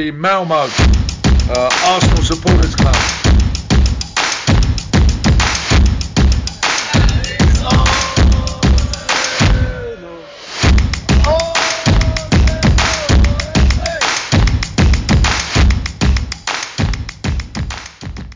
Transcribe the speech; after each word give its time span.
the 0.00 0.12
Malmo 0.12 0.54
uh, 0.54 1.68
Arsenal 1.84 2.22
Supporters 2.22 2.74
Club. 2.74 2.94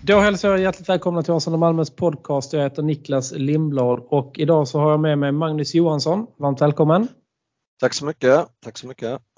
Då 0.03 0.21
hälsar 0.21 0.51
jag 0.51 0.61
hjärtligt 0.61 0.89
välkomna 0.89 1.23
till 1.23 1.33
Arsenal 1.33 1.59
Malmös 1.59 1.91
podcast. 1.91 2.53
Jag 2.53 2.63
heter 2.63 2.83
Niklas 2.83 3.33
Lindblad 3.33 4.01
och 4.09 4.39
idag 4.39 4.69
så 4.69 4.79
har 4.79 4.91
jag 4.91 5.01
med 5.01 5.19
mig 5.19 5.33
Magnus 5.33 5.75
Johansson. 5.75 6.27
Varmt 6.37 6.61
välkommen! 6.61 7.09
Tack 7.81 7.95
så 7.95 8.05
mycket! 8.05 8.47
Tack 8.65 8.79
så 8.79 8.87
mycket! 8.87 9.34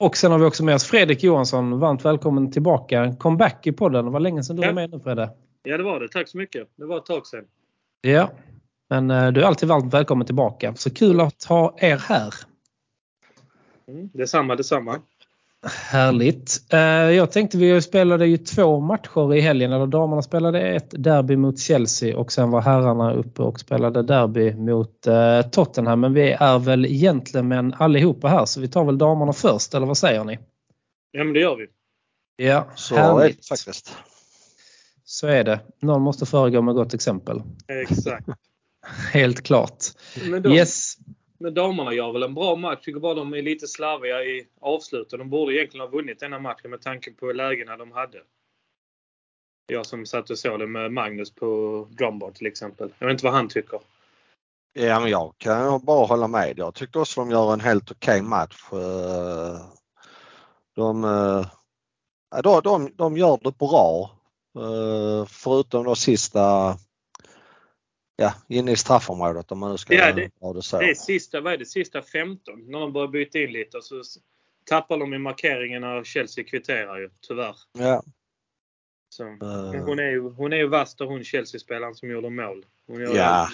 Och 0.00 0.16
sen 0.16 0.32
har 0.32 0.38
vi 0.38 0.44
också 0.44 0.64
med 0.64 0.74
oss 0.74 0.84
Fredrik 0.84 1.22
Johansson. 1.22 1.78
Varmt 1.78 2.04
välkommen 2.04 2.50
tillbaka. 2.50 3.14
Comeback 3.18 3.66
i 3.66 3.72
podden. 3.72 4.04
Det 4.04 4.10
var 4.10 4.20
länge 4.20 4.42
sedan 4.42 4.56
du 4.56 4.62
Ja. 4.62 4.68
var 4.68 4.74
med 4.74 4.90
nu 4.90 5.00
Fredde. 5.00 5.30
Ja, 5.62 5.76
det 5.76 5.82
var 5.82 6.00
det. 6.00 6.08
Tack 6.08 6.28
så 6.28 6.38
mycket. 6.38 6.68
Det 6.76 6.84
var 6.84 6.98
ett 6.98 7.04
tag 7.06 7.26
sedan. 7.26 7.44
Ja, 8.00 8.30
men 8.90 9.10
eh, 9.10 9.28
du 9.32 9.40
är 9.40 9.44
alltid 9.44 9.68
varmt 9.68 9.94
välkommen 9.94 10.26
tillbaka. 10.26 10.74
Så 10.74 10.90
kul 10.94 11.20
att 11.20 11.44
ha 11.44 11.74
er 11.78 11.96
här. 11.96 12.34
Mm. 13.88 14.10
Detsamma, 14.12 14.56
detsamma. 14.56 14.98
Härligt. 15.66 16.72
Eh, 16.72 16.78
Jag 16.80 17.32
tänkte 17.32 17.58
vi 17.58 17.82
spelade 17.82 18.26
ju 18.26 18.36
två 18.38 18.80
matcher 18.80 19.34
i 19.34 19.40
helgen. 19.40 19.72
Eller 19.72 19.86
damerna 19.86 20.22
spelade 20.22 20.60
ett 20.60 20.90
derby 21.04 21.36
mot 21.36 21.58
Chelsea 21.58 22.18
och 22.18 22.32
sen 22.32 22.50
var 22.50 22.60
herrarna 22.60 23.12
uppe 23.14 23.42
och 23.42 23.60
spelade 23.60 24.02
derby 24.02 24.54
mot 24.54 25.06
eh, 25.06 25.42
Tottenham. 25.42 26.00
Men 26.00 26.14
vi 26.14 26.30
är 26.32 26.58
väl 26.58 26.84
gentlemän 26.84 27.74
allihopa 27.78 28.28
här 28.28 28.44
så 28.44 28.60
vi 28.60 28.68
tar 28.68 28.84
väl 28.84 28.98
damerna 28.98 29.32
först 29.32 29.74
eller 29.74 29.86
vad 29.86 29.98
säger 29.98 30.24
ni? 30.24 30.38
Ja, 31.10 31.24
men 31.24 31.32
det 31.32 31.40
gör 31.40 31.56
vi. 31.56 31.66
Ja, 32.46 32.66
Så 32.74 32.94
är 32.94 32.98
det 32.98 33.04
härligt. 33.20 33.46
faktiskt. 33.48 33.96
Så 35.04 35.26
är 35.26 35.44
det. 35.44 35.60
Någon 35.82 36.02
måste 36.02 36.26
föregå 36.26 36.62
med 36.62 36.74
gott 36.74 36.94
exempel. 36.94 37.42
Exakt. 37.68 38.26
Helt 39.12 39.42
klart. 39.42 39.84
Men, 40.30 40.42
de, 40.42 40.52
Yes 40.52 40.94
men 41.40 41.54
damerna 41.54 41.94
gör 41.94 42.12
väl 42.12 42.22
en 42.22 42.34
bra 42.34 42.56
match. 42.56 42.84
Tycker 42.84 43.00
bara 43.00 43.14
de 43.14 43.34
är 43.34 43.42
lite 43.42 43.66
slarviga 43.66 44.24
i 44.24 44.46
avslutet. 44.60 45.18
De 45.18 45.30
borde 45.30 45.54
egentligen 45.54 45.86
ha 45.86 45.92
vunnit 45.92 46.20
denna 46.20 46.38
matchen 46.38 46.70
med 46.70 46.82
tanke 46.82 47.10
på 47.10 47.32
lägena 47.32 47.76
de 47.76 47.92
hade. 47.92 48.22
Jag 49.66 49.86
som 49.86 50.06
satt 50.06 50.30
och 50.30 50.38
såg 50.38 50.58
det 50.58 50.66
med 50.66 50.92
Magnus 50.92 51.34
på 51.34 51.46
Drumboard 51.90 52.34
till 52.34 52.46
exempel. 52.46 52.92
Jag 52.98 53.06
vet 53.06 53.14
inte 53.14 53.24
vad 53.24 53.34
han 53.34 53.48
tycker. 53.48 53.80
Ja, 54.72 55.00
men 55.00 55.10
jag 55.10 55.34
kan 55.38 55.84
bara 55.84 56.06
hålla 56.06 56.28
med. 56.28 56.58
Jag 56.58 56.74
tycker 56.74 57.00
också 57.00 57.20
de 57.20 57.30
gör 57.30 57.52
en 57.52 57.60
helt 57.60 57.90
okej 57.90 58.22
match. 58.22 58.72
Eh, 58.72 59.60
de, 60.76 61.04
eh, 61.04 61.46
de, 62.42 62.60
de, 62.64 62.90
de 62.96 63.16
gör 63.16 63.38
det 63.42 63.58
bra. 63.58 64.10
Eh, 64.58 65.26
förutom 65.26 65.84
då 65.84 65.94
sista 65.94 66.76
ja, 68.20 68.34
inne 68.48 68.72
i 68.72 68.76
straffområdet 68.76 69.52
om 69.52 69.58
man 69.58 69.70
nu 69.70 69.78
ska 69.78 69.94
Ja, 69.94 70.12
det- 70.12 70.30
ha 70.40 70.52
det 70.52 70.62
så. 70.62 70.78
Det 70.78 70.90
är 70.90 70.94
sista, 70.94 71.40
vad 71.40 71.52
är 71.52 71.58
det, 71.58 71.66
sista 71.66 72.02
15. 72.02 72.60
När 72.66 72.80
de 72.80 72.92
börjar 72.92 73.08
byta 73.08 73.38
in 73.38 73.52
lite 73.52 73.76
och 73.76 73.84
så 73.84 74.02
tappar 74.64 74.98
de 74.98 75.14
i 75.14 75.18
markeringen 75.18 75.80
när 75.82 76.04
Chelsea 76.04 76.44
kvitterar 76.44 76.98
ju, 76.98 77.10
tyvärr. 77.20 77.56
Ja, 77.78 78.02
Så. 79.08 79.24
Men 79.24 79.80
hon 79.80 79.98
är 79.98 80.10
ju, 80.10 80.20
hon 80.30 80.52
är 80.52 80.56
ju 80.56 80.66
vass 80.68 80.94
där 80.94 81.04
hon 81.06 81.24
Chelsea-spelaren 81.24 81.94
som 81.94 82.10
gjorde 82.10 82.30
mål. 82.30 82.66
Ja. 83.14 83.48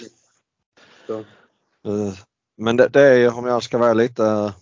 Eh, 1.86 2.14
Men 2.56 2.76
det, 2.76 2.88
det 2.88 3.00
är 3.02 3.14
ju, 3.18 3.28
om 3.28 3.46
jag 3.46 3.62
ska 3.62 3.78
vara 3.78 3.92
lite 3.94 4.52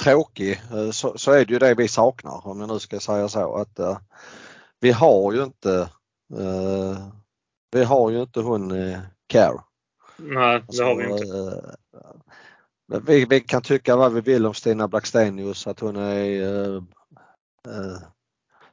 tråkig, 0.00 0.60
eh, 0.72 0.90
så, 0.90 1.18
så 1.18 1.32
är 1.32 1.44
det 1.44 1.52
ju 1.52 1.58
det 1.58 1.74
vi 1.74 1.88
saknar 1.88 2.46
om 2.46 2.60
jag 2.60 2.68
nu 2.68 2.78
ska 2.78 3.00
säga 3.00 3.28
så 3.28 3.54
att 3.54 3.78
vi 4.80 4.90
har 4.90 5.32
ju 5.32 5.42
inte 5.44 5.88
vi 7.72 7.84
har 7.84 8.10
ju 8.10 8.22
inte 8.22 8.40
hon 8.40 8.70
eh, 8.70 8.98
Care. 9.26 9.60
Nej, 10.16 10.62
det 10.68 10.84
har 10.84 10.96
vi 10.96 11.04
inte. 11.04 11.26
eh, 12.94 13.00
vi, 13.06 13.24
vi 13.24 13.40
kan 13.40 13.62
tycka 13.62 13.96
vad 13.96 14.12
vi 14.12 14.20
vill 14.20 14.46
om 14.46 14.54
Stina 14.54 14.88
Blackstenius 14.88 15.66
att 15.66 15.80
hon 15.80 15.96
är 15.96 16.42
eh, 16.42 16.82
eh, 17.68 17.98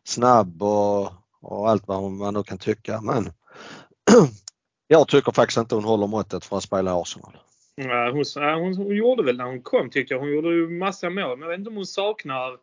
snabb 0.04 0.64
och, 0.64 1.12
och 1.42 1.70
allt 1.70 1.88
vad 1.88 2.12
man 2.12 2.34
nu 2.34 2.44
kan 2.44 2.58
tycka 2.58 3.02
men 3.02 3.24
jag 4.88 5.08
tycker 5.08 5.32
faktiskt 5.32 5.58
inte 5.58 5.76
hon 5.76 5.84
håller 5.84 6.08
måttet 6.08 6.46
för 6.46 6.58
att 6.58 6.64
spela 6.64 6.92
i 6.92 6.94
Arsenal. 6.94 7.38
Nej, 7.78 8.12
hon, 8.12 8.24
ja, 8.36 8.56
hon, 8.56 8.78
hon 8.78 8.96
gjorde 8.96 9.24
väl 9.24 9.38
när 9.38 9.46
hon 9.46 9.62
kom 9.62 9.90
tyckte 9.90 10.14
jag. 10.14 10.22
Hon 10.22 10.32
gjorde 10.32 10.50
ju 10.50 10.70
massa 10.70 11.10
mål. 11.10 11.38
Men 11.38 11.42
jag 11.42 11.50
vet 11.50 11.60
inte 11.60 11.70
om 11.70 11.76
hon 11.76 11.86
saknar 11.86 12.58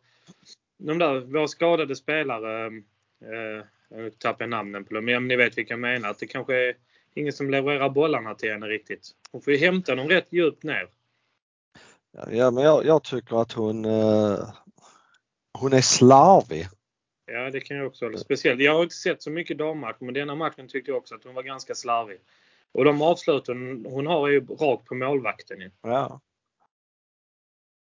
de 0.77 0.97
där, 0.97 1.19
våra 1.19 1.47
skadade 1.47 1.95
spelare. 1.95 2.65
Eh, 3.21 3.65
jag 3.89 4.19
tappar 4.19 4.47
namnen 4.47 4.85
på 4.85 4.93
dem. 4.93 5.05
Men 5.05 5.27
ni 5.27 5.35
vet 5.35 5.57
vilka 5.57 5.73
jag 5.73 5.79
menar. 5.79 6.09
Att 6.09 6.19
det 6.19 6.27
kanske 6.27 6.55
är 6.55 6.75
ingen 7.13 7.33
som 7.33 7.49
levererar 7.49 7.89
bollarna 7.89 8.35
till 8.35 8.51
henne 8.51 8.67
riktigt. 8.67 9.11
Hon 9.31 9.41
får 9.41 9.53
ju 9.53 9.59
hämta 9.59 9.95
dem 9.95 10.09
rätt 10.09 10.27
djupt 10.29 10.63
ner. 10.63 10.87
Ja, 12.31 12.51
men 12.51 12.63
jag, 12.63 12.85
jag 12.85 13.03
tycker 13.03 13.41
att 13.41 13.51
hon, 13.51 13.85
eh, 13.85 14.49
hon 15.53 15.73
är 15.73 15.81
slarvig. 15.81 16.67
Ja, 17.25 17.49
det 17.49 17.59
kan 17.59 17.77
jag 17.77 17.87
också 17.87 18.05
hålla. 18.05 18.17
Speciellt. 18.17 18.61
Jag 18.61 18.73
har 18.73 18.83
inte 18.83 18.95
sett 18.95 19.21
så 19.21 19.29
mycket 19.29 19.57
dammatch, 19.57 19.97
men 19.99 20.13
denna 20.13 20.35
matchen 20.35 20.67
tyckte 20.67 20.91
jag 20.91 20.97
också 20.97 21.15
att 21.15 21.23
hon 21.23 21.33
var 21.33 21.43
ganska 21.43 21.75
slarvig. 21.75 22.19
Och 22.71 22.85
de 22.85 23.01
avsluten 23.01 23.85
hon 23.89 24.07
har 24.07 24.27
är 24.27 24.31
ju 24.31 24.45
rakt 24.45 24.85
på 24.85 24.95
målvakten. 24.95 25.71
Ja. 25.81 26.21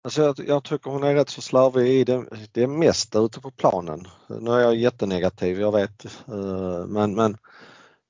Alltså 0.05 0.21
jag, 0.21 0.39
jag 0.47 0.63
tycker 0.63 0.91
hon 0.91 1.03
är 1.03 1.15
rätt 1.15 1.29
så 1.29 1.41
slarvig 1.41 1.87
i 1.87 2.03
det, 2.03 2.25
det 2.51 2.67
mesta 2.67 3.19
ute 3.19 3.41
på 3.41 3.51
planen. 3.51 4.07
Nu 4.27 4.51
är 4.51 4.59
jag 4.59 4.75
jättenegativ, 4.75 5.59
jag 5.59 5.71
vet. 5.71 6.05
Eh, 6.27 6.85
men, 6.87 7.15
men 7.15 7.37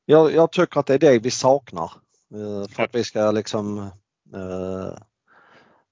jag, 0.06 0.34
jag 0.34 0.52
tycker 0.52 0.80
att 0.80 0.86
det 0.86 0.94
är 0.94 1.00
det 1.00 1.20
vi 1.20 1.32
saknar. 1.32 1.92
Eh, 2.36 2.68
för 2.70 2.84
att 2.84 2.96
vi 2.96 3.04
ska 3.04 3.32
liksom, 3.32 3.78
eh, 4.34 4.98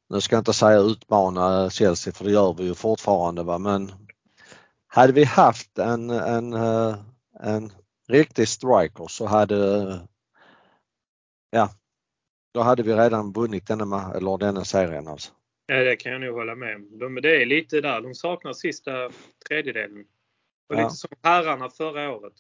nu 0.10 0.22
ska 0.22 0.36
jag 0.36 0.42
inte 0.42 0.54
säga 0.54 0.80
utmana 0.80 1.70
Chelsea 1.70 2.14
för 2.14 2.26
det 2.26 2.32
gör 2.32 2.54
vi 2.54 2.64
ju 2.64 2.74
fortfarande 2.74 3.44
va 3.44 3.58
men 3.58 3.92
hade 4.88 5.14
vi 5.14 5.24
haft 5.24 5.78
en, 5.78 6.10
en, 6.10 6.54
en 7.40 7.72
riktig 8.08 8.48
striker 8.48 9.08
så 9.08 9.26
hade 9.26 10.00
ja, 11.50 11.70
då 12.54 12.62
hade 12.62 12.84
vi 12.84 12.94
redan 12.94 13.32
vunnit 13.32 13.68
denna, 13.68 14.14
eller 14.14 14.38
denna 14.38 14.66
serien 14.66 15.08
alltså. 15.08 15.32
Ja, 15.72 15.84
det 15.84 15.96
kan 15.96 16.12
jag 16.12 16.22
nog 16.22 16.36
hålla 16.36 16.56
med 16.56 16.76
om. 16.76 16.98
De, 17.00 17.16
det 17.16 17.42
är 17.42 17.46
lite 17.46 17.82
där. 17.82 18.02
De 18.02 18.16
saknar 18.16 18.54
sista 18.54 19.10
tredjedelen. 19.48 20.06
Och 20.70 20.76
Ja. 20.76 20.84
lite 20.84 20.96
som 20.96 21.10
herrarna 21.24 21.70
förra 21.70 22.12
året. 22.12 22.34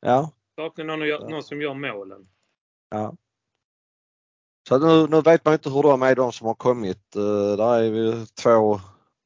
Ja, 0.00 0.30
Saknar 0.56 0.84
någon, 0.84 1.02
att 1.02 1.08
gö- 1.08 1.18
Ja. 1.22 1.28
någon 1.28 1.42
som 1.42 1.62
gör 1.62 1.74
målen. 1.74 2.28
ja. 2.90 3.16
Så 4.68 4.78
nu, 4.78 5.06
nu 5.08 5.20
vet 5.22 5.44
man 5.44 5.54
inte 5.54 5.70
hur 5.70 5.82
de 5.82 6.02
är 6.02 6.14
de 6.14 6.32
som 6.32 6.46
har 6.46 6.54
kommit. 6.54 7.16
Uh, 7.16 7.56
där 7.56 7.74
är 7.78 7.82
ju 7.82 8.26
två, 8.26 8.80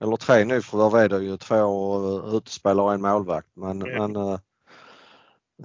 eller 0.04 0.16
tre 0.16 0.44
nyförvärv 0.44 0.94
är 0.94 1.08
det 1.08 1.24
ju. 1.24 1.36
Två 1.36 1.98
uh, 1.98 2.34
utespelare 2.34 2.86
och 2.86 2.92
en 2.94 3.00
målvakt. 3.00 3.48
Men, 3.54 3.80
Ja. 3.80 3.86
men 4.08 4.16
eh, 4.16 4.38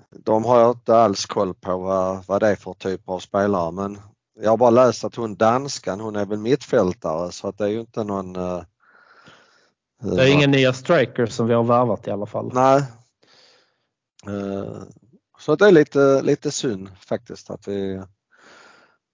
de 0.10 0.46
har 0.46 0.60
jag 0.60 0.72
inte 0.72 0.96
alls 0.96 1.26
koll 1.26 1.54
på 1.54 1.78
vad, 1.78 2.26
vad 2.26 2.42
det 2.42 2.48
är 2.48 2.56
för 2.56 2.74
typ 2.74 3.10
av 3.10 3.20
spelare. 3.20 3.72
Men 3.72 3.98
jag 4.36 4.50
har 4.50 4.58
bara 4.58 4.70
läst 4.70 5.04
att 5.04 5.16
hon 5.16 5.36
danskan, 5.36 6.00
hon 6.00 6.16
är 6.16 6.26
väl 6.26 6.40
mittfältare 6.40 7.32
så 7.32 7.48
att 7.48 7.58
det 7.58 7.64
är 7.64 7.70
ju 7.70 7.80
inte 7.80 8.04
någon 8.04 8.36
uh, 8.36 8.64
Det 10.02 10.24
är 10.24 10.34
inga 10.34 10.48
nya 10.48 10.74
strikers 10.74 11.32
som 11.32 11.48
vi 11.48 11.54
har 11.54 11.64
värvat 11.64 12.08
i 12.08 12.12
alla 12.12 12.26
fall. 12.26 12.52
Nej. 12.54 12.84
Eh, 14.28 14.84
Så 15.40 15.56
det 15.56 15.68
är 15.68 15.72
lite, 15.72 16.22
lite 16.22 16.52
synd 16.52 16.90
faktiskt 16.98 17.50
att 17.50 17.68
vi, 17.68 18.02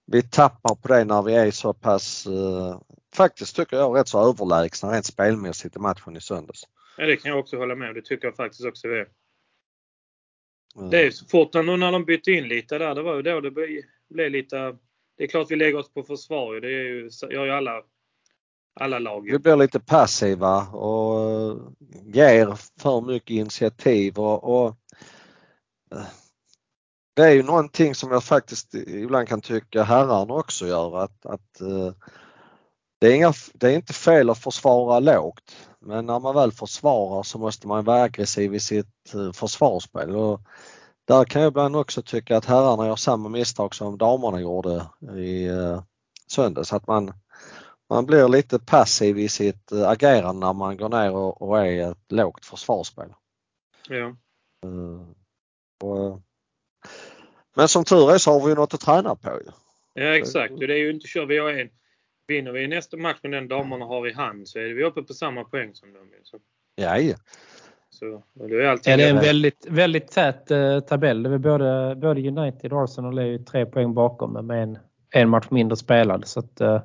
vi 0.06 0.22
tappar 0.22 0.74
på 0.74 0.88
det 0.88 1.04
när 1.04 1.22
vi 1.22 1.34
är 1.34 1.50
så 1.50 1.72
pass, 1.74 2.26
eh, 2.26 2.80
faktiskt 3.14 3.56
tycker 3.56 3.76
jag 3.76 3.96
rätt 3.98 4.08
så 4.08 4.28
överlägsna 4.30 4.92
rent 4.92 5.06
spelmässigt 5.06 5.76
i 5.76 5.78
matchen 5.78 6.16
i 6.16 6.20
söndags. 6.20 6.62
Ja, 6.96 7.06
det 7.06 7.16
kan 7.16 7.30
jag 7.30 7.40
också 7.40 7.56
hålla 7.56 7.74
med 7.74 7.88
om. 7.88 7.94
Det 7.94 8.02
tycker 8.02 8.26
jag 8.26 8.36
faktiskt 8.36 8.64
också 8.64 8.88
det 8.88 8.98
är. 8.98 9.08
Eh, 10.78 10.88
Det 10.90 11.06
är 11.06 11.10
så 11.10 11.26
fort 11.26 11.54
när, 11.54 11.76
när 11.76 11.92
de 11.92 12.04
bytte 12.04 12.30
in 12.30 12.48
lite 12.48 12.78
där. 12.78 12.94
Det 12.94 13.02
var 13.02 13.16
ju 13.16 13.22
då 13.22 13.40
det 13.40 13.50
blev 14.08 14.30
lite... 14.30 14.76
Det 15.20 15.24
är 15.24 15.28
klart 15.28 15.50
vi 15.50 15.56
lägger 15.56 15.78
oss 15.78 15.92
på 15.92 16.02
försvar. 16.02 16.60
Det 16.60 16.66
är 16.66 16.70
ju, 16.70 17.10
gör 17.30 17.44
ju 17.44 17.50
alla, 17.50 17.82
alla 18.80 18.98
lag. 18.98 19.30
Vi 19.32 19.38
blir 19.38 19.56
lite 19.56 19.80
passiva 19.80 20.66
och 20.66 21.30
eh, 21.30 21.56
ger 22.04 22.54
för 22.80 23.00
mycket 23.00 23.30
initiativ 23.30 24.18
och, 24.18 24.44
och 24.44 24.76
eh, 25.94 26.06
det 27.16 27.22
är 27.22 27.30
ju 27.30 27.42
någonting 27.42 27.94
som 27.94 28.10
jag 28.10 28.24
faktiskt 28.24 28.74
ibland 28.74 29.28
kan 29.28 29.40
tycka 29.40 29.82
herrarna 29.82 30.34
också 30.34 30.66
gör 30.66 30.98
att, 30.98 31.26
att 31.26 31.60
eh, 31.60 31.92
det, 33.00 33.06
är 33.06 33.14
inga, 33.14 33.32
det 33.54 33.66
är 33.66 33.76
inte 33.76 33.92
fel 33.92 34.30
att 34.30 34.38
försvara 34.38 35.00
lågt 35.00 35.68
men 35.80 36.06
när 36.06 36.20
man 36.20 36.34
väl 36.34 36.52
försvarar 36.52 37.22
så 37.22 37.38
måste 37.38 37.68
man 37.68 37.84
vara 37.84 38.02
aggressiv 38.02 38.54
i 38.54 38.60
sitt 38.60 39.14
försvarsspel. 39.34 40.16
Och 40.16 40.40
där 41.10 41.24
kan 41.24 41.42
jag 41.42 41.50
ibland 41.50 41.76
också 41.76 42.02
tycka 42.02 42.36
att 42.36 42.44
herrarna 42.44 42.86
gör 42.86 42.96
samma 42.96 43.28
misstag 43.28 43.74
som 43.74 43.98
damerna 43.98 44.40
gjorde 44.40 44.86
i 45.16 45.46
eh, 45.46 45.82
söndags. 46.26 46.72
Att 46.72 46.86
man, 46.86 47.12
man 47.88 48.06
blir 48.06 48.28
lite 48.28 48.58
passiv 48.58 49.18
i 49.18 49.28
sitt 49.28 49.72
eh, 49.72 49.88
agerande 49.88 50.46
när 50.46 50.52
man 50.52 50.76
går 50.76 50.88
ner 50.88 51.10
och, 51.10 51.42
och 51.42 51.66
är 51.66 51.90
ett 51.90 52.12
lågt 52.12 52.46
försvarsspel. 52.46 53.14
Ja. 53.88 54.16
Uh, 54.66 55.08
och, 55.82 56.20
men 57.56 57.68
som 57.68 57.84
tur 57.84 58.10
är 58.10 58.18
så 58.18 58.32
har 58.32 58.48
vi 58.48 58.54
något 58.54 58.74
att 58.74 58.80
träna 58.80 59.14
på 59.14 59.30
ju. 59.30 59.50
Ja 59.94 60.16
exakt. 60.16 60.58
Det 60.58 60.64
är 60.64 60.78
ju 60.78 60.90
inte 60.90 61.06
kört. 61.08 61.28
Vi 61.28 61.38
har 61.38 61.50
en, 61.50 61.70
vinner 62.26 62.52
vi 62.52 62.68
nästa 62.68 62.96
match 62.96 63.18
med 63.22 63.32
den 63.32 63.48
damerna 63.48 63.84
har 63.84 64.08
i 64.08 64.12
hand 64.12 64.48
så 64.48 64.58
är 64.58 64.74
vi 64.74 64.84
uppe 64.84 65.02
på 65.02 65.14
samma 65.14 65.44
poäng 65.44 65.74
som 65.74 65.92
dem. 65.92 66.10
Så. 66.22 66.38
Ja, 66.74 66.98
ja. 66.98 67.16
Så, 67.90 68.14
och 68.14 68.48
då 68.48 68.56
är 68.56 68.66
allting 68.66 68.90
Ja, 68.90 68.96
det 68.96 69.04
är 69.04 69.10
en 69.10 69.16
det. 69.16 69.22
väldigt, 69.22 69.66
väldigt 69.68 70.10
tät 70.10 70.50
eh, 70.50 70.80
tabell. 70.80 71.22
Det 71.22 71.34
är 71.34 71.38
både, 71.38 71.96
både 71.96 72.28
United 72.28 72.72
och 72.72 72.84
Arsenal 72.84 73.18
är 73.18 73.24
ju 73.24 73.38
tre 73.38 73.66
poäng 73.66 73.94
bakom 73.94 74.32
men 74.32 74.46
med 74.46 74.62
en, 74.62 74.78
en 75.10 75.28
match 75.28 75.46
mindre 75.50 75.76
spelad. 75.76 76.26
Så 76.26 76.40
att, 76.40 76.60
eh, 76.60 76.82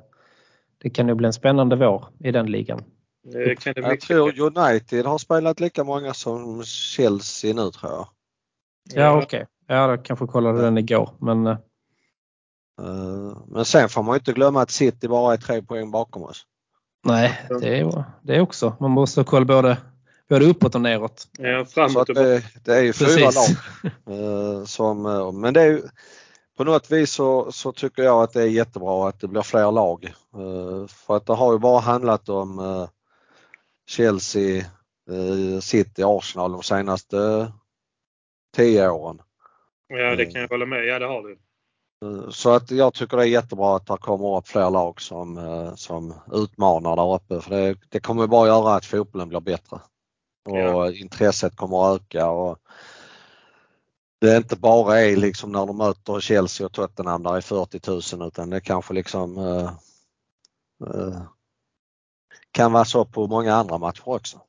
det 0.78 0.90
kan 0.90 1.08
ju 1.08 1.14
bli 1.14 1.26
en 1.26 1.32
spännande 1.32 1.76
vår 1.76 2.04
i 2.18 2.30
den 2.30 2.46
ligan. 2.46 2.84
Det 3.32 3.56
kan 3.56 3.72
det 3.74 3.80
Jag 3.80 4.00
tror 4.00 4.40
United 4.40 5.06
har 5.06 5.18
spelat 5.18 5.60
lika 5.60 5.84
många 5.84 6.14
som 6.14 6.62
Chelsea 6.64 7.54
nu 7.54 7.70
tror 7.70 7.92
jag. 7.92 8.08
Ja, 8.94 9.22
okej. 9.22 9.46
Ja, 9.66 9.90
jag 9.90 10.04
kanske 10.04 10.26
kollade 10.26 10.62
den 10.62 10.78
igår. 10.78 11.10
Men 11.18 11.46
eh, 11.46 11.56
Uh, 12.80 13.38
men 13.46 13.64
sen 13.64 13.88
får 13.88 14.02
man 14.02 14.14
ju 14.14 14.18
inte 14.18 14.32
glömma 14.32 14.62
att 14.62 14.70
City 14.70 15.08
bara 15.08 15.32
är 15.32 15.36
tre 15.36 15.62
poäng 15.62 15.90
bakom 15.90 16.22
oss. 16.22 16.42
nej, 17.04 17.40
det 17.60 17.78
är, 17.78 18.04
det 18.22 18.36
är 18.36 18.40
också. 18.40 18.76
Man 18.80 18.90
måste 18.90 19.20
ha 19.20 19.24
koll 19.24 19.46
både, 19.46 19.76
både 20.28 20.46
uppåt 20.46 20.74
och 20.74 20.80
neråt. 20.80 21.28
Ja, 21.38 21.64
Så 21.64 21.70
framåt 21.70 21.96
att 21.96 22.08
och 22.08 22.14
det, 22.14 22.42
det 22.64 22.74
är 22.76 22.82
ju 22.82 22.92
fyra 22.92 23.08
Precis. 23.08 23.34
lag. 23.34 23.92
eh, 24.18 24.64
som, 24.64 25.06
eh, 25.06 25.32
men 25.32 25.54
det 25.54 25.62
är 25.62 25.82
på 26.56 26.64
något 26.64 26.90
vis 26.90 27.12
så, 27.12 27.52
så 27.52 27.72
tycker 27.72 28.02
jag 28.02 28.22
att 28.22 28.32
det 28.32 28.42
är 28.42 28.46
jättebra 28.46 29.08
att 29.08 29.20
det 29.20 29.28
blir 29.28 29.42
fler 29.42 29.72
lag. 29.72 30.04
Eh, 30.34 30.86
för 30.86 31.16
att 31.16 31.26
det 31.26 31.34
har 31.34 31.52
ju 31.52 31.58
bara 31.58 31.80
handlat 31.80 32.28
om 32.28 32.86
Chelsea, 33.88 34.64
City, 35.60 36.02
Arsenal 36.04 36.52
de 36.52 36.62
senaste 36.62 37.52
tio 38.56 38.90
åren. 38.90 39.22
Ja, 39.88 40.16
det 40.16 40.26
kan 40.26 40.40
jag 40.40 40.48
hålla 40.48 40.66
med. 40.66 40.84
Ja, 40.84 40.98
det 40.98 41.06
har 41.06 41.22
du. 41.22 41.38
Så 42.32 42.50
att 42.50 42.70
jag 42.70 42.94
tycker 42.94 43.16
det 43.16 43.22
är 43.22 43.26
jättebra 43.26 43.76
att 43.76 43.86
det 43.86 43.96
kommer 44.00 44.38
upp 44.38 44.48
fler 44.48 44.70
lag 44.70 45.00
som, 45.00 45.72
som 45.76 46.14
utmanar 46.32 46.96
där 46.96 47.14
uppe 47.14 47.40
för 47.40 47.50
det, 47.50 47.76
det 47.88 48.00
kommer 48.00 48.26
bara 48.26 48.46
göra 48.48 48.74
att 48.74 48.86
fotbollen 48.86 49.28
blir 49.28 49.40
bättre. 49.40 49.80
Och 50.46 50.58
Ja. 50.58 50.92
intresset 50.92 51.56
kommer 51.56 51.94
att 51.94 52.00
öka 52.00 52.30
och 52.30 52.58
det 54.20 54.36
inte 54.36 54.56
bara 54.56 55.00
är 55.00 55.16
liksom 55.16 55.52
när 55.52 55.66
de 55.66 55.76
möter 55.76 56.20
Chelsea 56.20 56.66
och 56.66 56.72
Tottenham 56.72 57.22
där 57.22 57.36
är 57.36 57.40
40 57.40 58.16
000 58.16 58.28
utan 58.28 58.50
det 58.50 58.60
kanske 58.60 58.94
liksom 58.94 59.38
eh, 59.38 59.70
eh, 60.88 61.22
kan 62.50 62.72
vara 62.72 62.84
så 62.84 63.04
på 63.04 63.26
många 63.26 63.54
andra 63.54 63.78
matcher 63.78 64.08
också. 64.08 64.40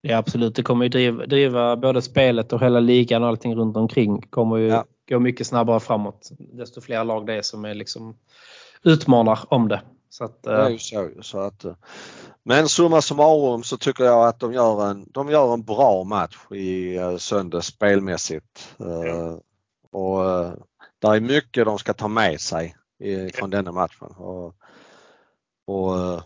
Ja 0.00 0.16
absolut, 0.16 0.54
det 0.56 0.62
kommer 0.62 0.84
ju 0.84 0.88
driva, 0.88 1.26
driva 1.26 1.76
både 1.76 2.02
spelet 2.02 2.52
och 2.52 2.60
hela 2.62 2.80
ligan 2.80 3.22
och 3.22 3.28
allting 3.28 3.54
runt 3.56 3.76
omkring 3.76 4.22
kommer 4.22 4.56
ju 4.56 4.66
Ja. 4.68 4.84
gå 5.08 5.18
mycket 5.18 5.46
snabbare 5.46 5.80
framåt. 5.80 6.30
Desto 6.38 6.80
fler 6.80 7.04
lag 7.04 7.26
det 7.26 7.34
är 7.34 7.42
som 7.42 7.64
är 7.64 7.74
liksom 7.74 8.16
utmanar 8.82 9.38
om 9.48 9.68
det. 9.68 9.82
Så 10.08 10.24
att, 10.24 10.42
Det 10.42 10.52
är 10.52 10.64
eh, 10.66 10.72
ju 10.72 10.78
så. 10.78 11.10
så 11.22 11.38
att, 11.38 11.64
eh, 11.64 11.74
men 12.44 12.68
summa 12.68 13.02
summarum 13.02 13.62
så 13.62 13.76
tycker 13.76 14.04
jag 14.04 14.28
att 14.28 14.40
de 14.40 14.52
gör 14.52 14.90
en, 14.90 15.06
de 15.10 15.28
gör 15.28 15.54
en 15.54 15.62
bra 15.62 16.04
match 16.04 16.36
i 16.50 16.98
uh, 16.98 17.16
söndags 17.16 17.66
spelmässigt. 17.66 18.76
Eh, 18.80 18.86
Ja. 18.86 19.40
Och 19.90 20.20
uh, 20.20 20.54
det 20.98 21.06
är 21.06 21.20
mycket 21.20 21.64
de 21.64 21.78
ska 21.78 21.92
ta 21.94 22.08
med 22.08 22.40
sig 22.40 22.76
från 23.34 23.50
denna 23.50 23.72
matchen. 23.72 24.08
Och, 24.08 24.54
och 25.66 25.98
eh, 25.98 26.22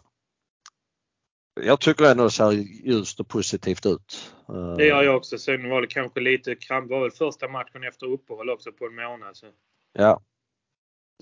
jag 1.61 1.81
tycker 1.81 2.05
ändå 2.05 2.25
det 2.25 2.31
ser 2.31 2.53
ljust 2.87 3.21
och 3.21 3.29
positivt 3.29 3.87
ut. 3.87 4.35
Eh, 4.49 4.77
Det 4.77 4.87
gör 4.87 5.03
jag 5.03 5.17
också. 5.17 5.39
Sen 5.39 5.71
var 5.71 5.81
det 5.81 5.87
kanske 5.87 6.21
lite 6.21 6.55
kramp. 6.55 6.89
Det 6.89 6.95
var 6.95 7.03
väl 7.03 7.11
första 7.11 7.49
matchen 7.49 7.85
efter 7.85 8.07
uppehåll 8.07 8.51
också 8.51 8.73
på 8.73 8.87
en 8.87 8.95
månad. 8.95 9.37
Så, 9.37 9.47
Ja, 9.93 10.23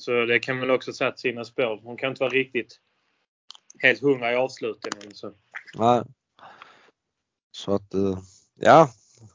så 0.01 0.25
det 0.25 0.39
kan 0.39 0.61
väl 0.61 0.71
också 0.71 0.93
sätta 0.93 1.17
sina 1.17 1.45
spår. 1.45 1.81
Hon 1.83 1.97
kan 1.97 2.11
inte 2.11 2.23
vara 2.23 2.31
riktigt 2.31 2.81
helt 3.83 4.03
hundra 4.03 4.33
i 4.33 4.37
avslutningen. 4.37 5.15
Så. 5.15 5.31
nej. 5.79 6.03
Så 7.57 7.75
att 7.75 7.95
eh, 7.95 8.19
ja, 8.61 8.89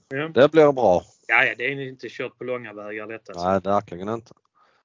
Ja. 0.10 0.28
det 0.34 0.52
blir 0.52 0.72
bra. 0.72 1.02
Ja, 1.28 1.44
ja, 1.44 1.56
det 1.58 1.64
är 1.66 1.90
inte 1.90 2.08
kört 2.10 2.38
på 2.38 2.44
långa 2.44 2.74
vägar 2.74 3.08
detta. 3.08 3.34
Så. 3.34 3.50
Nej, 3.50 3.60
verkligen 3.64 4.10
inte. 4.10 4.34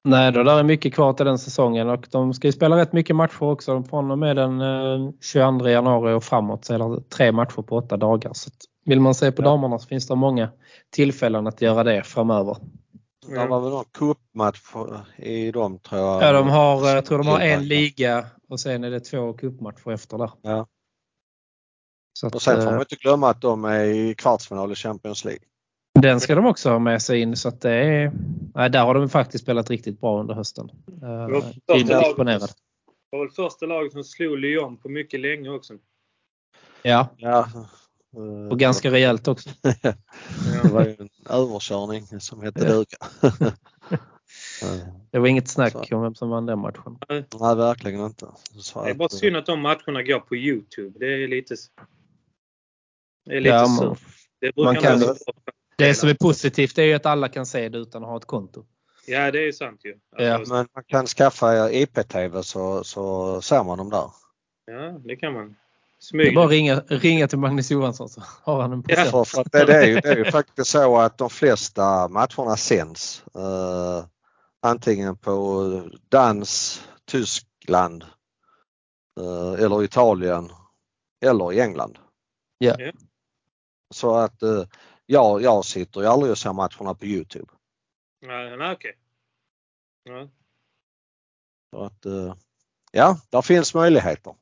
Nej, 0.04 0.32
då 0.32 0.42
där 0.42 0.58
är 0.58 0.62
mycket 0.62 0.94
kvar 0.94 1.12
till 1.12 1.26
den 1.26 1.38
säsongen 1.38 1.88
och 1.88 2.06
de 2.10 2.34
ska 2.34 2.48
ju 2.48 2.52
spela 2.52 2.76
rätt 2.76 2.92
mycket 2.92 3.16
matcher 3.16 3.42
också. 3.42 3.82
Från 3.82 4.10
och 4.10 4.18
med 4.18 4.36
den 4.36 4.60
eh, 4.60 5.10
22 5.20 5.68
januari 5.68 6.12
och 6.14 6.24
framåt 6.24 6.64
så 6.64 6.74
är 6.74 6.78
det 6.78 7.08
tre 7.10 7.32
matcher 7.32 7.62
på 7.62 7.76
åtta 7.76 7.96
dagar. 7.96 8.30
Så 8.34 8.50
vill 8.84 9.00
man 9.00 9.14
se 9.14 9.32
på 9.32 9.42
Ja. 9.42 9.46
damerna 9.46 9.78
så 9.78 9.88
finns 9.88 10.06
det 10.08 10.14
många 10.14 10.48
tillfällen 10.90 11.46
att 11.46 11.62
göra 11.62 11.84
det 11.84 12.02
framöver. 12.02 12.56
Det 13.28 13.46
var 13.46 13.60
väl 13.60 13.70
någon 13.70 13.84
cupmatch 13.84 14.60
i 15.16 15.50
dem 15.50 15.78
tror 15.78 16.00
jag. 16.00 16.22
Ja, 16.22 16.32
de 16.32 16.48
har, 16.48 16.88
jag 16.88 17.04
tror 17.04 17.18
de 17.18 17.26
har 17.26 17.40
en 17.40 17.68
liga 17.68 18.26
och 18.48 18.60
sen 18.60 18.84
är 18.84 18.90
det 18.90 19.00
två 19.00 19.32
cupmatcher 19.32 19.92
efter 19.92 20.18
där. 20.18 20.30
Ja. 20.42 20.66
Så 22.18 22.26
att, 22.26 22.34
Och 22.34 22.42
sen 22.42 22.56
får 22.56 22.66
eh, 22.66 22.70
man 22.70 22.80
inte 22.80 22.96
glömma 22.96 23.30
att 23.30 23.40
de 23.40 23.64
är 23.64 23.84
i 23.84 24.14
kvartsfinal 24.14 24.72
i 24.72 24.74
Champions 24.74 25.24
League. 25.24 25.42
Den 26.00 26.20
ska 26.20 26.34
de 26.34 26.46
också 26.46 26.70
ha 26.70 26.78
med 26.78 27.02
sig 27.02 27.20
in 27.20 27.36
så 27.36 27.48
att 27.48 27.60
det 27.60 27.70
är, 27.70 28.12
nej, 28.54 28.70
där 28.70 28.84
har 28.84 28.94
de 28.94 29.08
faktiskt 29.08 29.44
spelat 29.44 29.70
riktigt 29.70 30.00
bra 30.00 30.20
under 30.20 30.34
hösten. 30.34 30.70
Imponerad. 31.74 32.40
laget, 32.40 32.56
det 33.10 33.16
var 33.16 33.24
väl 33.24 33.30
första 33.34 33.66
laget 33.66 33.92
som 33.92 34.04
slog 34.04 34.38
Lyon 34.38 34.76
på 34.76 34.88
mycket 34.88 35.20
länge 35.20 35.50
också. 35.50 35.74
Ja, 36.82 37.08
Ja. 37.16 37.48
Och 38.50 38.58
ganska 38.58 38.90
rejält 38.90 39.28
också. 39.28 39.50
Det 39.62 40.68
var 40.72 40.84
ju 40.84 40.96
en 40.98 41.08
överkörning 41.30 42.20
som 42.20 42.42
hette 42.42 42.60
Ja. 42.64 42.68
duga. 42.72 43.50
Det 45.10 45.18
var 45.18 45.26
inget 45.26 45.48
snack 45.48 45.72
Så. 45.72 45.96
om 45.96 46.02
vem 46.02 46.14
som 46.14 46.30
vann 46.30 46.46
den 46.46 46.58
matchen. 46.58 46.98
Nej, 47.08 47.24
verkligen 47.56 48.00
inte. 48.00 48.26
Så 48.60 48.84
Det 48.84 48.90
är 48.90 48.94
bara 48.94 49.04
att, 49.06 49.12
synd 49.12 49.36
att 49.36 49.46
de 49.46 49.60
matcherna 49.60 50.02
går 50.02 50.20
på 50.20 50.36
Youtube. 50.36 50.98
Det 50.98 51.06
är 51.24 51.28
lite, 51.28 51.54
det 53.24 53.36
är 53.36 53.40
lite 53.40 53.54
Ja, 53.54 53.66
man. 53.68 53.96
Det 54.40 54.56
man 54.56 54.76
kan- 54.76 55.00
så. 55.00 55.14
det 55.78 55.94
som 55.94 56.08
är 56.08 56.14
positivt 56.14 56.78
är 56.78 56.82
ju 56.82 56.94
att 56.94 57.06
alla 57.06 57.28
kan 57.28 57.46
se 57.46 57.68
det 57.68 57.78
utan 57.78 58.02
att 58.02 58.08
ha 58.08 58.16
ett 58.16 58.24
konto. 58.24 58.66
Ja, 59.06 59.30
det 59.30 59.48
är 59.48 59.52
sant 59.52 59.80
ju. 59.84 59.94
Ja, 60.16 60.34
Alltså, 60.34 60.54
Men 60.54 60.68
man 60.74 60.84
kan 60.86 61.06
skaffa 61.06 61.70
IPTV 61.70 62.42
så, 62.42 62.84
så 62.84 63.40
ser 63.42 63.64
man 63.64 63.78
dem 63.78 63.90
där. 63.90 64.10
ja, 64.66 65.00
det 65.04 65.16
kan 65.16 65.32
man. 65.32 65.56
Det 65.98 66.00
är 66.00 66.24
Smyg. 66.24 66.34
bara 66.34 66.46
ringa, 66.46 66.80
ringa 66.80 67.28
till 67.28 67.38
Magnus 67.38 67.70
Johansson 67.70 68.08
så 68.08 68.22
har 68.42 68.62
han 68.62 68.72
en 68.72 68.84
Ja. 68.88 69.04
procent. 69.10 69.28
För, 69.52 69.58
det, 69.58 69.64
det, 69.64 69.74
är 69.76 69.86
ju, 69.86 70.00
det 70.00 70.08
är 70.08 70.16
ju 70.16 70.24
faktiskt 70.24 70.70
så 70.70 70.96
att 70.98 71.18
de 71.18 71.30
flesta 71.30 72.08
matcherna 72.08 72.56
sänds. 72.56 73.24
Eh, 73.34 74.04
antingen 74.62 75.16
på 75.16 75.82
dans, 76.08 76.80
Tyskland 77.04 78.04
eh, 79.20 79.64
eller 79.64 79.84
Italien 79.84 80.52
eller 81.24 81.52
i 81.52 81.60
England. 81.60 81.98
Ja. 82.58 82.74
Ja. 82.78 82.92
Så 83.94 84.14
att 84.14 84.42
eh, 84.42 84.64
jag, 85.06 85.42
jag 85.42 85.64
sitter 85.64 86.00
ju 86.00 86.06
aldrig 86.06 86.30
och 86.32 86.38
ser 86.38 86.52
matcherna 86.52 86.94
på 86.94 87.06
Youtube. 87.06 87.52
Nej, 88.20 88.56
nej 88.56 88.72
okej. 88.72 88.94
Ja. 90.04 90.28
Så 91.70 91.84
att, 91.84 92.06
eh, 92.06 92.34
ja, 92.92 93.18
där 93.30 93.42
finns 93.42 93.74
möjligheter. 93.74 94.34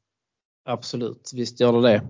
Absolut, 0.65 1.31
visst 1.35 1.61
gör 1.61 1.73
det 1.73 1.89
det. 1.89 2.03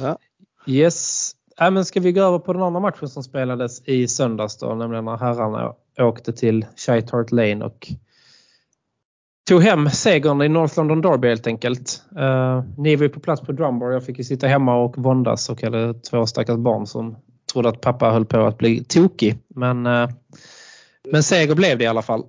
Ja. 0.00 0.18
Yes. 0.66 1.32
Äh, 1.60 1.70
men 1.70 1.84
ska 1.84 2.00
vi 2.00 2.12
gå 2.12 2.22
över 2.22 2.38
på 2.38 2.52
den 2.52 2.62
andra 2.62 2.80
matchen 2.80 3.08
som 3.08 3.22
spelades 3.22 3.88
i 3.88 4.08
söndags 4.08 4.58
då, 4.58 4.74
nämligen 4.74 5.04
när 5.04 5.16
herrarna 5.16 5.74
åkte 5.98 6.32
till 6.32 6.66
Shite 6.76 7.16
Hart 7.16 7.32
Lane 7.32 7.64
och 7.64 7.92
tog 9.48 9.62
hem 9.62 9.90
segern 9.90 10.42
i 10.42 10.48
North 10.48 10.76
London 10.76 11.00
Derby 11.00 11.28
helt 11.28 11.46
enkelt. 11.46 12.02
Uh, 12.18 12.64
ni 12.78 12.96
var 12.96 13.02
ju 13.02 13.08
på 13.08 13.20
plats 13.20 13.42
på 13.42 13.52
Drumbar. 13.52 13.90
Jag 13.90 14.06
fick 14.06 14.18
ju 14.18 14.24
sitta 14.24 14.46
hemma 14.46 14.76
och 14.76 14.98
våndas 14.98 15.50
och 15.50 15.62
hade 15.62 15.94
två 15.94 16.26
stackars 16.26 16.56
barn 16.56 16.86
som 16.86 17.16
trodde 17.52 17.68
att 17.68 17.80
pappa 17.80 18.10
höll 18.10 18.24
på 18.24 18.40
att 18.40 18.58
bli 18.58 18.84
tokig. 18.84 19.38
Men, 19.48 19.86
uh, 19.86 20.08
men 21.10 21.22
seger 21.22 21.54
blev 21.54 21.78
det 21.78 21.84
i 21.84 21.86
alla 21.86 22.02
fall. 22.02 22.24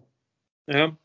Ja. 0.65 0.95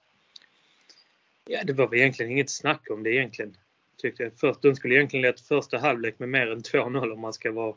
ja, 1.47 1.65
det 1.65 1.73
var 1.73 1.89
väl 1.89 1.99
egentligen 1.99 2.33
inget 2.33 2.51
snack 2.51 2.87
om 2.91 3.03
det 3.03 3.11
egentligen. 3.11 3.57
Tyckte 4.03 4.23
jag. 4.23 4.33
Först, 4.37 4.63
de 4.63 4.75
skulle 4.75 4.95
egentligen 4.95 5.23
lett 5.23 5.41
första 5.41 5.79
halvlek 5.79 6.19
med 6.19 6.29
mer 6.29 6.53
än 6.53 6.61
2-0 6.61 7.13
om 7.13 7.21
man 7.21 7.33
ska 7.33 7.53
vara 7.53 7.75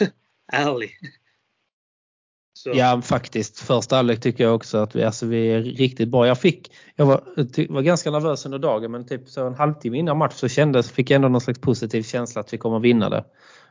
ärlig. 0.52 0.90
Så, 2.58 2.70
Ja, 2.74 3.02
faktiskt. 3.02 3.60
Första 3.60 3.96
halvlek 3.96 4.20
tycker 4.20 4.44
jag 4.44 4.54
också 4.54 4.78
att 4.78 4.96
vi, 4.96 5.04
alltså, 5.04 5.26
vi 5.26 5.46
är 5.46 5.62
riktigt 5.62 6.08
bra. 6.08 6.26
Jag, 6.26 6.40
fick, 6.40 6.72
jag 6.96 7.06
var, 7.06 7.44
ty, 7.52 7.66
var 7.70 7.82
ganska 7.82 8.10
nervös 8.10 8.46
under 8.46 8.58
dagen 8.58 8.90
men 8.90 9.06
typ 9.06 9.28
så 9.28 9.46
en 9.46 9.54
halvtimme 9.54 9.98
innan 9.98 10.18
match 10.18 10.34
så 10.34 10.48
kändes, 10.48 10.90
fick 10.90 11.10
jag 11.10 11.16
ändå 11.16 11.28
någon 11.28 11.40
slags 11.40 11.60
positiv 11.60 12.02
känsla 12.02 12.40
att 12.40 12.52
vi 12.52 12.58
kommer 12.58 12.78
vinna 12.78 13.10
det. 13.10 13.24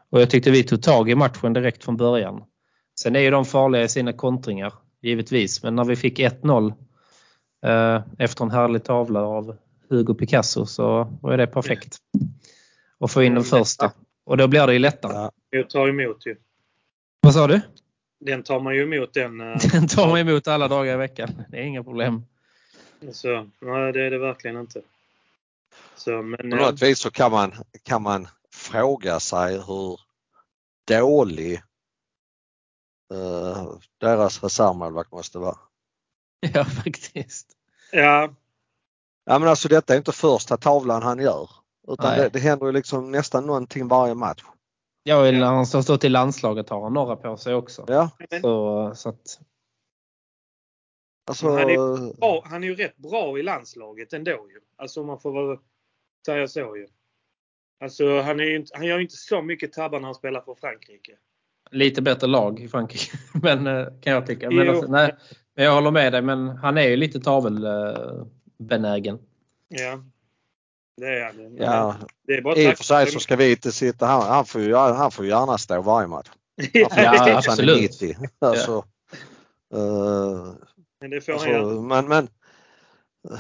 Och 0.10 0.22
jag 0.22 0.30
tyckte 0.30 0.52
vi 0.52 0.64
tog 0.64 0.84
tag 0.84 1.10
i 1.10 1.16
matchen 1.16 1.54
direkt 1.54 1.84
från 1.84 1.98
början. 1.98 2.44
Sen 3.00 3.16
är 3.16 3.20
ju 3.20 3.32
de 3.32 3.46
farliga 3.46 3.84
i 3.84 3.90
sina 3.90 4.14
kontringar, 4.14 4.74
givetvis. 5.02 5.64
Men 5.64 5.76
när 5.76 5.84
vi 5.84 5.96
fick 5.96 6.20
1-0 6.20 6.74
eh, 7.66 8.02
efter 8.18 8.44
en 8.44 8.52
härlig 8.52 8.84
tavla 8.84 9.22
av 9.22 9.58
Hugo 9.90 10.14
Picasso 10.14 10.66
så 10.66 11.04
var 11.22 11.38
det 11.38 11.48
perfekt. 11.48 11.98
Och 12.98 13.12
få 13.12 13.24
in 13.24 13.36
den 13.36 13.44
första. 13.44 13.92
Och 14.26 14.38
då 14.38 14.48
blir 14.48 14.68
det 14.68 14.74
ju 14.74 14.80
lättare. 14.80 15.14
Ja. 15.14 15.32
Jag 15.50 15.70
tar 15.70 15.88
emot 15.88 16.26
ju. 16.26 16.36
Vad 17.22 17.34
sa 17.34 17.48
du? 17.48 17.62
Den 18.20 18.44
tar 18.44 18.60
man 18.60 18.76
ju 18.76 18.82
emot 18.84 19.14
den. 19.14 19.42
eh, 19.42 19.58
Den 19.72 19.88
tar 19.88 20.08
man 20.08 20.20
emot 20.20 20.48
alla 20.48 20.68
dagar 20.68 20.94
i 20.94 20.98
veckan. 20.98 21.44
Det 21.50 21.58
är 21.58 21.62
inga 21.64 21.84
problem. 21.84 22.26
Så, 23.12 23.50
nej, 23.60 23.94
det 23.94 24.06
är 24.06 24.12
det 24.12 24.18
verkligen 24.18 24.58
inte. 24.60 24.82
Så, 25.96 26.22
men, 26.22 26.38
På 26.50 26.56
något 26.56 26.82
vis 26.82 27.00
så 27.00 27.12
kan 27.12 27.32
man, 27.32 27.54
kan 27.84 28.02
man 28.02 28.28
fråga 28.54 29.20
sig 29.20 29.58
hur 29.58 30.00
dålig 30.88 31.54
eh, 33.14 33.68
deras 33.98 34.44
reservmålvakt 34.44 35.12
måste 35.12 35.38
vara. 35.40 35.58
Ja, 36.54 36.66
faktiskt. 36.66 37.48
ja, 37.92 38.34
Ja 39.26 39.40
men 39.40 39.50
alltså 39.50 39.68
detta 39.68 39.94
är 39.94 39.98
inte 39.98 40.12
första 40.12 40.58
tavlan 40.58 41.04
han 41.04 41.20
gör. 41.20 41.50
Utan 41.88 42.18
det, 42.18 42.30
det 42.30 42.40
händer 42.40 42.66
ju 42.66 42.72
liksom 42.72 43.12
nästan 43.12 43.46
någonting 43.46 43.88
varje 43.88 44.16
match. 44.16 44.44
Ja, 45.04 45.22
när 45.22 45.46
han 45.46 45.56
har 45.56 45.82
stått 45.82 46.04
i 46.04 46.10
landslaget 46.10 46.70
har 46.70 46.84
han 46.84 46.94
några 46.94 47.16
på 47.16 47.38
sig 47.38 47.56
också. 47.56 47.86
Ja, 47.88 48.10
Så, 48.42 48.92
så 48.96 49.10
att, 49.10 49.40
alltså. 51.28 51.50
Han 51.50 51.60
är- 51.60 52.18
bra, 52.20 52.44
han 52.46 52.64
är 52.64 52.68
ju 52.68 52.76
rätt 52.76 52.98
bra 52.98 53.40
i 53.40 53.44
landslaget 53.44 54.14
ändå 54.14 54.32
ju. 54.32 54.60
Alltså 54.78 55.02
om 55.02 55.08
man 55.08 55.20
får 55.20 55.48
väl 55.48 55.58
säga 56.26 56.48
så 56.48 56.78
ju. 56.78 56.88
Alltså 57.84 58.22
han, 58.22 58.40
är 58.40 58.44
ju 58.44 58.56
inte, 58.56 58.72
han 58.78 58.86
gör 58.86 58.96
ju 58.98 59.04
inte 59.04 59.16
så 59.18 59.42
mycket 59.42 59.74
tabbar 59.74 60.00
när 60.00 60.06
han 60.06 60.16
spelar 60.16 60.42
för 60.42 60.56
Frankrike. 60.56 61.12
lite 61.72 62.02
bättre 62.02 62.28
lag 62.28 62.60
i 62.60 62.68
Frankrike. 62.68 63.18
Men, 63.42 63.68
eh, 63.68 63.86
kan 64.02 64.14
jag 64.14 64.28
tycka. 64.28 64.50
Men, 64.50 64.70
alltså, 64.70 64.92
nej, 64.92 65.16
men 65.56 65.66
jag 65.66 65.74
håller 65.74 65.92
med 65.92 66.14
dig, 66.14 66.22
men 66.22 66.48
han 66.50 66.78
är 66.78 66.88
ju 66.88 66.96
lite 66.96 67.20
tavelbenägen. 68.70 69.20
Ja. 69.68 70.04
Det 70.98 71.08
är 71.08 71.26
han. 71.26 71.36
Men 71.36 71.56
Ja, 71.58 71.96
Det 72.28 72.34
är 72.34 72.42
bara 72.42 72.56
i 72.56 72.74
och 72.74 72.78
för 72.78 72.84
sig 72.84 73.08
så 73.12 73.20
ska 73.20 73.36
vi 73.36 73.52
inte 73.52 73.72
sitta 73.72 74.06
han, 74.06 74.22
han 74.22 74.46
får 74.46 74.62
ju 74.62 74.76
han 74.76 75.12
får 75.12 75.26
ju 75.26 75.32
gärna 75.32 75.58
stå 75.58 75.82
varje 75.82 76.08
match. 76.08 76.30
ja, 76.74 76.88
Ja, 76.96 77.38
absolut. 77.38 77.82
90. 78.02 78.16
Alltså, 78.40 78.86
eh, 79.74 80.54
men 81.02 81.10
det 81.10 81.22
får 81.22 81.34
Alltså, 81.34 81.50
han 81.50 81.88
men, 81.88 82.08
men 82.08 82.24
eh, 83.30 83.40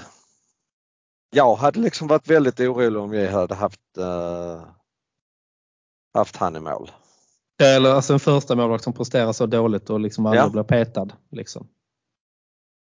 jag 1.29 1.55
hade 1.55 1.79
liksom 1.79 2.07
varit 2.07 2.27
väldigt 2.27 2.59
orolig 2.59 3.01
om 3.01 3.09
vi 3.09 3.27
hade 3.27 3.55
haft, 3.55 3.97
eh, 3.97 4.63
haft 6.13 6.35
han 6.35 6.55
i 6.55 6.59
mål. 6.59 6.91
Eller 7.63 7.89
alltså 7.91 8.13
en 8.13 8.19
första 8.19 8.55
målvakt 8.55 8.83
som 8.83 8.93
presterar 8.93 9.33
så 9.33 9.45
dåligt 9.45 9.89
och 9.89 9.99
liksom 9.99 10.25
aldrig 10.25 10.43
Ja. 10.43 10.49
blir 10.49 10.63
petad. 10.63 11.07
Liksom. 11.31 11.67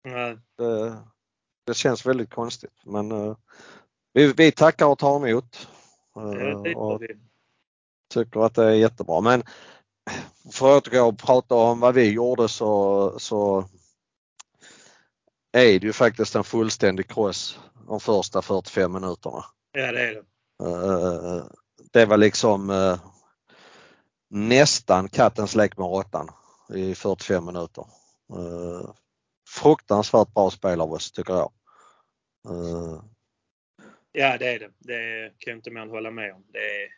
Nej. 0.05 0.39
Det, 0.59 0.97
det 1.65 1.75
känns 1.75 2.07
väldigt 2.07 2.31
konstigt 2.31 2.83
men 2.85 3.13
eh, 3.13 3.37
vi, 4.13 4.33
vi 4.33 4.53
tackar 4.53 4.87
och 4.87 4.99
tar 4.99 5.29
emot. 5.29 5.69
eh, 6.17 6.77
och 6.77 7.03
tycker 8.15 8.41
att 8.41 8.55
det 8.55 8.65
är 8.65 8.71
jättebra. 8.71 9.21
Men 9.21 9.43
för 10.53 10.77
att 10.77 10.89
återgå 10.89 11.03
och 11.03 11.19
prata 11.19 11.55
om 11.55 11.81
vad 11.81 11.95
vi 11.95 12.11
gjorde 12.11 12.49
så, 12.49 13.15
så 13.19 13.69
är 15.53 15.81
det 15.81 15.87
ju 15.87 15.93
faktiskt 15.93 16.35
en 16.35 16.45
fullständig 16.45 17.09
kross 17.09 17.59
de 17.87 18.01
första 18.01 18.43
45 18.43 18.93
minuterna. 18.93 19.45
Ja, 19.73 19.93
det 19.93 20.01
är 20.01 20.15
det. 20.15 20.23
Eh, 20.65 21.45
det 21.93 22.07
var 22.07 22.17
liksom 22.17 22.71
eh, 22.71 22.99
nästan 24.31 25.09
kattens 25.09 25.55
lek 25.55 25.77
med 25.77 25.87
råttan 25.87 26.29
i 26.75 26.95
45 26.95 27.45
minuter. 27.45 27.87
Fruktansvärt 29.51 30.35
bra 30.35 30.51
spel 30.51 30.81
av 30.81 30.93
oss 30.93 31.13
tycker 31.13 31.33
jag. 31.33 31.53
Eh, 32.49 33.03
Ja, 34.13 34.39
det 34.39 34.55
är 34.55 34.59
det. 34.59 34.71
Det 34.79 35.33
kan 35.39 35.55
inte 35.57 35.71
mer 35.71 35.81
än 35.81 35.91
hålla 35.91 36.11
med 36.11 36.35
om. 36.35 36.45
Det 36.53 36.59
är... 36.59 36.89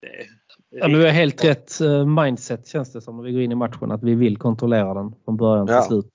Det 0.00 0.06
är 0.06 0.28
Ja, 0.70 0.88
men 0.88 0.98
vi 0.98 1.04
har 1.04 1.12
helt 1.12 1.44
rätt 1.44 1.80
eh, 1.80 2.06
mindset 2.06 2.66
känns 2.66 2.92
det 2.92 3.00
som 3.00 3.16
när 3.16 3.22
vi 3.24 3.32
går 3.32 3.42
in 3.42 3.52
i 3.52 3.54
matchen. 3.54 3.90
Att 3.90 4.02
vi 4.02 4.14
vill 4.14 4.36
kontrollera 4.36 4.94
den 4.94 5.14
från 5.24 5.36
början 5.36 5.66
till 5.66 5.74
Ja. 5.74 5.82
slut. 5.82 6.12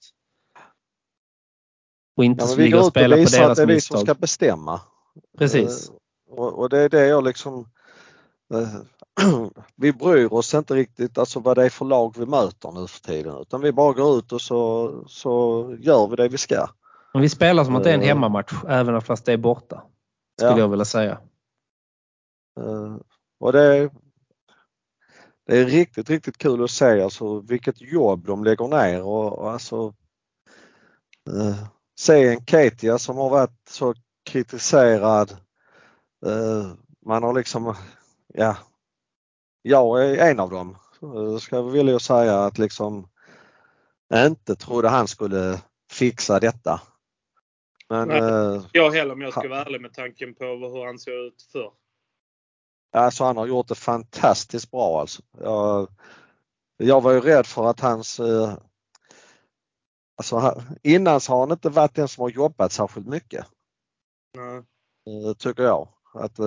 Och 2.18 2.24
inte 2.26 2.46
ja, 2.46 2.56
vi 2.58 2.70
går 2.70 2.80
och 2.80 2.88
ut 2.98 3.12
och 3.12 3.18
visar 3.18 3.42
att 3.42 3.46
deras 3.48 3.58
det 3.58 3.64
är 3.64 3.68
vi 3.68 3.82
som 3.82 4.00
ska 4.00 4.14
bestämma. 4.14 4.82
Precis. 5.38 5.90
Eh, 5.90 5.96
och, 6.30 6.60
och 6.60 6.70
det 6.70 6.80
är 6.80 6.90
det 6.90 7.08
jag 7.08 7.24
liksom 7.24 7.70
vi 9.76 9.94
bryr 9.94 10.34
oss 10.34 10.54
inte 10.54 10.76
riktigt 10.76 11.18
alltså 11.18 11.40
vad 11.40 11.58
det 11.58 11.66
är 11.66 11.70
för 11.70 11.86
lag 11.86 12.16
vi 12.18 12.26
möter 12.26 12.72
nu 12.72 12.88
för 12.88 13.00
tiden 13.00 13.38
utan 13.42 13.62
vi 13.62 13.72
bara 13.72 13.94
går 13.94 14.18
ut 14.18 14.32
och 14.32 14.42
så, 14.42 14.92
så 15.08 15.68
gör 15.80 16.08
vi 16.08 16.16
det 16.16 16.28
vi 16.28 16.38
ska. 16.38 16.68
Men 17.14 17.22
vi 17.22 17.30
spelar 17.30 17.64
som 17.64 17.76
att 17.76 17.84
det 17.84 17.90
är 17.90 17.94
en 17.94 18.02
Eh. 18.02 18.08
hemmamatch 18.08 18.54
även 18.68 19.02
fast 19.02 19.26
det 19.26 19.34
är 19.34 19.38
borta. 19.38 19.84
Skulle 20.40 20.52
Ja. 20.52 20.60
jag 20.60 20.68
vilja 20.70 20.86
säga. 20.86 21.20
Eh, 22.60 22.96
Och 23.40 23.52
det 23.54 23.90
det 25.46 25.58
är 25.58 25.66
riktigt, 25.66 26.10
riktigt 26.10 26.38
kul 26.38 26.64
att 26.64 26.72
se 26.72 27.02
alltså 27.02 27.40
vilket 27.40 27.82
jobb 27.82 28.26
de 28.26 28.44
lägger 28.44 28.68
ner 28.68 29.04
och, 29.04 29.40
och 29.40 29.52
alltså 29.52 29.94
eh, 31.30 31.68
se 32.00 32.28
en 32.28 32.46
Ketia 32.46 32.98
som 33.00 33.18
har 33.18 33.30
varit 33.30 33.60
så 33.70 33.94
kritiserad. 34.26 35.32
Eh, 36.26 36.72
man 37.06 37.24
har 37.24 37.34
liksom, 37.34 37.76
ja, 38.34 38.56
jag 39.64 40.06
är 40.06 40.32
en 40.32 40.40
av 40.40 40.50
dem. 40.50 40.78
Eh, 41.02 41.38
Ska 41.38 41.56
jag 41.56 41.72
vilja 41.72 42.00
säga 42.00 42.40
att 42.40 42.58
liksom 42.58 43.08
inte 44.14 44.56
trodde 44.56 44.90
han 44.90 45.08
skulle 45.08 45.62
fixa 45.92 46.40
detta. 46.40 46.82
Men 47.90 48.08
Nej. 48.08 48.18
eh, 48.18 48.62
Jag 48.72 48.92
heller 48.92 49.14
om 49.14 49.22
jag 49.22 49.32
ska 49.32 49.48
vara 49.48 49.62
ärlig 49.66 49.82
med 49.82 49.94
tanken 49.94 50.36
på 50.36 50.46
hur 50.46 50.86
han 50.86 51.00
såg 51.00 51.14
ut 51.14 51.42
förr. 51.52 51.72
Alltså 52.92 53.24
han 53.24 53.38
har 53.38 53.48
gjort 53.48 53.68
det 53.68 53.76
fantastiskt 53.76 54.72
bra 54.72 55.00
alltså. 55.00 55.22
Jag, 55.40 55.88
jag 56.78 57.02
var 57.02 57.12
ju 57.12 57.20
rädd 57.22 57.46
för 57.46 57.70
att 57.70 57.80
hans 57.80 58.20
eh, 58.20 58.54
Alltså 60.16 60.64
innan 60.84 61.20
så 61.22 61.32
har 61.34 61.40
han 61.40 61.52
inte 61.52 61.70
varit 61.70 61.96
den 61.96 62.08
som 62.08 62.22
har 62.22 62.30
jobbat 62.30 62.72
särskilt 62.72 63.08
mycket. 63.08 63.46
Nej. 64.38 64.64
Tycker 65.38 65.64
jag. 65.64 65.88
Att, 66.14 66.40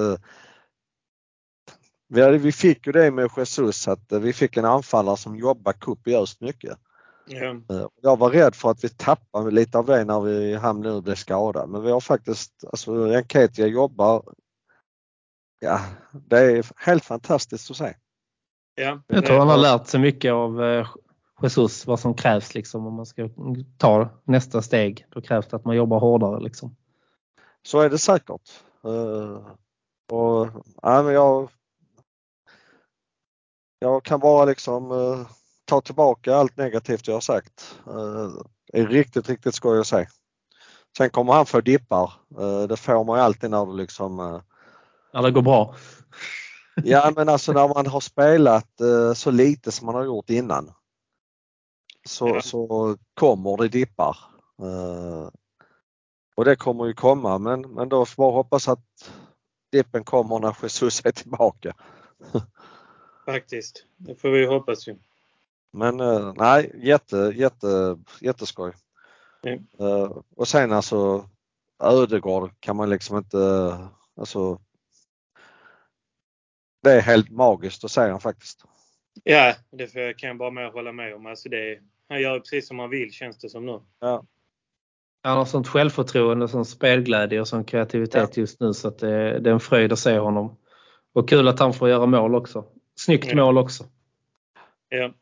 vi, 2.08 2.22
hade, 2.22 2.38
vi 2.38 2.52
fick 2.52 2.86
ju 2.86 2.92
det 2.92 3.10
med 3.10 3.30
Jesus 3.36 3.88
att 3.88 4.12
eh, 4.12 4.20
vi 4.20 4.32
fick 4.32 4.56
en 4.56 4.64
anfallare 4.64 5.16
som 5.16 5.36
jobbar 5.36 5.72
kopiöst 5.72 6.40
mycket. 6.40 6.78
Ja. 7.26 7.44
Eh, 7.44 7.86
Jag 8.02 8.18
var 8.18 8.30
rädd 8.30 8.54
för 8.54 8.70
att 8.70 8.84
vi 8.84 8.88
tappade 8.88 9.50
lite 9.50 9.78
av 9.78 9.86
det 9.86 10.04
när 10.04 10.20
vi 10.20 10.54
han 10.54 10.80
nu 10.80 11.00
blev 11.00 11.14
skadad 11.14 11.68
men 11.68 11.82
vi 11.82 11.90
har 11.90 12.00
faktiskt, 12.00 12.64
alltså 12.70 13.14
Enketia 13.14 13.66
jobbar 13.66 14.22
Ja, 15.58 15.80
det 16.12 16.38
är 16.38 16.66
helt 16.76 17.04
fantastiskt 17.04 17.70
att 17.70 17.76
se. 17.76 17.94
Ja. 18.74 19.00
Jag 19.06 19.26
tror 19.26 19.38
han 19.38 19.48
har 19.48 19.56
lärt 19.56 19.86
sig 19.86 20.00
mycket 20.00 20.32
av 20.32 20.62
eh, 20.62 20.88
Jesus 21.42 21.86
vad 21.86 22.00
som 22.00 22.14
krävs 22.14 22.54
liksom 22.54 22.86
om 22.86 22.94
man 22.94 23.06
ska 23.06 23.28
ta 23.78 24.08
nästa 24.24 24.62
steg. 24.62 25.06
Då 25.10 25.20
krävs 25.20 25.48
det 25.48 25.56
att 25.56 25.64
man 25.64 25.76
jobbar 25.76 26.00
hårdare 26.00 26.40
liksom. 26.40 26.76
Så 27.62 27.80
är 27.80 27.90
det 27.90 27.98
säkert. 27.98 28.50
Eh, 28.84 29.46
och, 30.16 30.48
ja, 30.82 31.02
men 31.02 31.14
jag, 31.14 31.48
jag 33.78 34.04
kan 34.04 34.20
bara 34.20 34.44
liksom 34.44 34.90
eh, 34.92 35.26
ta 35.64 35.80
tillbaka 35.80 36.36
allt 36.36 36.56
negativt 36.56 37.08
jag 37.08 37.14
har 37.14 37.20
sagt. 37.20 37.78
Eh, 37.86 38.30
det 38.72 38.80
är 38.80 38.86
riktigt, 38.86 39.28
riktigt 39.28 39.54
skoj 39.54 39.80
att 39.80 39.86
se. 39.86 40.06
Sen 40.98 41.10
kommer 41.10 41.32
han 41.32 41.46
få 41.46 41.60
dippar. 41.60 42.12
Eh, 42.38 42.62
det 42.62 42.76
får 42.76 43.04
man 43.04 43.18
ju 43.18 43.22
alltid 43.24 43.50
när 43.50 43.66
du 43.66 43.76
liksom 43.76 44.20
eh, 44.20 44.40
Ja, 45.12 45.22
det 45.22 45.30
går 45.30 45.42
bra. 45.42 45.74
Ja 46.84 47.12
men 47.16 47.28
alltså 47.28 47.52
när 47.52 47.68
man 47.74 47.86
har 47.86 48.00
spelat 48.00 48.80
eh, 48.80 49.12
så 49.14 49.30
lite 49.30 49.72
som 49.72 49.86
man 49.86 49.94
har 49.94 50.04
gjort 50.04 50.30
innan. 50.30 50.72
Så, 52.08 52.28
Ja. 52.28 52.40
så 52.42 52.96
kommer 53.14 53.56
det 53.56 53.68
dippar. 53.68 54.16
Eh, 54.62 55.28
och 56.36 56.44
det 56.44 56.56
kommer 56.56 56.86
ju 56.86 56.94
komma 56.94 57.38
men, 57.38 57.60
men 57.60 57.88
då 57.88 58.06
får 58.06 58.22
man 58.22 58.32
hoppas 58.34 58.68
att 58.68 59.10
dippen 59.72 60.04
kommer 60.04 60.38
när 60.38 60.56
Jesus 60.62 61.04
är 61.04 61.12
tillbaka. 61.12 61.72
Faktiskt. 63.26 63.84
Det 63.96 64.14
får 64.14 64.28
vi 64.30 64.46
hoppas 64.46 64.88
ju. 64.88 64.96
Men 65.70 66.00
eh, 66.00 66.32
nej, 66.36 66.72
jätte, 66.82 67.32
jätte, 67.36 67.98
jätteskoj. 68.20 68.72
Mm. 69.42 69.66
Eh, 69.80 70.16
och 70.36 70.48
sen 70.48 70.72
alltså 70.72 71.28
Ödegård 71.82 72.50
kan 72.60 72.76
man 72.76 72.90
liksom 72.90 73.16
inte, 73.16 73.38
alltså 74.16 74.58
det 76.82 76.92
är 76.92 77.00
helt 77.00 77.30
magiskt 77.30 77.84
att 77.84 77.90
se 77.90 78.00
han 78.00 78.20
faktiskt. 78.20 78.64
Ja, 79.24 79.54
det 79.70 79.86
får- 79.88 80.18
kan 80.18 80.28
jag 80.28 80.36
bara 80.38 80.50
med 80.50 80.70
hålla 80.70 80.92
med 80.92 81.14
om. 81.14 81.26
Alltså 81.26 81.48
det, 81.48 81.78
han 82.08 82.20
gör 82.20 82.38
precis 82.40 82.68
som 82.68 82.78
han 82.78 82.90
vill 82.90 83.12
känns 83.12 83.38
det 83.38 83.48
som 83.48 83.66
nu. 83.66 83.80
Han 85.22 85.36
har 85.38 85.44
sånt 85.44 85.68
självförtroende, 85.68 86.48
sån 86.48 86.64
spelglädje 86.64 87.40
och 87.40 87.48
sån 87.48 87.64
kreativitet 87.64 88.36
just 88.36 88.60
nu 88.60 88.74
så 88.74 88.88
att 88.88 88.98
det, 88.98 89.38
det 89.40 89.50
är 89.50 89.54
en 89.54 89.60
fröjd 89.60 89.92
att 89.92 89.98
se 89.98 90.18
honom. 90.18 90.56
Och 91.12 91.28
kul 91.28 91.48
att 91.48 91.58
han 91.60 91.74
får 91.74 91.88
göra 91.88 92.06
mål 92.06 92.34
också. 92.34 92.64
Snyggt 93.00 93.26
Ja. 93.26 93.36
mål 93.36 93.58
också. 93.58 93.84
Ja. 94.88 95.12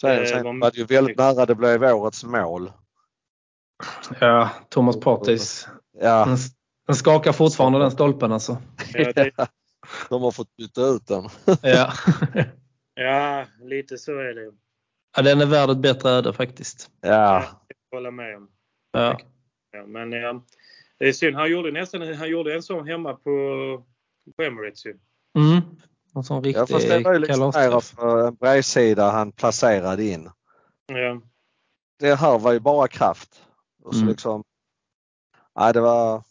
Sen, 0.00 0.10
Eh, 0.18 0.24
sen 0.24 0.44
vad- 0.44 0.60
var 0.60 0.70
det 0.70 0.78
ju 0.78 0.84
väldigt 0.84 1.18
nära 1.18 1.46
det 1.46 1.54
blev 1.54 1.82
årets 1.84 2.24
mål. 2.24 2.72
Ja, 4.20 4.50
Thomas 4.68 5.00
Partis. 5.00 5.68
Ja, 6.00 6.24
Den, 6.26 6.36
den 6.86 6.96
skakar 6.96 7.32
fortfarande 7.32 7.78
den 7.78 7.90
stolpen 7.90 8.32
alltså. 8.32 8.62
Ja, 8.94 9.12
det, 9.12 9.30
de 10.08 10.22
har 10.22 10.30
fått 10.30 10.56
byta 10.56 10.80
ut 10.86 11.06
den. 11.06 11.28
Ja. 11.62 11.92
ja, 12.94 13.46
lite 13.60 13.98
så 13.98 14.18
är 14.18 14.34
det. 14.34 14.52
ja, 15.16 15.22
den 15.22 15.40
är 15.40 15.46
värd 15.46 15.70
ett 15.70 15.78
bättre 15.78 16.10
öde 16.10 16.32
faktiskt. 16.32 16.90
Ja, 17.00 17.44
Jag 17.90 17.96
håller 17.98 18.10
med 18.10 18.36
om. 18.36 18.50
Ja. 18.92 19.18
Ja, 19.70 19.86
men 19.86 20.12
ja, 20.12 20.44
det 20.98 21.08
är 21.08 21.12
synd. 21.12 21.36
Han 21.36 21.50
gjorde 21.50 21.70
nästan 21.70 22.14
han 22.14 22.28
gjorde 22.28 22.54
en 22.54 22.62
sån 22.62 22.88
hemma 22.88 23.14
på, 23.14 23.30
på 24.36 24.42
Emirates 24.42 24.86
ju. 24.86 24.98
Mm. 25.36 25.60
En 26.14 26.24
sån 26.24 26.42
ja 26.50 26.66
fast 26.66 26.88
det 26.88 26.98
var 27.00 27.12
ju 27.12 27.18
liksom 27.18 27.42
av 27.96 28.18
en 28.26 28.34
bredsida 28.34 29.10
han 29.10 29.32
placerade 29.32 30.04
in. 30.04 30.30
Ja. 30.86 31.20
Det 31.98 32.14
här 32.14 32.38
var 32.38 32.52
ju 32.52 32.60
bara 32.60 32.88
kraft. 32.88 33.42
Och 33.84 33.92
så 33.94 33.98
Mm. 34.00 34.08
liksom, 34.10 34.44
nej 35.58 35.72
det 35.72 35.80
var, 35.80 36.22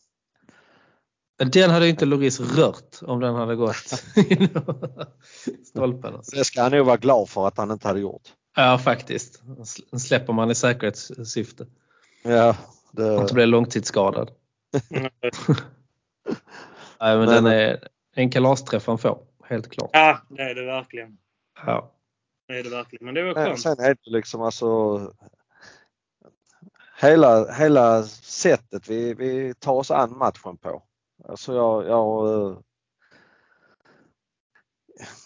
Den 1.38 1.70
hade 1.72 1.90
inte 1.90 2.06
Loris 2.06 2.40
rört 2.40 2.98
om 3.02 3.20
den 3.20 3.36
hade 3.36 3.56
gått 3.56 3.76
stolpen. 5.66 6.16
Alltså. 6.16 6.36
det 6.36 6.44
ska 6.44 6.62
han 6.62 6.72
nog 6.72 6.86
vara 6.86 6.98
glad 6.98 7.30
för 7.30 7.48
att 7.48 7.58
han 7.58 7.72
inte 7.72 7.88
hade 7.88 8.00
gjort. 8.00 8.34
Ja, 8.56 8.78
faktiskt. 8.78 9.42
Den 9.92 10.00
släpper 10.00 10.34
man 10.34 10.52
i 10.52 10.56
säkerhetssyfte. 10.56 11.68
Ja, 12.24 12.56
För 12.96 13.16
att 13.16 13.22
inte 13.22 13.28
det, 13.28 13.34
bli 13.34 13.46
långtidsskadad. 13.46 14.32
Nej, 14.90 15.10
men, 17.00 17.20
Men- 17.20 17.28
den 17.30 17.46
är 17.46 17.88
en 18.14 18.30
kalasträff 18.30 18.88
han 18.88 18.98
får. 18.98 19.20
Helt 19.44 19.70
klart. 19.70 19.90
ja, 19.94 20.20
det 20.30 20.42
är 20.42 20.56
det 20.56 20.66
verkligen. 20.66 21.18
Ja. 21.66 21.92
Det 22.48 22.60
är 22.60 22.64
det 22.64 22.70
verkligen. 22.70 23.06
Men 23.06 23.14
det 23.14 23.24
var 23.24 23.34
skönt. 23.34 23.62
sen 23.62 23.80
är 23.80 23.98
det 24.04 24.12
liksom 24.12 24.42
alltså 24.42 25.00
hela, 27.02 27.52
hela 27.52 28.04
sättet 28.04 28.90
vi, 28.90 29.14
vi 29.14 29.54
tar 29.54 29.74
oss 29.74 29.92
an 29.92 30.18
matchen 30.18 30.58
på. 30.58 30.84
Alltså 31.28 31.56
jag, 31.56 31.88
jag 31.88 32.34
eh, 32.34 32.58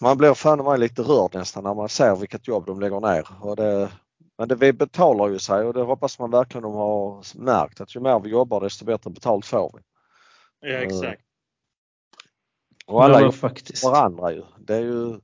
man 0.00 0.18
blir 0.18 0.34
fan 0.34 0.64
mig 0.64 0.78
lite 0.78 1.02
rörd 1.02 1.34
nästan 1.34 1.64
när 1.64 1.74
man 1.74 1.88
ser 1.88 2.16
vilket 2.16 2.48
jobb 2.48 2.66
de 2.66 2.80
lägger 2.80 3.00
ner. 3.00 3.28
Och 3.40 3.56
det, 3.56 3.90
men 4.38 4.48
det 4.48 4.54
vi 4.54 4.72
betalar 4.72 5.28
ju 5.28 5.38
sig 5.38 5.64
och 5.64 5.74
det 5.74 5.82
hoppas 5.82 6.18
man 6.18 6.30
verkligen 6.30 6.62
de 6.62 6.74
har 6.74 7.38
märkt 7.38 7.80
att 7.80 7.96
ju 7.96 8.00
mer 8.00 8.20
vi 8.20 8.30
jobbar 8.30 8.60
desto 8.60 8.84
bättre 8.84 9.10
betalt 9.10 9.46
får 9.46 9.72
vi. 9.74 9.82
Ja, 10.70 10.76
exakt. 10.76 11.22
Och 12.86 13.04
alla 13.04 13.20
ja, 13.20 13.32
faktiskt. 13.32 13.84
varandra 13.84 14.32
ju. 14.32 14.42
Det 14.58 14.74
är 14.74 14.80
ju 14.80 15.20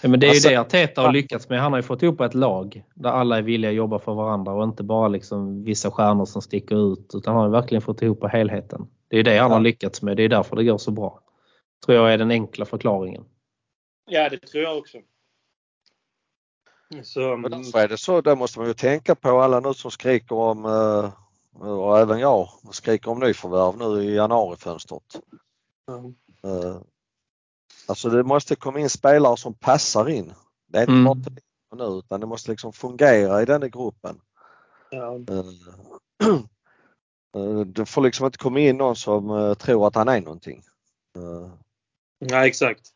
Ja, 0.00 0.08
men 0.08 0.20
det 0.20 0.26
är 0.26 0.30
Alltså- 0.30 0.48
ju 0.48 0.54
det 0.54 0.60
Arteta 0.60 1.02
har 1.02 1.12
lyckats 1.12 1.48
med. 1.48 1.60
Han 1.60 1.72
har 1.72 1.78
ju 1.78 1.82
fått 1.82 2.02
ihop 2.02 2.20
ett 2.20 2.34
lag 2.34 2.84
där 2.94 3.10
alla 3.10 3.38
är 3.38 3.42
villiga 3.42 3.70
att 3.70 3.76
jobba 3.76 3.98
för 3.98 4.14
varandra 4.14 4.52
och 4.52 4.64
inte 4.64 4.82
bara 4.82 5.08
liksom 5.08 5.64
vissa 5.64 5.90
stjärnor 5.90 6.24
som 6.24 6.42
sticker 6.42 6.92
ut 6.92 7.10
utan 7.14 7.34
han 7.34 7.40
har 7.40 7.48
ju 7.48 7.52
verkligen 7.52 7.82
fått 7.82 8.02
ihop 8.02 8.24
helheten. 8.32 8.86
Det 9.08 9.18
är 9.18 9.22
det 9.22 9.38
han 9.38 9.50
Ja. 9.50 9.56
har 9.56 9.60
lyckats 9.60 10.02
med. 10.02 10.16
Det 10.16 10.22
är 10.22 10.28
därför 10.28 10.56
det 10.56 10.64
går 10.64 10.78
så 10.78 10.90
bra. 10.90 11.20
Tror 11.86 11.96
jag 11.98 12.12
är 12.12 12.18
den 12.18 12.30
enkla 12.30 12.64
förklaringen. 12.64 13.24
Ja, 14.10 14.28
det 14.28 14.38
tror 14.38 14.62
jag 14.64 14.78
också. 14.78 14.98
Så, 17.02 17.36
Men 17.36 17.50
därför 17.50 17.78
är 17.78 17.88
det 17.88 17.98
så, 17.98 18.20
det 18.20 18.36
måste 18.36 18.58
man 18.58 18.68
ju 18.68 18.74
tänka 18.74 19.14
på 19.14 19.40
alla 19.40 19.60
nu 19.60 19.74
som 19.74 19.90
skriker 19.90 20.34
om, 20.36 20.64
eh, 20.64 21.12
och 21.60 21.98
även 21.98 22.18
jag, 22.18 22.48
skriker 22.70 23.10
om 23.10 23.18
nyförvärv 23.20 23.78
nu 23.78 24.04
i 24.04 24.14
januarifönstret. 24.14 25.20
mm. 25.88 26.14
Alltså 27.86 28.08
det 28.10 28.22
måste 28.24 28.56
komma 28.56 28.80
in 28.80 28.90
spelare 28.90 29.36
som 29.36 29.54
passar 29.54 30.08
in. 30.08 30.32
Det 30.66 30.78
är 30.78 30.82
inte 30.82 30.92
Mm. 30.92 31.04
bara 31.04 31.84
nu 31.90 31.98
utan 31.98 32.20
det 32.20 32.26
måste 32.26 32.50
liksom 32.50 32.72
fungera 32.72 33.42
i 33.42 33.44
den 33.44 33.62
här 33.62 33.68
gruppen. 33.68 34.20
ja. 34.90 35.14
Eh, 35.14 36.28
eh, 37.36 37.60
Det 37.66 37.86
får 37.86 38.02
liksom 38.02 38.26
inte 38.26 38.38
komma 38.38 38.60
in 38.60 38.76
någon 38.76 38.96
som 38.96 39.54
tror 39.58 39.86
att 39.86 39.94
han 39.94 40.08
är 40.08 40.20
någonting. 40.20 40.62
Eh, 41.16 41.50
ja, 42.18 42.46
exakt. 42.46 42.88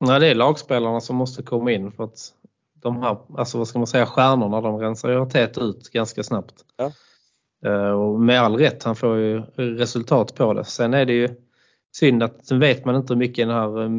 Nej, 0.00 0.20
det 0.20 0.26
är 0.26 0.34
lagspelarna 0.34 1.00
som 1.00 1.16
måste 1.16 1.42
komma 1.42 1.72
in 1.72 1.92
för 1.92 2.04
att 2.04 2.34
de 2.74 3.02
här, 3.02 3.18
alltså 3.38 3.58
vad 3.58 3.68
ska 3.68 3.78
man 3.78 3.86
säga, 3.86 4.06
stjärnorna 4.06 4.60
de 4.60 4.78
rensar 4.78 5.08
ju 5.10 5.20
Arteta 5.22 5.60
ut 5.60 5.90
ganska 5.90 6.22
snabbt. 6.22 6.64
Ja. 6.76 6.92
Eh, 7.64 7.90
Och 7.90 8.20
med 8.20 8.40
all 8.40 8.56
rätt, 8.56 8.82
han 8.84 8.96
får 8.96 9.16
ju 9.16 9.40
resultat 9.56 10.34
på 10.34 10.52
det. 10.52 10.64
Sen 10.64 10.94
är 10.94 11.04
det 11.04 11.12
ju 11.12 11.28
synd 11.96 12.22
att 12.22 12.46
sen 12.46 12.60
vet 12.60 12.84
man 12.84 12.96
inte 12.96 13.12
hur 13.12 13.18
mycket 13.18 13.48
den 13.48 13.56
här 13.56 13.82
eh, 13.82 13.90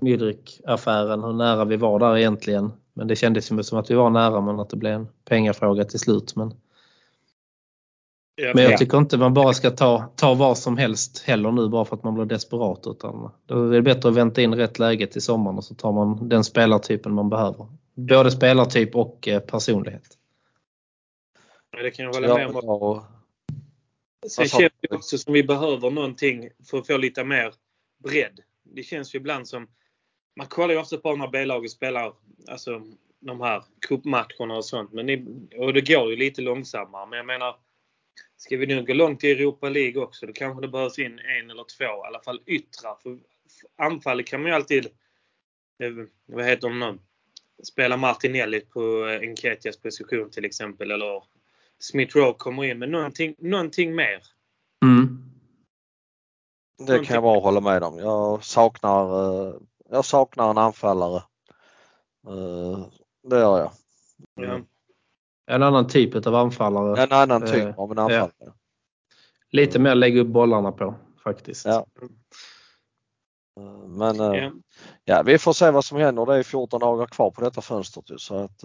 Mydrik-affären, 0.00 1.24
hur 1.24 1.32
nära 1.32 1.64
vi 1.64 1.76
var 1.76 1.98
där 1.98 2.16
egentligen. 2.16 2.72
Men 2.94 3.08
det 3.08 3.16
kändes 3.16 3.52
ju 3.52 3.62
som 3.62 3.78
att 3.78 3.90
vi 3.90 3.94
var 3.94 4.10
nära 4.10 4.40
men 4.40 4.60
att 4.60 4.70
det 4.70 4.76
blev 4.76 4.92
en 4.92 5.08
pengafråga 5.28 5.84
till 5.84 5.98
slut. 5.98 6.36
Men, 6.36 6.54
men 8.54 8.62
jag 8.64 8.72
ja. 8.72 8.78
tycker 8.78 8.98
inte 8.98 9.18
man 9.18 9.34
bara 9.34 9.52
ska 9.52 9.70
ta, 9.70 10.04
ta 10.16 10.34
vad 10.34 10.58
som 10.58 10.76
helst 10.76 11.22
heller 11.26 11.52
nu 11.52 11.68
bara 11.68 11.84
för 11.84 11.96
att 11.96 12.04
man 12.04 12.14
blir 12.14 12.24
desperat. 12.24 12.86
Utan 12.86 13.30
då 13.46 13.66
är 13.66 13.72
det 13.72 13.82
bättre 13.82 14.08
att 14.08 14.14
vänta 14.14 14.42
in 14.42 14.54
rätt 14.54 14.78
läge 14.78 15.06
till 15.06 15.22
sommaren 15.22 15.56
och 15.58 15.64
så 15.64 15.74
tar 15.74 15.92
man 15.92 16.28
den 16.28 16.44
spelartypen 16.44 17.12
man 17.14 17.30
behöver. 17.30 17.66
Både 17.94 18.30
spelartyp 18.30 18.96
och 18.96 19.28
eh, 19.28 19.40
personlighet. 19.40 20.18
Det 21.72 21.90
kan 21.90 22.04
jag 22.04 22.12
hålla 22.12 22.34
med 22.34 22.46
om. 22.46 22.60
ja, 22.62 22.72
och- 22.72 23.02
Sen 24.30 24.48
känns 24.48 24.72
det 24.80 24.94
också 24.96 25.18
som 25.18 25.32
vi 25.32 25.42
behöver 25.42 25.90
någonting 25.90 26.50
för 26.70 26.78
att 26.78 26.86
få 26.86 26.96
lite 26.96 27.24
mer 27.24 27.54
bredd. 27.98 28.40
Det 28.62 28.82
känns 28.82 29.14
ju 29.14 29.18
ibland 29.18 29.48
som 29.48 29.68
man 30.36 30.46
kollar 30.46 30.74
ju 30.74 30.80
ofta 30.80 30.96
på 30.98 31.16
när 31.16 31.28
B-laget 31.28 31.70
spelar 31.70 32.14
alltså, 32.48 32.82
de 33.20 33.40
här 33.40 33.64
cupmatcherna 33.88 34.56
och 34.56 34.64
sånt. 34.64 34.92
Men 34.92 35.06
det, 35.06 35.22
och 35.58 35.72
det 35.72 35.88
går 35.94 36.10
ju 36.10 36.16
lite 36.16 36.42
långsammare. 36.42 37.06
Men 37.06 37.16
jag 37.16 37.26
menar, 37.26 37.56
ska 38.36 38.56
vi 38.56 38.66
nu 38.66 38.84
gå 38.84 38.94
långt 38.94 39.24
i 39.24 39.30
Europa 39.30 39.68
League 39.68 40.02
också 40.02 40.26
då 40.26 40.32
kanske 40.32 40.62
det 40.62 40.68
behövs 40.68 40.98
in 40.98 41.18
en 41.18 41.50
eller 41.50 41.64
två, 41.78 41.84
i 41.84 42.06
alla 42.06 42.20
fall 42.22 42.42
yttrar. 42.46 42.96
För 43.02 43.18
anfallet 43.76 44.26
kan 44.26 44.40
man 44.42 44.50
ju 44.50 44.54
alltid, 44.54 44.86
eh, 45.82 45.90
vad 46.26 46.44
heter 46.44 46.68
de 46.68 46.78
nu, 46.80 46.98
spela 47.62 47.96
Martinelli 47.96 48.60
på 48.60 49.06
eh, 49.06 49.20
Enketias 49.20 49.76
position 49.80 50.30
till 50.30 50.44
exempel. 50.44 50.90
Eller 50.90 51.22
Smith 51.82 52.16
Rowe 52.16 52.34
kommer 52.38 52.64
in 52.64 52.78
med 52.78 52.88
någonting, 52.90 53.34
någonting 53.38 53.94
mer. 53.94 54.22
Mm. 54.84 55.18
Det 56.86 57.04
kan 57.04 57.14
jag 57.14 57.22
bara 57.22 57.40
hålla 57.40 57.60
med 57.60 57.82
om. 57.82 57.98
Jag 57.98 58.44
saknar, 58.44 59.04
eh, 59.48 59.54
jag 59.90 60.04
saknar 60.04 60.50
en 60.50 60.58
anfallare. 60.58 61.22
Eh, 62.28 62.86
Det 63.22 63.38
gör 63.38 63.58
jag. 63.58 63.70
Ja. 64.34 64.60
En 65.46 65.62
annan 65.62 65.86
typ 65.88 66.26
av 66.26 66.34
anfallare. 66.34 67.02
En 67.02 67.12
annan 67.12 67.42
typ 67.46 67.64
Eh, 67.64 67.78
av 67.78 67.92
en 67.92 67.98
anfallare. 67.98 68.52
Lite 69.50 69.78
mer 69.78 69.94
lägga 69.94 70.20
upp 70.20 70.28
bollarna 70.28 70.72
på 70.72 70.94
faktiskt. 71.24 71.66
Ja. 71.66 71.86
Men 73.86 74.16
Ja. 74.16 74.50
ja, 75.04 75.22
vi 75.22 75.38
får 75.38 75.52
se 75.52 75.70
vad 75.70 75.84
som 75.84 75.98
händer. 75.98 76.26
Det 76.26 76.36
är 76.36 76.42
14 76.42 76.80
dagar 76.80 77.06
kvar 77.06 77.30
på 77.30 77.40
detta 77.40 77.60
fönstret 77.60 78.20
så 78.20 78.34
att 78.36 78.64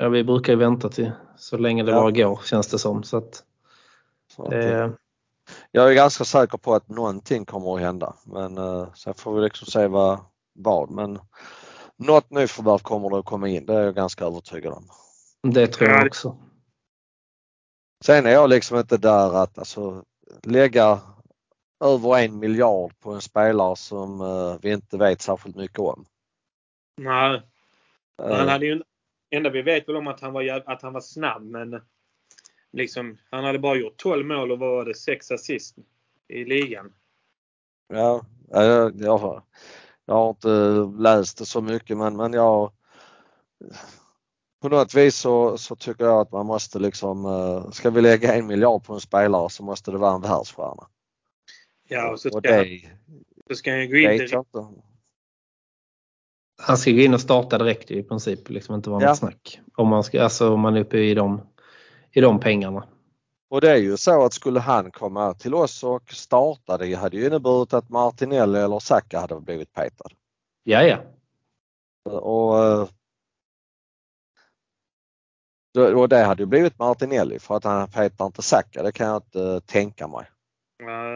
Ja, 0.00 0.08
vi 0.08 0.24
brukar 0.24 0.52
ju 0.52 0.58
vänta 0.58 0.88
till 0.88 1.12
så 1.36 1.56
länge 1.56 1.82
det 1.82 1.90
Ja. 1.92 2.00
bara 2.00 2.10
går 2.10 2.40
känns 2.44 2.68
det 2.68 2.78
som. 2.78 3.02
Så 3.02 3.16
att, 3.16 3.44
så 4.36 4.44
att, 4.44 4.50
det, 4.50 4.78
eh, 4.78 4.90
jag 5.70 5.90
är 5.90 5.94
ganska 5.94 6.24
säker 6.24 6.58
på 6.58 6.74
att 6.74 6.88
någonting 6.88 7.44
kommer 7.44 7.74
att 7.74 7.80
hända. 7.80 8.14
Men 8.24 8.58
eh, 8.58 8.92
sen 8.92 9.14
får 9.14 9.34
vi 9.34 9.42
liksom 9.42 9.66
se 9.66 9.86
vad, 9.86 10.18
vad. 10.52 10.90
Men 10.90 11.18
något 11.96 12.30
nyförvärv 12.30 12.78
kommer 12.78 13.10
det 13.10 13.18
att 13.18 13.24
komma 13.24 13.48
in. 13.48 13.66
Det 13.66 13.74
är 13.74 13.82
jag 13.82 13.94
ganska 13.94 14.24
övertygad 14.24 14.72
om. 14.72 14.88
det 15.52 15.66
tror 15.66 15.88
Ja, 15.90 15.96
jag 15.96 16.06
också. 16.06 16.36
Sen 18.04 18.26
är 18.26 18.30
jag 18.30 18.50
liksom 18.50 18.78
inte 18.78 18.96
där 18.96 19.42
att 19.42 19.58
alltså, 19.58 20.04
lägga 20.42 21.00
över 21.84 22.18
en 22.18 22.38
miljard 22.38 22.92
på 23.00 23.12
en 23.12 23.20
spelare 23.20 23.76
som 23.76 24.20
eh, 24.20 24.56
vi 24.62 24.70
inte 24.72 24.96
vet 24.96 25.22
särskilt 25.22 25.56
mycket 25.56 25.78
om. 25.78 26.04
Nej, 26.96 27.42
Eh, 28.22 28.36
han 28.36 28.48
hade 28.48 28.66
ju 28.66 28.82
enda 29.30 29.50
vi 29.50 29.62
vet 29.62 29.88
väl 29.88 29.96
om 29.96 30.06
att 30.06 30.20
han 30.20 30.32
var, 30.32 30.62
att 30.66 30.82
han 30.82 30.92
var 30.92 31.00
snabb 31.00 31.42
men 31.42 31.80
liksom, 32.72 33.18
han 33.30 33.44
hade 33.44 33.58
bara 33.58 33.76
gjort 33.76 33.96
12 33.96 34.26
mål 34.26 34.52
och 34.52 34.58
vad 34.58 34.70
var 34.70 34.84
det, 34.84 34.94
6 34.94 35.30
assist 35.30 35.76
i 36.28 36.44
ligan. 36.44 36.92
Ja, 37.88 38.24
ja, 38.50 38.64
jag, 38.64 39.00
jag, 39.00 39.18
har- 39.18 39.42
jag 40.06 40.14
har 40.14 40.30
inte 40.30 40.48
läst 41.02 41.38
det 41.38 41.44
så 41.46 41.60
mycket 41.60 41.96
men, 41.98 42.16
men 42.16 42.32
jag 42.32 42.72
på 44.60 44.68
något 44.68 44.94
vis 44.94 45.16
så, 45.16 45.58
så 45.58 45.76
tycker 45.76 46.04
jag 46.04 46.20
att 46.20 46.32
man 46.32 46.46
måste 46.46 46.78
liksom, 46.78 47.24
eh, 47.26 47.70
ska 47.70 47.90
vi 47.90 48.00
lägga 48.00 48.34
en 48.34 48.46
miljard 48.46 48.84
på 48.84 48.94
en 48.94 49.00
spelare 49.00 49.50
så 49.50 49.62
måste 49.62 49.90
det 49.90 49.98
vara 49.98 50.14
en 50.14 50.20
världsstjärna. 50.20 50.88
Ja, 51.88 52.10
och 52.10 52.20
så 52.20 52.28
och 52.28 52.38
ska, 52.38 52.54
han, 52.54 52.64
det 52.64 52.90
så 53.48 53.54
ska 53.56 53.70
han 53.70 53.90
gå 53.90 53.96
in 53.96 54.08
direkt. 54.18 54.32
Jag. 56.60 56.66
Han 56.66 56.76
ska 56.76 56.90
gå 56.90 56.98
in 56.98 57.14
och 57.14 57.20
starta 57.20 57.58
direkt 57.58 57.90
i 57.90 58.02
princip. 58.02 58.50
Liksom 58.50 58.74
inte 58.74 58.90
vara 58.90 59.02
Ja. 59.02 59.08
något 59.08 59.18
snack. 59.18 59.60
Om 59.76 59.88
man, 59.88 60.04
ska, 60.04 60.22
alltså, 60.22 60.52
om 60.54 60.60
man 60.60 60.76
är 60.76 60.80
uppe 60.80 60.98
i 60.98 61.14
de, 61.14 61.40
i 62.12 62.20
de 62.20 62.40
pengarna. 62.40 62.84
Och 63.50 63.60
det 63.60 63.70
är 63.70 63.76
ju 63.76 63.96
så 63.96 64.24
att 64.24 64.32
skulle 64.32 64.60
han 64.60 64.90
komma 64.90 65.34
till 65.34 65.54
oss 65.54 65.84
och 65.84 66.12
starta 66.12 66.78
det 66.78 66.94
hade 66.94 67.16
ju 67.16 67.26
inneburit 67.26 67.74
att 67.74 67.88
Martinelli 67.88 68.58
eller 68.58 68.78
Saka 68.78 69.20
hade 69.20 69.40
blivit 69.40 69.72
petad. 69.72 70.08
Ja, 70.62 70.82
ja. 70.82 70.98
Och 72.10 72.64
eh, 72.64 72.88
Och 75.96 76.08
det 76.08 76.24
hade 76.24 76.42
ju 76.42 76.46
blivit 76.46 76.78
Martinelli 76.78 77.38
för 77.38 77.56
att 77.56 77.64
han 77.64 77.88
petar 77.88 78.26
inte 78.26 78.42
Saka, 78.42 78.82
det 78.82 78.92
kan 78.92 79.06
jag 79.06 79.16
inte 79.16 79.60
tänka 79.60 80.08
mig. 80.08 80.26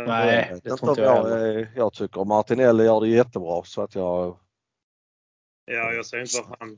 Nej, 0.06 0.60
det 0.64 0.76
tror 0.76 0.90
inte 0.90 1.02
jag 1.02 1.30
jag, 1.30 1.66
jag 1.76 1.92
tycker 1.92 2.24
Martinelli 2.24 2.84
gör 2.84 3.00
det 3.00 3.08
jättebra 3.08 3.62
så 3.64 3.82
att 3.82 3.94
jag... 3.94 4.36
Ja, 5.66 5.92
jag 5.92 6.06
säger 6.06 6.22
inte 6.22 6.50
varför 6.50 6.76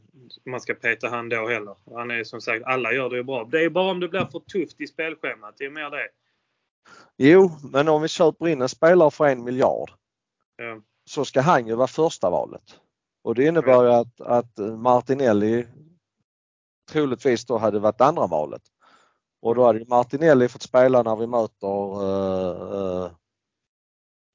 man 0.50 0.60
ska 0.60 0.74
peta 0.74 1.08
han 1.08 1.28
då 1.28 1.48
heller. 1.48 1.76
Han 1.94 2.10
är 2.10 2.24
som 2.24 2.40
sagt, 2.40 2.64
alla 2.64 2.92
gör 2.92 3.10
det 3.10 3.16
ju 3.16 3.22
bra. 3.22 3.44
Det 3.44 3.64
är 3.64 3.70
bara 3.70 3.90
om 3.90 4.00
det 4.00 4.08
blir 4.08 4.24
för 4.24 4.40
tufft 4.40 4.80
i 4.80 4.86
spelschemat. 4.86 5.54
Det 5.58 5.64
är 5.64 5.70
mer 5.70 5.90
det. 5.90 6.08
Jo, 7.16 7.50
men 7.72 7.88
om 7.88 8.02
vi 8.02 8.08
köper 8.08 8.48
in 8.48 8.62
en 8.62 8.68
spelare 8.68 9.10
för 9.10 9.26
en 9.26 9.44
miljard 9.44 9.90
ja. 10.56 10.80
så 11.04 11.24
ska 11.24 11.40
han 11.40 11.66
ju 11.66 11.74
vara 11.74 11.86
första 11.86 12.30
valet. 12.30 12.80
Och 13.22 13.34
det 13.34 13.44
innebär 13.44 13.84
ju 13.84 13.90
att, 13.90 14.20
att 14.20 14.58
Martinelli 14.78 15.66
troligtvis 16.90 17.44
då 17.44 17.58
hade 17.58 17.78
varit 17.78 18.00
andra 18.00 18.26
valet. 18.26 18.62
Och 19.42 19.54
då 19.54 19.64
hade 19.64 19.84
Martinelli 19.84 20.48
fått 20.48 20.62
spela 20.62 21.02
när 21.02 21.16
vi 21.16 21.26
möter 21.26 22.02
uh, 22.02 23.10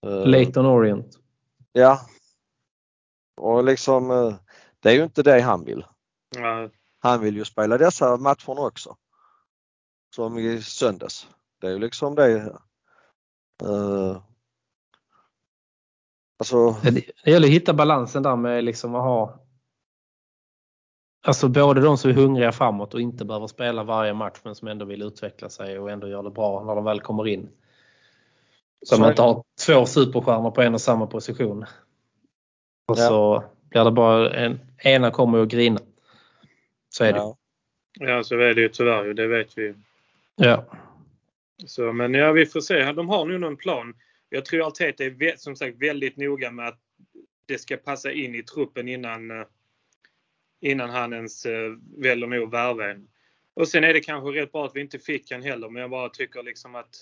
uh, 0.05 0.27
Leighton 0.27 0.65
Orient. 0.65 1.17
Ja. 1.71 1.99
Och 3.41 3.63
liksom 3.63 4.11
uh, 4.11 4.35
det 4.79 4.89
är 4.89 4.93
ju 4.93 5.03
inte 5.03 5.23
det 5.23 5.41
han 5.41 5.65
vill. 5.65 5.85
Ja. 6.35 6.69
Han 6.99 7.21
vill 7.21 7.35
ju 7.35 7.45
spela 7.45 7.77
dessa 7.77 8.17
matcherna 8.17 8.61
också. 8.61 8.95
Som 10.15 10.37
i 10.37 10.61
söndags. 10.61 11.27
Det 11.61 11.67
är 11.67 11.71
ju 11.71 11.79
liksom 11.79 12.15
det. 12.15 12.59
Uh, 13.63 14.21
alltså... 16.39 16.71
Det 17.23 17.31
gäller 17.31 17.47
att 17.47 17.53
hitta 17.53 17.73
balansen 17.73 18.23
där 18.23 18.35
med 18.35 18.63
liksom 18.63 18.95
att 18.95 19.03
ha 19.03 19.39
Alltså 21.23 21.47
både 21.47 21.81
de 21.81 21.97
som 21.97 22.09
är 22.09 22.15
hungriga 22.15 22.51
framåt 22.51 22.93
och 22.93 23.01
inte 23.01 23.25
behöver 23.25 23.47
spela 23.47 23.83
varje 23.83 24.13
match 24.13 24.39
men 24.43 24.55
som 24.55 24.67
ändå 24.67 24.85
vill 24.85 25.01
utveckla 25.01 25.49
sig 25.49 25.79
och 25.79 25.91
ändå 25.91 26.07
gör 26.07 26.23
det 26.23 26.29
bra 26.29 26.63
när 26.63 26.75
de 26.75 26.83
väl 26.83 27.01
kommer 27.01 27.27
in. 27.27 27.49
Så 28.85 28.99
man 28.99 29.09
inte 29.09 29.21
har 29.21 29.43
två 29.65 29.85
superstjärnor 29.85 30.51
på 30.51 30.61
en 30.61 30.73
och 30.73 30.81
samma 30.81 31.07
position. 31.07 31.65
Och 32.91 32.97
ja. 32.97 33.07
så 33.07 33.43
blir 33.69 33.83
det 33.83 33.91
bara 33.91 34.33
en, 34.33 34.59
ena 34.77 35.11
kommer 35.11 35.41
att 35.41 35.47
grina. 35.47 35.79
Så 36.89 37.03
är 37.03 37.13
det. 37.13 37.19
Ja, 37.19 37.37
ja 37.99 38.23
så 38.23 38.35
är 38.35 38.53
det 38.53 38.61
ju 38.61 38.69
tyvärr. 38.69 39.13
Det 39.13 39.27
vet 39.27 39.57
vi. 39.57 39.73
Ja. 40.35 40.65
Så, 41.65 41.93
men 41.93 42.13
ja, 42.13 42.31
vi 42.31 42.45
får 42.45 42.61
se. 42.61 42.91
De 42.91 43.09
har 43.09 43.25
nu 43.25 43.37
någon 43.37 43.57
plan. 43.57 43.93
Jag 44.29 44.45
tror 44.45 44.67
Arteta 44.67 45.03
är 45.03 45.37
som 45.37 45.55
sagt 45.55 45.77
väldigt 45.81 46.17
noga 46.17 46.51
med 46.51 46.67
att 46.67 46.79
det 47.45 47.57
ska 47.57 47.77
passa 47.77 48.11
in 48.11 48.35
i 48.35 48.43
truppen 48.43 48.87
innan 48.87 49.31
eh, 49.31 49.45
innan 50.61 50.89
han 50.89 51.13
ens 51.13 51.45
eh, 51.45 51.71
väljer 51.97 52.27
nog 52.27 52.51
värva 52.51 52.91
en. 52.91 53.07
Och 53.53 53.67
sen 53.67 53.83
är 53.83 53.93
det 53.93 53.99
kanske 53.99 54.41
rätt 54.41 54.51
bra 54.51 54.65
att 54.65 54.75
vi 54.75 54.81
inte 54.81 54.99
fick 54.99 55.31
en 55.31 55.43
heller 55.43 55.69
men 55.69 55.81
jag 55.81 55.89
bara 55.89 56.09
tycker 56.09 56.43
liksom 56.43 56.75
att 56.75 56.95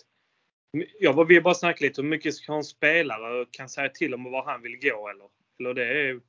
jag 0.99 1.27
vill 1.27 1.43
bara 1.43 1.53
snacka 1.53 1.85
lite 1.85 2.01
hur 2.01 2.09
mycket 2.09 2.35
ska 2.35 2.53
en 2.53 2.63
spelare 2.63 3.45
kan 3.51 3.69
säga 3.69 3.89
till 3.89 4.13
om 4.13 4.23
var 4.23 4.45
han 4.45 4.61
vill 4.61 4.79
gå 4.81 5.09
eller? 5.09 5.27
Eller 5.59 5.73
det 5.73 6.09
är 6.09 6.19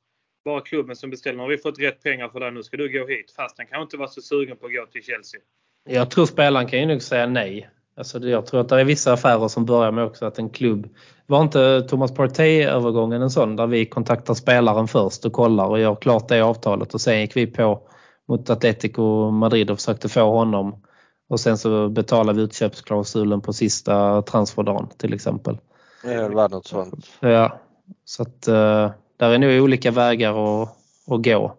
bara 0.44 0.60
klubben 0.60 0.96
som 0.96 1.10
beställer. 1.10 1.36
Nu 1.36 1.42
har 1.42 1.50
vi 1.50 1.58
fått 1.58 1.78
rätt 1.78 2.02
pengar 2.02 2.28
för 2.28 2.40
det, 2.40 2.50
nu 2.50 2.62
ska 2.62 2.76
du 2.76 2.92
gå 2.92 3.06
hit. 3.06 3.32
Fast 3.36 3.58
han 3.58 3.66
kan 3.66 3.82
inte 3.82 3.96
vara 3.96 4.08
så 4.08 4.20
sugen 4.20 4.56
på 4.56 4.66
att 4.66 4.72
gå 4.72 4.86
till 4.86 5.02
Chelsea. 5.02 5.40
Jag 5.88 6.10
tror 6.10 6.26
spelaren 6.26 6.66
kan 6.66 6.80
ju 6.80 6.86
nog 6.86 7.02
säga 7.02 7.26
nej. 7.26 7.70
Alltså 7.96 8.18
jag 8.18 8.46
tror 8.46 8.60
att 8.60 8.68
det 8.68 8.80
är 8.80 8.84
vissa 8.84 9.12
affärer 9.12 9.48
som 9.48 9.64
börjar 9.64 9.92
med 9.92 10.04
också 10.04 10.26
att 10.26 10.38
en 10.38 10.50
klubb... 10.50 10.88
Var 11.26 11.42
inte 11.42 11.82
Thomas 11.82 12.14
Partey-övergången 12.14 13.22
en 13.22 13.30
sån 13.30 13.56
där 13.56 13.66
vi 13.66 13.86
kontaktar 13.86 14.34
spelaren 14.34 14.88
först 14.88 15.24
och 15.24 15.32
kollar 15.32 15.66
och 15.66 15.80
gör 15.80 15.94
klart 15.94 16.28
det 16.28 16.40
avtalet 16.40 16.94
och 16.94 17.00
sen 17.00 17.20
gick 17.20 17.36
vi 17.36 17.46
på 17.46 17.88
mot 18.28 18.50
Atletico 18.50 19.30
Madrid 19.30 19.70
och 19.70 19.78
försökte 19.78 20.08
få 20.08 20.22
honom 20.22 20.82
och 21.28 21.40
sen 21.40 21.58
så 21.58 21.88
betalar 21.88 22.32
vi 22.32 22.42
utköpsklausulen 22.42 23.40
på 23.40 23.52
sista 23.52 24.22
transferdagen 24.22 24.88
till 24.98 25.14
exempel. 25.14 25.58
Det 26.02 26.28
var 26.28 26.48
något 26.48 26.66
sånt. 26.66 27.06
Ja, 27.20 27.60
så 28.04 28.22
att 28.22 28.48
uh, 28.48 28.90
där 29.20 29.30
är 29.30 29.38
nog 29.38 29.62
olika 29.62 29.90
vägar 29.90 30.62
att, 30.62 30.68
att 31.06 31.24
gå. 31.24 31.56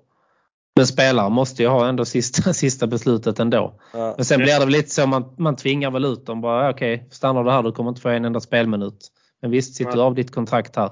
Men 0.75 0.87
spelaren 0.87 1.31
måste 1.31 1.63
ju 1.63 1.69
ha 1.69 1.87
ändå 1.87 2.05
sista, 2.05 2.53
sista 2.53 2.87
beslutet 2.87 3.39
ändå. 3.39 3.79
Ja. 3.93 4.13
Men 4.17 4.25
sen 4.25 4.39
blir 4.39 4.59
det 4.59 4.65
väl 4.65 4.69
lite 4.69 4.89
så 4.89 5.07
man, 5.07 5.35
man 5.37 5.55
tvingar 5.55 5.91
väl 5.91 6.05
ut 6.05 6.25
dem 6.25 6.41
bara 6.41 6.69
okej, 6.69 6.95
okay, 6.95 7.09
stannar 7.09 7.43
du 7.43 7.51
här 7.51 7.63
du 7.63 7.71
kommer 7.71 7.89
inte 7.89 8.01
få 8.01 8.09
en 8.09 8.25
enda 8.25 8.39
spelminut. 8.39 9.11
Men 9.41 9.51
visst, 9.51 9.75
sitter 9.75 9.91
du 9.91 10.01
av 10.01 10.15
ditt 10.15 10.31
kontrakt 10.31 10.75
här. 10.75 10.89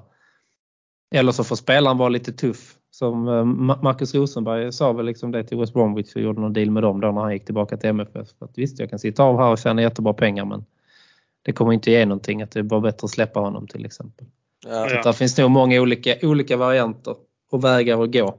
Eller 1.15 1.31
så 1.31 1.43
får 1.43 1.55
spelaren 1.55 1.97
vara 1.97 2.09
lite 2.09 2.33
tuff. 2.33 2.75
Som 2.91 3.27
eh, 3.27 3.43
Marcus 3.83 4.15
Rosenberg 4.15 4.71
sa 4.71 4.93
väl 4.93 5.05
liksom 5.05 5.31
det 5.31 5.43
till 5.43 5.57
West 5.57 5.73
Bromwich 5.73 6.15
och 6.15 6.21
gjorde 6.21 6.41
någon 6.41 6.53
deal 6.53 6.71
med 6.71 6.83
dem 6.83 7.01
då 7.01 7.11
när 7.11 7.21
han 7.21 7.33
gick 7.33 7.45
tillbaka 7.45 7.77
till 7.77 7.89
MFF. 7.89 8.27
För 8.39 8.45
att 8.45 8.57
visst, 8.57 8.79
jag 8.79 8.89
kan 8.89 8.99
sitta 8.99 9.23
av 9.23 9.37
här 9.37 9.51
och 9.51 9.57
tjäna 9.57 9.81
jättebra 9.81 10.13
pengar 10.13 10.45
men 10.45 10.65
det 11.41 11.51
kommer 11.51 11.73
inte 11.73 11.91
ge 11.91 12.05
någonting. 12.05 12.41
Att 12.41 12.51
det 12.51 12.59
är 12.59 12.63
bara 12.63 12.81
bättre 12.81 13.05
att 13.05 13.11
släppa 13.11 13.39
honom 13.39 13.67
till 13.67 13.85
exempel. 13.85 14.27
Ja. 14.67 14.89
Så 14.89 14.95
där 14.95 15.13
finns 15.13 15.37
nog 15.37 15.51
många 15.51 15.81
olika, 15.81 16.15
olika 16.21 16.57
varianter 16.57 17.15
och 17.51 17.63
vägar 17.63 18.03
att 18.03 18.11
gå. 18.11 18.37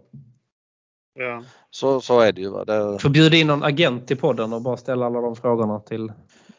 Ja. 1.14 1.42
Så, 1.70 2.00
så 2.00 2.20
är 2.20 2.32
det 2.32 2.40
ju. 2.40 2.64
Det... 2.64 2.98
Får 2.98 3.08
bjuda 3.08 3.36
in 3.36 3.46
någon 3.46 3.62
agent 3.62 4.06
till 4.06 4.16
podden 4.16 4.52
och 4.52 4.62
bara 4.62 4.76
ställa 4.76 5.06
alla 5.06 5.20
de 5.20 5.36
frågorna 5.36 5.80
till, 5.80 6.12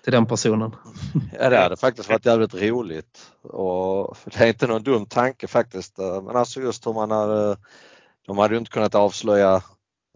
till 0.04 0.13
den 0.13 0.26
personen. 0.26 0.76
Ja 1.39 1.50
det 1.50 1.58
hade 1.58 1.78
faktiskt 1.78 2.10
varit 2.10 2.26
jävligt 2.26 2.54
roligt. 2.54 3.32
Och 3.41 4.17
det 4.26 4.43
är 4.43 4.47
inte 4.47 4.67
någon 4.67 4.84
dum 4.84 5.06
tanke 5.06 5.47
faktiskt. 5.47 5.97
Men 5.97 6.36
alltså 6.36 6.62
just 6.62 6.88
hur 6.88 6.93
man 6.93 7.12
hade, 7.12 7.58
de 8.28 8.38
hade 8.38 8.54
ju 8.54 8.60
inte 8.60 8.71
kunnat 8.71 8.95
avslöja 8.95 9.56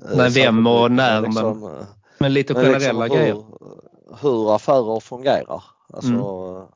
eh, 0.03 0.17
Nej, 0.17 0.29
vem 0.29 0.67
och 0.67 0.91
när 0.91 1.21
liksom, 1.21 1.59
men, 1.59 1.79
eh, 1.79 1.85
men 2.17 2.33
lite 2.33 2.53
men 2.53 2.63
generella 2.63 3.03
liksom 3.03 3.17
hur, 3.17 3.25
grejer. 3.25 3.43
Hur 4.21 4.55
affärer 4.55 4.99
fungerar. 4.99 5.63
Alltså, 5.93 6.11
mm. 6.11 6.67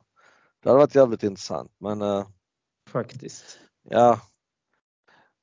Det 0.64 0.70
hade 0.70 0.80
varit 0.80 0.96
jävligt 0.96 1.24
intressant 1.24 1.72
men 1.80 2.02
eh, 2.02 2.26
Faktiskt. 2.92 3.60
Ja. 3.90 4.20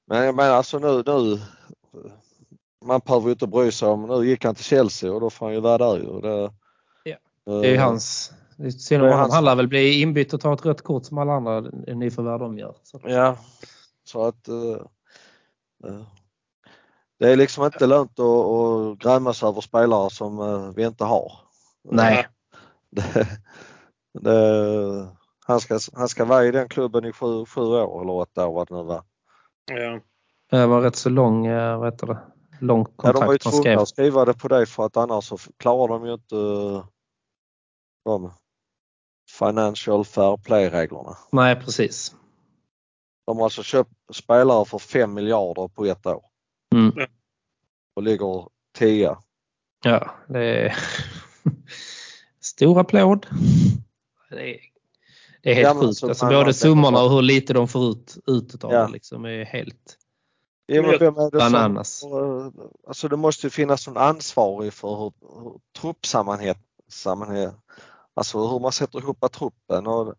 Men 0.06 0.24
jag 0.24 0.35
menar 0.35 0.54
alltså 0.54 0.78
nu, 0.78 1.02
nu 1.06 1.40
man 2.85 3.00
behöver 3.06 3.26
ju 3.26 3.32
inte 3.32 3.46
bry 3.46 3.72
sig 3.72 3.88
om, 3.88 4.02
nu 4.02 4.26
gick 4.26 4.44
han 4.44 4.54
till 4.54 4.64
Chelsea 4.64 5.12
och 5.12 5.20
då 5.20 5.30
får 5.30 5.46
han 5.46 5.54
ju 5.54 5.61
vara 5.61 5.78
där 5.78 5.96
ju. 5.96 6.20
Det, 6.20 6.52
ja. 7.04 7.16
det 7.44 7.68
är 7.68 7.72
ju 7.72 7.78
hans, 7.78 8.32
synd 8.78 9.02
om 9.02 9.12
han, 9.12 9.30
han 9.30 9.44
lär 9.44 9.54
väl 9.54 9.68
bli 9.68 10.00
inbytt 10.00 10.35
och 10.35 10.40
ta 10.40 10.54
ett 10.54 10.66
rött 10.66 10.82
kort 10.82 11.04
som 11.04 11.18
alla 11.18 11.32
andra 11.32 11.61
nyförvärv 11.94 12.38
de 12.38 12.59
gör. 12.59 12.74
Så. 12.82 13.00
Ja, 13.04 13.38
så 14.04 14.26
att 14.26 14.48
uh, 14.48 14.82
det 17.18 17.32
är 17.32 17.37
liksom 17.37 17.64
inte 17.64 17.87
lönt 17.87 18.18
att, 18.18 18.26
att 18.26 18.98
grämas 18.98 19.42
över 19.42 19.61
spelare 19.61 20.11
som 20.11 20.72
vi 20.76 20.85
inte 20.85 21.04
har. 21.04 21.32
Nej. 21.85 22.28
Det, 22.90 23.28
det, 24.20 25.15
han, 25.46 25.61
ska, 25.61 25.78
han 25.94 26.09
ska 26.09 26.24
vara 26.24 26.44
i 26.44 26.50
den 26.50 26.68
klubben 26.68 27.04
i 27.04 27.12
sju, 27.12 27.44
sju 27.44 27.61
år 27.61 28.02
eller 28.02 28.12
åtta 28.12 28.46
år 28.46 28.54
vad 28.54 28.68
det 28.68 28.74
nu 28.74 28.82
var. 28.82 29.02
Ja. 29.70 30.00
Det 30.50 30.66
var 30.66 30.80
rätt 30.80 30.96
så 30.96 31.09
lång, 31.09 31.50
vad 31.50 31.85
heter 31.85 32.06
det, 32.06 32.18
långt 32.61 32.96
kontrakt 32.96 33.16
ja, 33.16 33.20
de 33.20 33.26
var 33.26 33.32
ju 33.32 33.38
tvungna 33.38 33.82
att 33.82 33.88
skriva 33.88 34.24
det 34.24 34.35
på 34.35 34.48
dig 34.48 34.66
för 34.66 34.87
att 34.87 34.96
annars 34.96 35.24
så 35.24 35.38
klarar 35.56 35.88
de 35.88 36.06
ju 36.06 36.12
inte 36.12 36.37
de 38.04 38.32
Financial 39.38 40.04
Fair 40.04 40.37
Play-reglerna. 40.37 41.16
Nej, 41.32 41.56
precis. 41.56 42.14
De 43.26 43.37
har 43.37 43.44
alltså 43.44 43.62
köpt 43.62 43.90
spelare 44.12 44.64
för 44.64 44.78
5 44.78 45.14
miljarder 45.14 45.68
på 45.68 45.87
ett 45.87 46.06
år. 46.06 46.24
Mm. 46.74 46.92
Och 47.94 48.02
ligger 48.02 48.48
10. 48.78 49.16
Ja, 49.85 50.11
det 50.28 50.40
är 50.40 50.76
stor 52.40 52.80
applåd. 52.80 53.26
Det 54.30 54.54
är, 54.54 54.61
det 55.42 55.51
är 55.51 55.55
helt 55.55 55.68
ja, 55.68 55.81
sjukt. 55.81 56.05
Alltså, 56.05 56.27
både 56.27 56.55
summorna 56.55 57.03
och 57.03 57.11
hur 57.11 57.22
lite 57.22 57.53
de 57.53 57.68
får 57.68 57.90
ut, 57.90 58.18
ut 58.27 58.64
av 58.64 58.72
ja. 58.72 58.87
det 58.87 58.92
liksom 58.92 59.25
är 59.25 59.44
helt 59.44 59.96
Ja, 60.66 60.83
men 60.83 61.31
Bananas. 61.31 62.05
Alltså 62.87 63.09
det 63.09 63.16
måste 63.16 63.46
ju 63.46 63.51
finnas 63.51 63.87
någon 63.87 63.96
ansvarig 63.96 64.72
för 64.72 64.88
hur, 64.88 65.12
hur 65.42 65.61
truppsammanhang, 65.81 66.55
alltså 68.14 68.46
hur 68.49 68.61
man 68.61 68.72
sätter 68.72 68.99
ihop 68.99 69.33
truppen. 69.33 69.87
Och, 69.87 70.14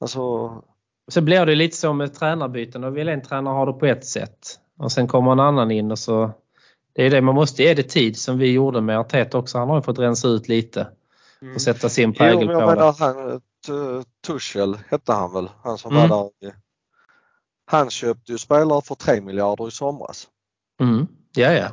alltså... 0.00 0.50
Så 1.08 1.20
blir 1.20 1.46
det 1.46 1.54
lite 1.54 1.76
så 1.76 1.92
med 1.92 2.14
tränarbyten. 2.14 2.84
och 2.84 2.96
vill 2.96 3.08
en 3.08 3.22
tränare 3.22 3.54
ha 3.54 3.66
det 3.66 3.72
på 3.72 3.86
ett 3.86 4.06
sätt 4.06 4.58
och 4.78 4.92
sen 4.92 5.08
kommer 5.08 5.32
en 5.32 5.40
annan 5.40 5.70
in 5.70 5.90
och 5.90 5.98
så 5.98 6.30
det 6.92 7.06
är 7.06 7.10
det 7.10 7.20
man 7.20 7.34
måste 7.34 7.62
ge 7.62 7.74
det 7.74 7.82
tid 7.82 8.18
som 8.18 8.38
vi 8.38 8.52
gjorde 8.52 8.80
med 8.80 8.98
Arteta 8.98 9.38
också. 9.38 9.58
Han 9.58 9.68
har 9.68 9.76
ju 9.76 9.82
fått 9.82 9.98
rensa 9.98 10.28
ut 10.28 10.48
lite 10.48 10.86
mm. 11.42 11.54
och 11.54 11.60
sätta 11.60 11.88
sin 11.88 12.12
prägel 12.12 12.48
jo, 12.52 12.60
på 12.60 12.74
det. 12.74 12.94
Han, 12.98 13.40
Tuchel 14.26 14.78
hette 14.88 15.12
han 15.12 15.32
väl, 15.32 15.50
han 15.62 15.78
som 15.78 15.96
mm. 15.96 16.08
var 16.08 16.30
där 16.40 16.54
han 17.70 17.90
köpte 17.90 18.32
ju 18.32 18.38
spelare 18.38 18.82
för 18.82 18.94
3 18.94 19.20
miljarder 19.20 19.68
i 19.68 19.70
somras. 19.70 20.28
Mm. 20.80 21.06
Ja, 21.32 21.52
ja. 21.52 21.68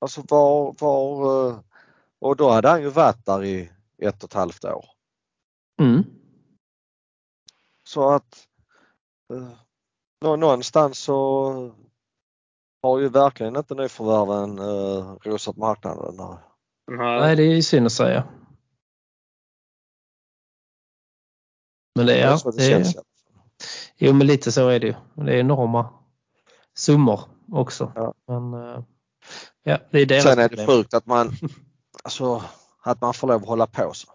Alltså 0.00 0.22
var, 0.28 0.74
var 0.80 1.48
eh, 1.48 1.58
och 2.18 2.36
då 2.36 2.50
hade 2.50 2.68
han 2.68 2.82
ju 2.82 2.88
varit 2.88 3.26
där 3.26 3.44
i 3.44 3.70
ett 3.98 4.24
och 4.24 4.30
ett 4.30 4.34
halvt 4.34 4.64
år. 4.64 4.84
Mm. 5.80 6.04
Så 7.88 8.10
att 8.10 8.46
eh, 9.32 10.36
någonstans 10.36 10.98
så 10.98 11.74
har 12.82 12.98
ju 12.98 13.08
verkligen 13.08 13.56
inte 13.56 13.74
nyförvärven 13.74 14.58
uh, 14.58 15.16
rosat 15.22 15.56
marknaden. 15.56 16.16
Nej. 16.16 17.20
Nej, 17.20 17.36
det 17.36 17.42
är 17.42 17.54
ju 17.54 17.62
synd 17.62 17.86
att 17.86 17.92
säga. 17.92 18.24
Men 21.94 22.06
det 22.06 22.14
är, 22.20 22.30
det 22.44 22.56
det 22.56 22.64
är, 22.64 22.70
känns. 22.70 22.96
jo, 23.96 24.12
men 24.12 24.26
lite 24.26 24.52
så 24.52 24.68
är 24.68 24.80
det 24.80 24.86
ju. 24.86 24.94
Det 25.14 25.32
är 25.32 25.40
enorma 25.40 25.88
summor 26.76 27.20
också. 27.52 27.92
Ja. 27.94 28.14
Men 28.28 28.54
eh, 28.54 28.82
ja, 29.62 29.78
det 29.90 29.98
är 30.00 30.06
deras 30.06 30.22
Sen 30.22 30.38
är 30.38 30.42
det 30.42 30.48
problem. 30.48 30.66
sjukt 30.66 30.94
att 30.94 31.06
man, 31.06 31.32
alltså, 32.04 32.42
att 32.82 33.00
man 33.00 33.14
får 33.14 33.28
lov 33.28 33.42
att 33.42 33.48
hålla 33.48 33.66
på 33.66 33.92
så. 33.94 34.08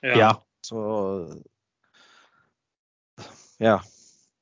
Ja, 0.00 0.42
så 0.60 1.38
ja. 3.58 3.82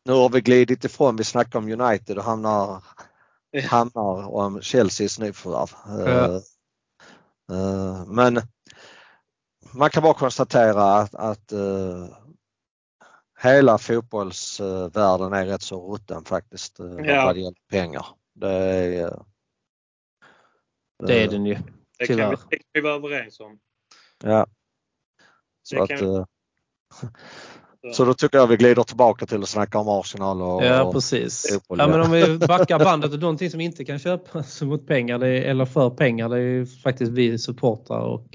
Nu 0.05 0.13
har 0.13 0.29
vi 0.29 0.41
glidit 0.41 0.85
ifrån, 0.85 1.17
vi 1.17 1.25
snackar 1.25 1.59
om 1.59 1.81
United 1.81 2.19
och 2.19 2.25
hamnar, 2.25 2.83
Ja. 3.51 3.63
hamnar 3.69 4.29
om 4.35 4.61
Chelseas 4.61 5.19
nyförvärv. 5.19 5.71
Ja. 5.87 6.25
Eh, 6.25 6.41
eh, 7.59 8.05
men 8.07 8.41
man 9.73 9.91
kan 9.91 10.03
bara 10.03 10.15
konstatera 10.15 10.95
att, 10.95 11.15
att 11.15 11.53
hela 13.47 13.79
fotbollsvärlden 13.79 15.33
är 15.33 15.47
rätt 15.47 15.63
så 15.63 15.95
rutten 15.95 16.25
faktiskt 16.25 16.81
eh, 16.81 16.87
Ja. 16.87 17.25
vad 17.25 17.35
det 17.35 17.41
gäller 17.41 17.57
pengar. 17.71 18.07
Det 18.35 18.49
är, 18.49 19.05
eh, 19.07 19.21
det 21.07 21.21
är 21.21 21.25
eh, 21.25 21.31
den 21.31 21.47
ju. 21.47 21.57
Det 21.99 22.07
kan 22.07 22.17
vi, 22.17 22.23
det 22.23 22.57
kan 22.57 22.61
vi 22.73 22.81
vara 22.81 22.95
överens 22.95 23.41
om. 23.41 23.59
Ja. 24.25 24.39
Det 24.39 25.77
Så, 25.77 25.83
att, 25.83 25.89
kan- 25.89 26.15
eh, 26.17 26.25
Så. 27.81 27.93
så 27.93 28.05
då 28.05 28.15
tycker 28.15 28.39
jag 28.39 28.47
vi 28.47 28.57
glider 28.57 28.83
tillbaka 28.83 29.27
till 29.27 29.43
att 29.43 29.49
snacka 29.49 29.79
om 29.79 29.89
Arsenal 29.89 30.43
och, 30.43 30.65
Ja, 30.65 30.93
precis. 30.93 31.53
fotboll, 31.53 31.79
Ja, 31.79 31.87
men 31.89 32.01
om 32.01 32.11
vi 32.11 32.39
backar 32.49 32.79
bandet 32.79 33.13
och 33.13 33.19
någonting 33.21 33.51
som 33.51 33.61
inte 33.61 33.85
kan 33.85 33.99
köpas 33.99 34.63
mot 34.63 34.87
pengar 34.87 35.21
eller 35.25 35.65
för 35.65 35.91
pengar 35.91 36.29
det 36.29 36.37
är 36.37 36.41
ju 36.41 36.67
faktiskt 36.67 37.13
vi 37.13 37.39
supportrar 37.39 38.01
och, 38.01 38.27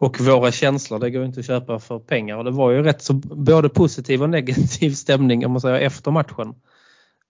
och 0.00 0.20
våra 0.20 0.52
känslor. 0.52 0.98
Det 0.98 1.10
går 1.10 1.24
inte 1.24 1.40
att 1.40 1.46
köpa 1.46 1.78
för 1.78 1.98
pengar 1.98 2.36
och 2.36 2.44
det 2.44 2.50
var 2.50 2.70
ju 2.70 2.82
rätt 2.82 3.02
så 3.02 3.12
både 3.12 3.68
positiv 3.68 4.22
och 4.22 4.30
negativ 4.30 4.90
stämning 4.94 5.46
om 5.46 5.52
man 5.52 5.60
säger 5.60 5.80
efter 5.80 6.10
matchen. 6.10 6.54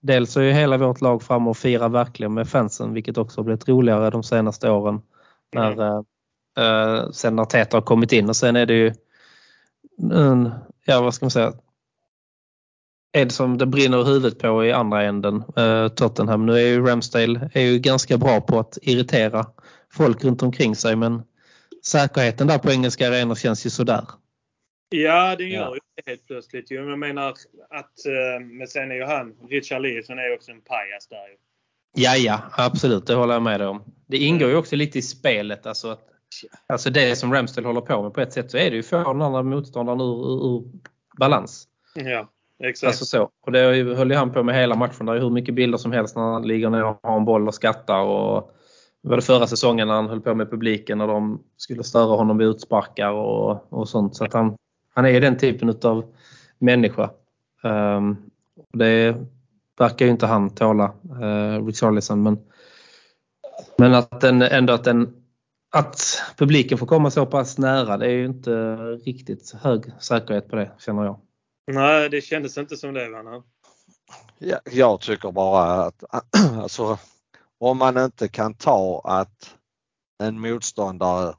Dels 0.00 0.36
är 0.36 0.40
ju 0.42 0.52
hela 0.52 0.76
vårt 0.78 1.00
lag 1.00 1.22
fram 1.22 1.48
och 1.48 1.56
firar 1.56 1.88
verkligen 1.88 2.34
med 2.34 2.48
fansen 2.48 2.92
vilket 2.94 3.18
också 3.18 3.40
har 3.40 3.44
blivit 3.44 3.68
roligare 3.68 4.10
de 4.10 4.22
senaste 4.22 4.70
åren. 4.70 5.00
När, 5.54 5.72
Mm. 5.72 6.04
eh, 6.58 6.64
eh, 6.64 7.10
sen 7.10 7.36
när 7.36 7.44
Teta 7.44 7.76
har 7.76 7.82
kommit 7.82 8.12
in 8.12 8.28
och 8.28 8.36
sen 8.36 8.56
är 8.56 8.66
det 8.66 8.74
ju 8.74 8.92
en, 10.12 10.50
ja 10.84 11.00
vad 11.02 11.14
ska 11.14 11.24
man 11.24 11.30
säga, 11.30 11.52
en 13.12 13.30
som 13.30 13.58
det 13.58 13.66
brinner 13.66 14.04
huvudet 14.04 14.38
på 14.38 14.64
i 14.64 14.72
andra 14.72 15.02
änden, 15.02 15.44
eh, 15.56 15.88
Tottenham. 15.88 16.46
Nu 16.46 16.52
är 16.52 16.66
ju 16.66 16.86
Ramsdale 16.86 17.50
är 17.54 17.62
ju 17.62 17.78
ganska 17.78 18.18
bra 18.18 18.40
på 18.40 18.58
att 18.58 18.78
irritera 18.82 19.46
folk 19.92 20.24
runt 20.24 20.42
omkring 20.42 20.76
sig 20.76 20.96
men 20.96 21.22
säkerheten 21.86 22.46
där 22.46 22.58
på 22.58 22.70
engelska 22.70 23.08
arenor 23.08 23.34
känns 23.34 23.66
ju 23.66 23.70
sådär. 23.70 24.04
Ja, 24.88 25.36
det 25.36 25.44
gör 25.44 25.60
Ja. 25.60 25.74
ju 25.74 25.80
det 26.04 26.10
helt 26.10 26.26
plötsligt. 26.26 26.70
Jag 26.70 26.98
menar 26.98 27.28
att, 27.28 28.06
eh, 28.06 28.44
men 28.44 28.68
sen 28.68 28.90
är 28.90 28.94
ju 28.94 29.04
han, 29.04 29.34
Richard 29.50 29.82
Leeson 29.82 30.18
är 30.18 30.28
ju 30.28 30.34
också 30.34 30.50
en 30.50 30.60
pajas 30.60 31.08
där 31.08 31.16
ju. 31.28 31.36
Ja, 31.98 32.16
ja, 32.16 32.40
absolut, 32.52 33.06
det 33.06 33.14
håller 33.14 33.34
jag 33.34 33.42
med 33.42 33.62
om. 33.62 33.82
Det 34.06 34.16
ingår 34.16 34.48
ju 34.50 34.56
också 34.56 34.76
lite 34.76 34.98
i 34.98 35.02
spelet. 35.02 35.66
Alltså, 35.66 35.90
att, 35.90 36.00
alltså 36.66 36.90
det 36.90 37.16
som 37.16 37.32
Ramsdale 37.34 37.66
håller 37.66 37.80
på 37.80 38.02
med 38.02 38.14
på 38.14 38.20
ett 38.20 38.32
sätt 38.32 38.50
så 38.50 38.56
är 38.58 38.70
det 38.70 38.76
ju 38.76 38.82
för 38.82 39.04
den 39.04 39.22
andra 39.22 39.42
motståndaren 39.42 40.00
ur, 40.00 40.04
ur, 40.30 40.56
ur 40.56 40.64
balans. 41.18 41.68
Ja, 41.94 42.28
exakt. 42.64 42.88
Alltså 42.88 43.04
så. 43.04 43.30
Och 43.46 43.52
det 43.52 43.58
höll 43.96 44.10
ju 44.10 44.16
han 44.16 44.32
på 44.32 44.42
med 44.42 44.54
hela 44.54 44.74
matchen. 44.74 45.06
Det 45.06 45.12
är 45.12 45.20
hur 45.20 45.30
mycket 45.30 45.54
bilder 45.54 45.78
som 45.78 45.92
helst 45.92 46.16
när 46.16 46.22
han 46.22 46.46
ligger 46.48 46.70
ner 46.70 46.84
och 46.84 47.00
har 47.02 47.16
en 47.16 47.24
boll 47.24 47.48
och 47.48 47.54
skrattar. 47.54 48.00
Och 48.00 48.52
det 49.06 49.10
var 49.10 49.16
det 49.16 49.22
förra 49.22 49.46
säsongen 49.46 49.88
när 49.88 49.94
han 49.94 50.08
höll 50.08 50.20
på 50.20 50.34
med 50.34 50.50
publiken 50.50 51.00
och 51.00 51.08
de 51.08 51.42
skulle 51.56 51.84
störa 51.84 52.16
honom 52.16 52.38
vid 52.38 52.48
utsparkar 52.48 53.10
och, 53.10 53.72
och 53.72 53.88
sånt. 53.88 54.16
Så 54.16 54.24
att 54.24 54.32
han, 54.32 54.56
han 54.94 55.04
är 55.04 55.08
ju 55.08 55.20
den 55.20 55.38
typen 55.38 55.78
av 55.82 56.14
människa. 56.58 57.10
Um, 57.62 58.16
och 58.56 58.78
det 58.78 59.16
verkar 59.78 60.06
ju 60.06 60.10
inte 60.10 60.26
han 60.26 60.50
tåla, 60.50 60.92
uh, 61.22 61.66
Richarlison. 61.66 62.22
Men, 62.22 62.38
men 63.78 63.94
att 63.94 64.20
den, 64.20 64.42
ändå 64.42 64.72
att, 64.72 64.84
den, 64.84 65.14
att 65.70 66.22
publiken 66.36 66.78
får 66.78 66.86
komma 66.86 67.10
så 67.10 67.26
pass 67.26 67.58
nära 67.58 67.96
det 67.96 68.06
är 68.06 68.10
ju 68.10 68.26
inte 68.26 68.76
riktigt 68.86 69.54
hög 69.62 69.84
säkerhet 70.00 70.48
på 70.48 70.56
det 70.56 70.70
känner 70.78 71.04
jag. 71.04 71.20
Nej, 71.72 72.08
det 72.08 72.20
kändes 72.20 72.58
inte 72.58 72.76
som 72.76 72.94
det. 72.94 73.08
Va? 73.08 73.42
Ja, 74.38 74.58
jag 74.72 75.00
tycker 75.00 75.32
bara 75.32 75.84
att 75.84 76.04
alltså, 76.62 76.98
om 77.60 77.78
man 77.78 77.98
inte 77.98 78.28
kan 78.28 78.54
ta 78.54 79.00
att 79.04 79.56
en 80.22 80.40
motståndare 80.40 81.34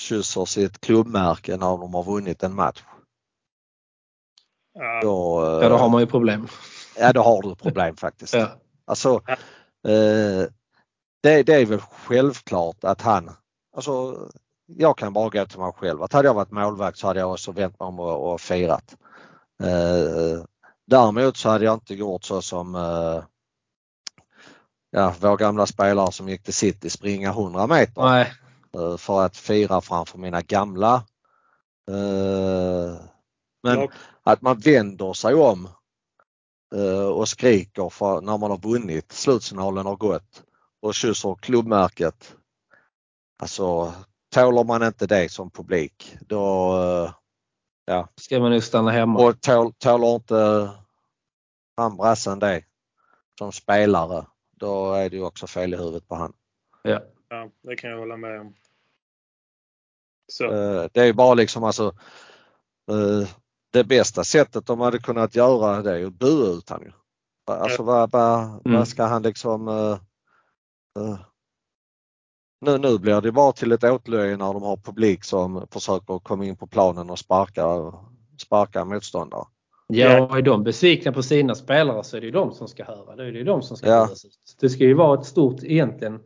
kysser 0.00 0.44
sitt 0.44 0.80
klubbmärke 0.80 1.56
när 1.56 1.76
de 1.78 1.94
har 1.94 2.02
vunnit 2.02 2.42
en 2.42 2.54
match. 2.54 2.82
Ja. 4.74 5.00
Då, 5.02 5.40
Ja, 5.62 5.68
då 5.68 5.76
har 5.76 5.88
man 5.88 6.00
ju 6.00 6.06
problem. 6.06 6.48
ja, 6.98 7.12
då 7.12 7.22
har 7.22 7.42
du 7.42 7.54
problem 7.54 7.96
faktiskt. 7.96 8.34
Ja. 8.38 8.48
Alltså, 8.84 9.14
eh, 9.88 10.46
det, 11.22 11.42
det 11.42 11.54
är 11.54 11.66
väl 11.66 11.80
självklart 11.80 12.84
att 12.84 13.00
han, 13.02 13.30
alltså 13.76 14.16
jag 14.66 14.98
kan 14.98 15.12
bara 15.12 15.28
gå 15.28 15.46
till 15.46 15.58
mig 15.60 15.72
själv. 15.72 16.02
Att 16.02 16.12
hade 16.12 16.28
jag 16.28 16.34
varit 16.34 16.50
målvakt 16.50 16.98
så 16.98 17.06
hade 17.06 17.20
jag 17.20 17.32
också 17.32 17.52
vänt 17.52 17.80
mig 17.80 17.86
om 17.86 18.00
och, 18.00 18.32
och 18.32 18.40
firat. 18.40 18.96
Eh, 19.62 20.44
däremot 20.86 21.36
så 21.36 21.48
hade 21.48 21.64
jag 21.64 21.74
inte 21.74 21.94
gjort 21.94 22.24
så 22.24 22.42
som 22.42 22.74
eh, 22.74 23.24
ja, 24.92 25.14
vår 25.20 25.36
gamla 25.36 25.66
spelare 25.66 26.12
som 26.12 26.28
gick 26.28 26.42
till 26.42 26.54
City 26.54 26.90
springa 26.90 27.30
100 27.30 27.66
meter 27.66 28.02
Nej, 28.02 28.32
eh, 28.74 28.96
för 28.96 29.22
att 29.24 29.36
fira 29.36 29.80
framför 29.80 30.18
mina 30.18 30.40
gamla. 30.42 30.94
Eh, 31.90 33.00
men 33.62 33.78
Ja. 33.80 33.88
att 34.22 34.42
man 34.42 34.58
vänder 34.58 35.12
sig 35.12 35.34
om 35.34 35.68
eh, 36.74 37.08
och 37.08 37.28
skriker 37.28 37.88
för 37.88 38.20
när 38.20 38.38
man 38.38 38.50
har 38.50 38.58
vunnit, 38.58 39.12
slutsignalen 39.12 39.86
har 39.86 39.96
gått 39.96 40.42
och 40.82 40.94
kysser 40.94 41.34
klubbmärket. 41.34 42.36
Alltså 43.42 43.94
tålar 44.34 44.64
man 44.64 44.82
inte 44.82 45.06
det 45.06 45.28
som 45.32 45.50
publik 45.50 46.16
då 46.20 46.74
eh, 47.90 48.06
ska 48.16 48.40
man 48.40 48.52
ju 48.52 48.60
stanna 48.60 48.90
hemma. 48.90 49.20
och 49.20 49.40
tål, 49.40 49.72
tålar 49.72 50.14
inte 50.14 50.70
han 51.76 51.96
brassen 51.96 52.38
det 52.38 52.64
som 53.38 53.52
spelare 53.52 54.26
då 54.62 54.92
är 54.92 55.10
det 55.10 55.16
ju 55.16 55.24
också 55.24 55.46
fel 55.46 55.74
i 55.74 55.76
huvudet 55.76 56.08
på 56.08 56.14
han. 56.14 56.32
Ja. 56.82 57.00
ja, 57.28 57.50
det 57.62 57.76
kan 57.76 57.90
jag 57.90 57.98
hålla 57.98 58.16
med 58.16 58.40
om. 58.40 58.54
Så. 60.32 60.44
Eh, 60.44 60.88
Det 60.92 61.00
är 61.00 61.04
ju 61.04 61.12
bara 61.12 61.34
liksom 61.34 61.64
alltså 61.64 61.86
eh, 62.90 63.28
det 63.72 63.84
bästa 63.84 64.24
sättet 64.24 64.66
de 64.66 64.80
hade 64.80 64.98
kunnat 64.98 65.36
göra 65.36 65.82
det 65.82 65.92
är 65.92 65.96
ju 65.96 66.06
att 66.06 66.18
bua 66.18 66.46
ut 66.46 66.70
han 66.70 66.82
ju. 66.82 66.92
Alltså 67.46 67.82
vad, 67.82 68.10
vad, 68.10 68.38
Mm. 68.66 68.78
vad 68.78 68.88
ska 68.88 69.04
han 69.04 69.22
liksom 69.22 69.68
eh, 69.68 69.98
nu, 72.60 72.78
nu 72.78 72.98
blir 72.98 73.20
det 73.20 73.32
bara 73.32 73.52
till 73.52 73.72
ett 73.72 73.84
åtlöje 73.84 74.36
när 74.36 74.52
de 74.52 74.62
har 74.62 74.76
publik 74.76 75.24
som 75.24 75.66
försöker 75.70 76.18
komma 76.18 76.44
in 76.44 76.56
på 76.56 76.66
planen 76.66 77.10
och 77.10 77.18
sparka, 77.18 77.92
sparka 78.38 78.84
motståndare. 78.84 79.44
Ja, 79.88 80.20
och 80.22 80.38
är 80.38 80.42
de 80.42 80.64
besvikna 80.64 81.12
på 81.12 81.22
sina 81.22 81.54
spelare 81.54 82.04
så 82.04 82.16
är 82.16 82.20
det 82.20 82.26
ju 82.26 82.30
de 82.32 82.52
som 82.52 82.68
ska 82.68 82.84
höra. 82.84 83.16
Det 83.16 83.22
är 83.22 83.32
ju 83.32 83.44
de 83.44 83.62
som 83.62 83.76
ska 83.76 83.86
Ja. 83.86 84.08
ut. 84.12 84.22
Det 84.60 84.68
ska 84.70 84.84
ju 84.84 84.94
vara 84.94 85.20
ett 85.20 85.26
stort 85.26 85.62
egentligen. 85.62 86.20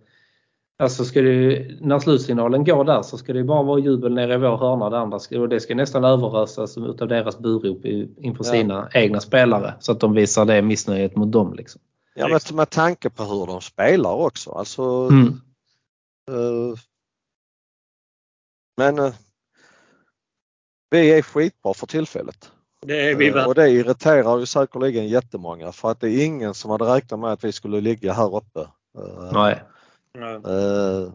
Alltså 0.79 1.05
ska 1.05 1.23
det, 1.23 1.69
när 1.81 1.99
slutsignalen 1.99 2.65
går 2.65 2.85
där 2.85 3.03
så 3.03 3.19
ska 3.19 3.33
det 3.33 3.39
ju 3.39 3.45
bara 3.45 3.63
vara 3.63 3.79
jubel 3.81 4.15
nere 4.15 4.35
i 4.35 4.37
vår 4.37 4.57
hörna. 4.57 4.91
Det 4.91 4.99
andra 4.99 5.19
ska, 5.19 5.41
och 5.41 5.49
det 5.49 5.61
ska 5.61 5.75
nästan 5.75 6.05
överösas 6.05 6.79
utav 6.79 7.09
deras 7.09 7.39
burop 7.39 7.85
i- 7.85 8.15
inför 8.19 8.45
Ja. 8.45 8.51
sina 8.51 8.89
egna 8.95 9.21
spelare. 9.21 9.75
Så 9.81 9.93
att 9.93 10.01
de 10.01 10.15
visar 10.15 10.45
det 10.45 10.63
missnöjet 10.63 11.17
mot 11.17 11.33
dem. 11.33 11.55
Liksom. 11.55 11.81
Ja 12.15 12.29
men 12.29 12.57
med 12.57 12.71
tanke 12.71 13.11
på 13.11 13.23
hur 13.23 13.47
de 13.47 13.61
spelar 13.61 14.13
också. 14.15 14.51
Alltså, 14.51 14.83
Mm. 14.83 15.27
eh, 16.31 16.79
men 18.77 18.99
eh, 18.99 19.15
vi 20.91 21.13
är 21.19 21.23
skitbra 21.23 21.75
för 21.75 21.87
tillfället. 21.87 22.53
Det 22.87 23.11
är 23.11 23.15
vi 23.15 23.29
Eh, 23.29 23.35
väl. 23.35 23.47
Och 23.47 23.55
det 23.55 23.69
irriterar 23.71 24.39
ju 24.39 24.47
säkerligen 24.47 25.09
jättemånga 25.09 25.73
för 25.73 25.91
att 25.91 26.01
det 26.01 26.11
är 26.11 26.25
ingen 26.25 26.55
som 26.55 26.71
hade 26.71 26.85
räknat 26.85 27.21
med 27.21 27.33
att 27.33 27.45
vi 27.45 27.53
skulle 27.53 27.81
ligga 27.81 28.13
här 28.13 28.37
uppe. 28.37 28.61
Eh, 28.99 29.31
Nej. 29.33 29.63
Eh, 30.47 31.13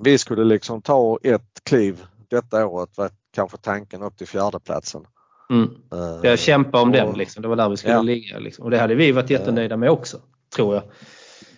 vi 0.00 0.18
skulle 0.18 0.44
liksom 0.44 0.82
ta 0.82 1.18
ett 1.22 1.60
kliv 1.62 2.04
detta 2.30 2.66
året 2.66 2.90
var 2.96 3.10
kanske 3.34 3.56
tanken 3.58 4.02
upp 4.02 4.16
till 4.16 4.28
fjärdeplatsen. 4.28 5.06
Mm. 5.50 5.70
Eh, 5.92 6.30
Jag 6.30 6.38
kämpa 6.38 6.80
om 6.80 6.88
och- 6.88 6.94
den. 6.96 7.12
Liksom. 7.18 7.42
Det 7.42 7.48
var 7.48 7.56
där 7.56 7.68
vi 7.68 7.76
skulle 7.76 7.94
Ja. 7.94 8.02
ligga. 8.02 8.38
Liksom. 8.38 8.64
Och 8.64 8.70
det 8.70 8.78
hade 8.78 8.94
vi 8.94 9.12
varit 9.12 9.30
jättenöjda 9.30 9.76
med 9.76 9.90
också. 9.90 10.18
Tror 10.56 10.74
jag. 10.74 10.82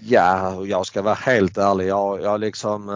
Ja, 0.01 0.55
och 0.57 0.67
jag 0.67 0.87
ska 0.87 1.03
vara 1.03 1.15
helt 1.15 1.59
ärlig. 1.59 1.87
Jag, 1.87 2.23
jag 2.23 2.41
liksom 2.41 2.89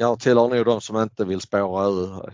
jag 0.00 0.20
tillhör 0.20 0.48
nog 0.48 0.64
de 0.64 0.80
som 0.80 0.96
inte 0.96 1.24
vill 1.24 1.40
spåra 1.40 1.86
ur 1.86 2.32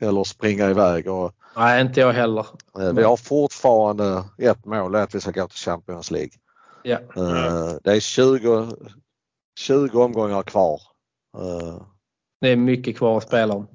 eller 0.00 0.24
springa 0.24 0.70
iväg. 0.70 1.08
Och, 1.08 1.32
Nej, 1.56 1.80
inte 1.80 2.00
jag 2.00 2.12
heller. 2.12 2.46
eh, 2.78 2.92
vi 2.92 3.02
har 3.02 3.16
fortfarande 3.16 4.24
ett 4.38 4.64
mål, 4.64 4.94
att 4.94 5.14
vi 5.14 5.20
ska 5.20 5.30
gå 5.30 5.48
till 5.48 5.58
Champions 5.58 6.10
League. 6.10 6.30
Ja. 6.82 6.98
Eh, 7.16 7.74
Det 7.84 7.92
är 7.96 8.00
20, 8.00 8.68
20 9.58 10.02
omgångar 10.02 10.42
kvar. 10.42 10.80
Eh, 11.38 11.82
Det 12.40 12.48
är 12.48 12.56
mycket 12.56 12.96
kvar 12.96 13.16
att 13.16 13.22
spela 13.22 13.54
om. 13.54 13.66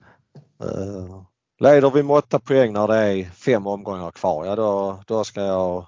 Leder 1.59 1.91
vi 1.91 2.03
med 2.03 2.15
8 2.15 2.39
poäng 2.39 2.73
när 2.73 2.87
det 2.87 2.95
är 2.95 3.23
fem 3.25 3.67
omgångar 3.67 4.11
kvar, 4.11 4.45
ja 4.45 4.55
då, 4.55 4.99
då 5.07 5.23
ska 5.23 5.41
jag 5.41 5.85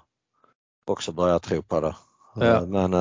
också 0.86 1.12
börja 1.12 1.38
tro 1.38 1.62
på 1.62 1.80
det. 1.80 1.94
Ja. 2.34 2.66
Men 2.66 2.94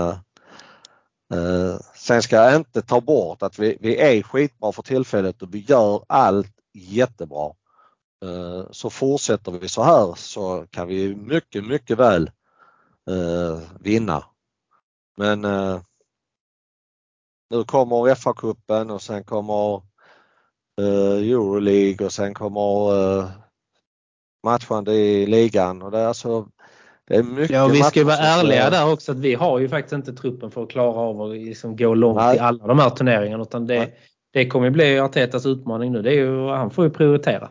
eh, 1.33 1.79
sen 1.95 2.21
ska 2.21 2.35
jag 2.35 2.55
inte 2.55 2.81
ta 2.81 3.01
bort 3.01 3.43
att 3.43 3.59
vi, 3.59 3.77
vi 3.81 3.97
är 3.97 4.23
skitbra 4.23 4.71
för 4.71 4.81
tillfället 4.83 5.41
och 5.41 5.55
vi 5.55 5.59
gör 5.59 6.05
allt 6.07 6.53
jättebra. 6.73 7.53
Eh, 8.25 8.71
Så 8.71 8.89
fortsätter 8.89 9.51
vi 9.51 9.69
så 9.69 9.83
här 9.83 10.13
så 10.15 10.65
kan 10.71 10.87
vi 10.87 11.15
mycket, 11.15 11.67
mycket 11.67 11.97
väl 11.97 12.31
eh, 13.09 13.61
vinna. 13.79 14.23
Men 15.17 15.45
eh, 15.45 15.81
nu 17.49 17.63
kommer 17.63 18.15
FA-cupen 18.15 18.91
och 18.91 19.01
sen 19.01 19.23
kommer 19.23 19.75
eh, 20.81 21.31
Euroleague 21.31 22.05
och 22.05 22.13
sen 22.13 22.33
kommer 22.33 22.95
eh, 23.19 23.29
matchande 24.43 24.93
i 24.93 25.25
ligan 25.25 25.81
och 25.81 25.91
det 25.91 25.99
är 25.99 26.07
alltså 26.07 26.49
det 27.09 27.15
är 27.15 27.23
mycket 27.23 27.49
Ja, 27.49 27.67
vi 27.67 27.83
ska 27.83 27.99
ju 27.99 28.05
vara 28.05 28.17
ärliga 28.17 28.69
där 28.69 28.91
också 28.91 29.11
att 29.11 29.17
vi 29.17 29.33
har 29.33 29.59
ju 29.59 29.69
faktiskt 29.69 29.93
inte 29.93 30.13
truppen 30.13 30.51
för 30.51 30.63
att 30.63 30.69
klara 30.69 30.95
av 30.95 31.21
att 31.21 31.35
liksom 31.35 31.75
gå 31.75 31.93
långt 31.93 32.17
Nej. 32.17 32.35
i 32.35 32.39
alla 32.39 32.67
de 32.67 32.79
här 32.79 32.89
turneringarna 32.89 33.43
utan 33.43 33.67
det, 33.67 33.79
Nej. 33.79 33.99
det 34.33 34.47
kommer 34.47 34.65
ju 34.65 34.71
bli 34.71 34.99
Artetas 34.99 35.45
utmaning 35.45 35.91
nu. 35.91 36.01
Det 36.01 36.09
är 36.09 36.15
ju, 36.15 36.47
han 36.47 36.71
får 36.71 36.85
ju 36.85 36.91
prioritera. 36.91 37.49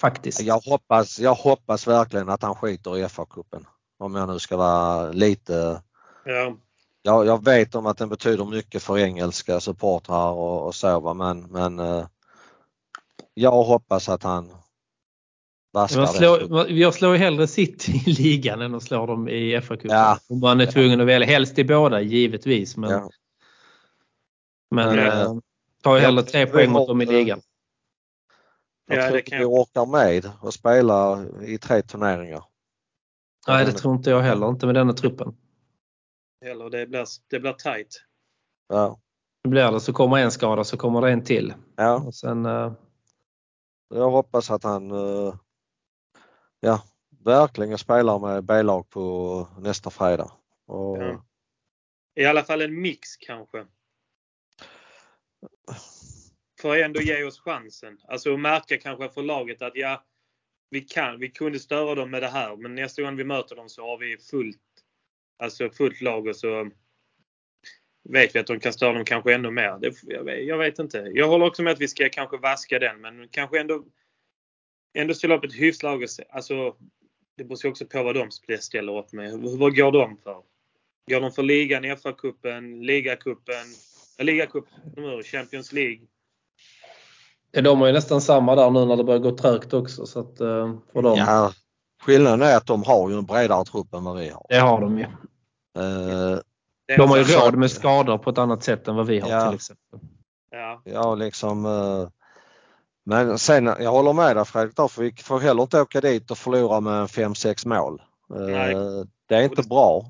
Faktiskt. 0.00 0.42
Jag 0.42 0.60
hoppas, 0.60 1.20
jag 1.20 1.34
hoppas 1.34 1.86
verkligen 1.86 2.28
att 2.28 2.42
han 2.42 2.54
skiter 2.54 2.98
i 2.98 3.04
FA-cupen. 3.08 3.64
Om 3.98 4.14
jag 4.14 4.28
nu 4.28 4.38
ska 4.38 4.56
vara 4.56 5.10
lite 5.12 5.80
Ja. 6.26 6.56
Jag, 7.02 7.26
jag 7.26 7.44
vet 7.44 7.74
om 7.74 7.86
att 7.86 7.98
den 7.98 8.08
betyder 8.08 8.44
mycket 8.44 8.82
för 8.82 8.98
engelska 8.98 9.60
supportrar 9.60 10.30
och, 10.30 10.66
och 10.66 10.74
så 10.74 11.14
men, 11.14 11.40
men 11.40 11.78
eh, 11.78 12.06
jag 13.34 13.50
hoppas 13.50 14.08
att 14.08 14.22
han 14.22 14.52
den. 15.80 16.08
slår, 16.08 16.70
jag 16.70 16.94
slår 16.94 17.12
ju 17.12 17.18
hellre 17.18 17.46
City 17.46 18.02
i 18.06 18.10
ligan 18.12 18.60
än 18.62 18.74
att 18.74 18.82
slå 18.82 19.06
dem 19.06 19.28
i 19.28 19.60
FA-cupen. 19.60 19.92
Ja. 19.92 20.18
Om 20.28 20.40
man 20.40 20.60
är 20.60 20.66
tvungen 20.66 21.00
att 21.00 21.06
välja. 21.06 21.26
Helst 21.26 21.58
i 21.58 21.64
båda 21.64 22.00
givetvis. 22.00 22.76
Men, 22.76 22.90
Ja. 22.90 23.10
men 24.70 24.96
Men, 24.96 24.98
eh, 24.98 25.34
tar 25.82 25.96
ju 25.96 26.00
hellre 26.02 26.22
tre 26.22 26.40
jag 26.40 26.52
poäng 26.52 26.70
mot 26.70 26.88
dem 26.88 27.02
i 27.02 27.06
ligan. 27.06 27.40
Jag 28.88 28.98
Ja, 28.98 29.02
tror 29.02 29.12
det 29.12 29.18
inte 29.18 29.38
vi 29.38 29.44
orkar 29.44 29.86
med 29.86 30.30
att 30.42 30.54
spela 30.54 31.24
i 31.42 31.58
tre 31.58 31.82
turneringar. 31.82 32.44
Nej, 33.48 33.66
det 33.66 33.72
tror 33.72 33.94
inte 33.96 34.10
jag 34.10 34.20
heller. 34.20 34.48
Inte 34.48 34.66
med 34.66 34.74
denna 34.74 34.92
truppen. 34.92 35.36
Eller 36.44 36.70
det 36.70 36.86
blir, 36.86 37.06
det 37.30 37.40
blir 37.40 37.52
tight. 37.52 38.02
Ja. 38.68 39.00
Nu 39.44 39.50
blir 39.50 39.72
det 39.72 39.80
så 39.80 39.92
kommer 39.92 40.18
en 40.18 40.30
skada 40.30 40.64
så 40.64 40.76
kommer 40.76 41.00
det 41.00 41.10
en 41.10 41.24
till. 41.24 41.54
Ja, 41.76 41.94
Och 42.06 42.14
sen, 42.14 42.46
eh, 42.46 42.72
jag 43.94 44.10
hoppas 44.10 44.50
att 44.50 44.64
han 44.64 44.90
eh, 44.90 45.34
ja, 46.66 46.82
verkligen 47.24 47.78
spelar 47.78 48.18
med 48.18 48.44
B-lag 48.44 48.90
på 48.90 49.48
nästa 49.58 49.90
fredag. 49.90 50.30
Och, 50.66 50.98
Ja. 50.98 51.22
I 52.14 52.24
alla 52.24 52.42
fall 52.42 52.62
en 52.62 52.80
mix 52.80 53.16
kanske. 53.16 53.66
För 56.60 56.76
att 56.76 56.84
ändå 56.84 57.00
ge 57.00 57.24
oss 57.24 57.40
chansen. 57.40 57.98
Alltså 58.08 58.34
att 58.34 58.40
märka 58.40 58.78
kanske 58.78 59.08
för 59.08 59.22
laget 59.22 59.62
att 59.62 59.76
ja, 59.76 60.04
vi 60.70 60.80
kan, 60.80 61.18
vi 61.18 61.30
kunde 61.30 61.58
störa 61.58 61.94
dem 61.94 62.10
med 62.10 62.22
det 62.22 62.28
här 62.28 62.56
men 62.56 62.74
nästa 62.74 63.02
gång 63.02 63.16
vi 63.16 63.24
möter 63.24 63.56
dem 63.56 63.68
så 63.68 63.86
har 63.86 63.98
vi 63.98 64.18
fullt, 64.18 64.60
alltså 65.38 65.70
fullt 65.70 66.00
lag 66.00 66.26
och 66.26 66.36
så 66.36 66.70
vet 68.08 68.34
vi 68.34 68.38
att 68.38 68.46
de 68.46 68.60
kan 68.60 68.72
störa 68.72 68.92
dem 68.92 69.04
kanske 69.04 69.34
ännu 69.34 69.50
mer. 69.50 69.78
Det, 69.78 69.94
jag, 70.02 70.24
vet, 70.24 70.46
jag 70.46 70.58
vet 70.58 70.78
inte. 70.78 70.98
Jag 70.98 71.28
håller 71.28 71.46
också 71.46 71.62
med 71.62 71.72
att 71.72 71.80
vi 71.80 71.88
ska 71.88 72.08
kanske 72.08 72.36
vaska 72.36 72.78
den 72.78 73.00
men 73.00 73.28
kanske 73.28 73.60
ändå 73.60 73.84
ändå 74.96 75.14
ställa 75.14 75.34
upp 75.36 75.44
ett 75.44 75.54
hyfsat 75.54 75.82
lag. 75.82 76.04
Alltså, 76.30 76.74
det 77.36 77.44
beror 77.44 77.58
ju 77.64 77.70
också 77.70 77.84
på 77.86 78.02
vad 78.02 78.14
de 78.14 78.30
ställer 78.60 78.98
upp 78.98 79.12
med. 79.12 79.32
Vad 79.38 79.76
går 79.76 79.92
de 79.92 80.16
för? 80.24 80.36
Går 81.10 81.20
de 81.20 81.32
för 81.32 81.42
ligan, 81.42 81.84
FA-cupen, 81.84 82.84
ligacupen, 82.84 83.64
ja, 84.18 84.24
ligacup, 84.24 84.64
nu, 84.96 85.22
Champions 85.22 85.72
League? 85.72 85.98
ja, 87.52 87.62
de 87.62 87.80
har 87.80 87.86
ju 87.86 87.92
nästan 87.92 88.20
samma 88.20 88.54
där 88.54 88.70
nu 88.70 88.84
när 88.84 88.96
det 88.96 89.04
börjar 89.04 89.20
gå 89.20 89.36
trögt 89.36 89.72
också. 89.72 90.06
Så 90.06 90.20
att, 90.20 90.40
eh, 90.40 90.74
för 90.92 91.02
dem, 91.02 91.18
ja, 91.18 91.52
skillnaden 92.02 92.42
är 92.42 92.56
att 92.56 92.66
de 92.66 92.82
har 92.82 93.10
ju 93.10 93.16
en 93.18 93.24
bredare 93.26 93.64
trupp 93.64 93.94
än 93.94 94.04
vad 94.04 94.16
vi 94.18 94.28
har. 94.28 94.46
Det 94.48 94.58
har 94.58 94.80
de 94.80 94.98
ju. 94.98 95.06
Är 96.88 96.98
De 96.98 97.08
har 97.10 97.16
ju 97.16 97.22
råd 97.24 97.56
med 97.56 97.70
skador 97.70 98.18
på 98.18 98.30
ett 98.30 98.38
annat 98.38 98.64
sätt 98.64 98.88
än 98.88 98.96
vad 98.96 99.06
vi 99.06 99.18
har 99.20 99.30
Ja. 99.30 99.46
till 99.46 99.54
exempel. 99.56 100.00
Ja, 100.50 100.82
Ja, 100.84 101.14
liksom. 101.14 101.66
eh, 101.66 102.08
Men 103.08 103.38
sen, 103.38 103.66
jag 103.66 103.90
håller 103.90 104.12
med 104.12 104.36
dig 104.36 104.44
Fredrik, 104.44 104.76
där, 104.76 104.88
för 104.88 105.02
vi 105.02 105.12
får 105.22 105.40
heller 105.40 105.62
inte 105.62 105.80
åka 105.80 106.00
dit 106.00 106.30
och 106.30 106.38
förlora 106.38 106.80
med 106.80 107.06
5-6 107.06 107.68
mål. 107.68 108.02
Eh, 108.34 108.40
Nej. 108.40 108.74
Det 109.28 109.34
är 109.34 109.42
inte 109.42 109.62
bra. 109.62 110.04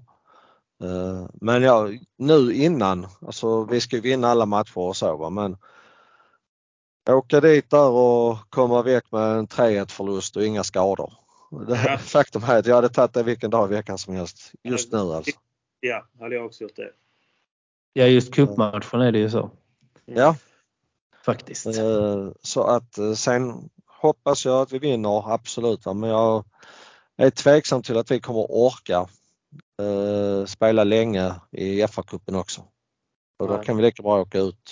Eh, 0.82 1.26
Men 1.34 1.62
ja, 1.62 1.88
nu 2.18 2.52
innan, 2.54 3.06
alltså 3.26 3.64
vi 3.64 3.80
ska 3.80 3.96
ju 3.96 4.02
vinna 4.02 4.28
alla 4.28 4.46
matcher 4.46 4.78
och 4.78 4.96
så 4.96 5.16
va, 5.16 5.30
men 5.30 5.56
åka 7.10 7.40
dit 7.40 7.70
där 7.70 7.90
och 7.90 8.38
komma 8.50 8.82
väck 8.82 9.12
med 9.12 9.22
en 9.38 9.46
3-1 9.48 9.90
förlust 9.90 10.36
och 10.36 10.44
inga 10.44 10.64
skador. 10.64 11.12
Det, 11.68 11.80
Ja. 11.84 11.98
Faktum 11.98 12.42
är 12.44 12.58
att 12.58 12.66
jag 12.66 12.74
hade 12.74 12.88
tagit 12.88 13.12
det 13.12 13.22
vilken 13.22 13.50
dag 13.50 13.72
i 13.72 13.74
veckan 13.74 13.98
som 13.98 14.14
helst. 14.14 14.52
Just 14.62 14.92
nu 14.92 14.98
alltså. 14.98 15.36
ja, 15.80 16.06
hade 16.20 16.34
jag 16.34 16.46
också 16.46 16.62
gjort 16.64 16.76
det. 16.76 16.90
Ja, 17.92 18.04
just 18.06 18.34
cupmatchen 18.34 19.00
är 19.00 19.12
det 19.12 19.18
ju 19.18 19.30
så. 19.30 19.50
Ja, 20.04 20.36
Faktiskt. 21.26 21.66
Eh, 21.66 22.28
Så 22.42 22.62
att 22.62 22.98
eh, 22.98 23.12
sen 23.12 23.70
hoppas 23.86 24.44
jag 24.44 24.62
att 24.62 24.72
vi 24.72 24.78
vinner, 24.78 25.32
absolut. 25.34 25.86
Men 25.86 26.02
jag 26.10 26.44
är 27.16 27.30
tveksam 27.30 27.82
till 27.82 27.96
att 27.98 28.10
vi 28.10 28.20
kommer 28.20 28.46
orka 28.48 29.08
eh, 29.82 30.44
spela 30.46 30.84
länge 30.84 31.34
i 31.52 31.82
FA-cupen 31.86 32.36
också. 32.38 32.64
Och 33.38 33.48
då 33.48 33.58
kan 33.58 33.76
vi 33.76 33.82
lika 33.82 34.02
bra 34.02 34.20
åka 34.20 34.38
ut 34.38 34.70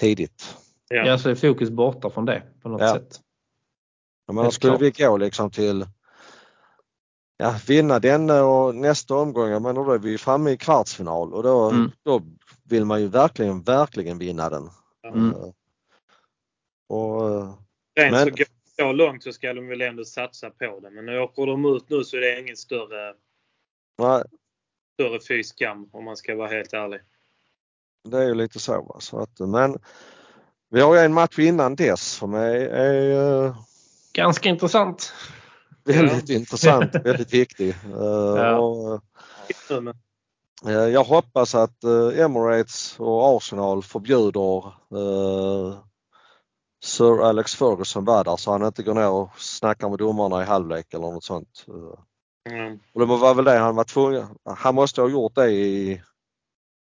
tidigt. 0.00 0.56
Ja. 0.88 1.06
Ja, 1.06 1.18
så 1.18 1.30
är 1.30 1.34
fokus 1.34 1.70
borta 1.70 2.10
från 2.10 2.24
det 2.24 2.42
på 2.62 2.68
något 2.68 2.80
Ja. 2.80 2.94
sätt. 2.94 3.20
Menar, 4.28 4.42
Helt 4.42 4.54
skulle 4.54 4.76
klart. 4.78 4.82
vi 4.98 5.04
gå 5.04 5.16
liksom 5.16 5.50
till 5.50 5.86
ja, 7.36 7.54
vinna 7.66 7.98
den 7.98 8.30
och 8.30 8.74
nästa 8.74 9.14
omgång, 9.14 9.50
menar 9.62 9.84
då 9.84 9.92
är 9.92 9.98
vi 9.98 10.18
framme 10.18 10.50
i 10.50 10.56
kvartsfinal 10.56 11.34
och 11.34 11.42
då, 11.42 11.70
Mm. 11.70 11.90
då 12.02 12.22
vill 12.70 12.84
man 12.84 13.00
ju 13.00 13.08
verkligen, 13.08 13.62
verkligen 13.62 14.18
vinna 14.18 14.50
den. 14.50 14.70
Mm. 15.04 15.30
Eh, 15.30 15.50
Och, 16.88 17.40
Rent 17.94 18.12
Men- 18.12 18.24
så 18.24 18.30
går 18.30 18.46
så 18.78 18.92
långt 18.92 19.22
så 19.22 19.32
ska 19.32 19.52
de 19.52 19.68
väl 19.68 19.80
ändå 19.80 20.04
satsa 20.04 20.50
på 20.50 20.80
det. 20.80 20.90
Men 20.90 21.06
när 21.06 21.20
åker 21.20 21.46
de 21.46 21.64
ut 21.76 21.90
nu 21.90 22.04
så 22.04 22.16
är 22.16 22.20
det 22.20 22.40
ingen 22.40 22.56
större, 22.56 23.14
nej, 23.98 24.22
större 24.94 25.20
fy 25.28 25.42
skam 25.44 25.88
om 25.92 26.04
man 26.04 26.16
ska 26.16 26.36
vara 26.36 26.48
helt 26.48 26.72
ärlig. 26.72 27.00
Det 28.08 28.18
är 28.18 28.22
ju 28.28 28.34
lite 28.34 28.58
så. 28.58 28.82
Va? 28.82 28.96
så 29.00 29.18
att, 29.18 29.38
men 29.38 29.78
vi 30.70 30.80
har 30.80 30.94
ju 30.94 31.00
en 31.00 31.12
match 31.14 31.38
innan 31.38 31.74
dess 31.76 32.02
som 32.12 32.34
är, 32.34 32.54
är 32.56 33.54
Ganska 34.12 34.48
intressant. 34.48 35.12
väldigt 35.84 36.28
intressant, 36.30 36.94
väldigt 37.04 37.34
viktig. 37.34 37.68
Eh, 37.68 37.90
Ja. 38.36 38.58
och, 38.58 39.02
jag 40.68 41.04
hoppas 41.04 41.54
att 41.54 41.84
eh, 41.84 42.24
Emirates 42.24 42.94
och 42.98 43.36
Arsenal 43.36 43.82
förbjuder 43.82 44.66
eh, 44.66 45.78
Sir 46.84 47.22
Alex 47.22 47.54
Ferguson 47.54 48.04
vara 48.04 48.22
där 48.22 48.36
så 48.36 48.50
han 48.52 48.66
inte 48.66 48.82
går 48.82 48.94
ner 48.94 49.10
och 49.10 49.30
snackar 49.36 49.88
med 49.88 49.98
domarna 49.98 50.42
i 50.42 50.44
halvlek 50.44 50.94
eller 50.94 51.10
något 51.10 51.24
sånt. 51.24 51.66
Eh, 51.68 52.54
mm. 52.54 52.78
Och 52.94 53.00
det 53.00 53.06
var 53.06 53.34
väl 53.34 53.44
det 53.44 53.58
han 53.58 53.76
var 53.76 53.84
tvungen. 53.84 54.26
Han 54.44 54.74
måste 54.74 55.00
ha 55.00 55.08
gjort 55.08 55.34
det 55.34 55.50
i, 55.50 55.90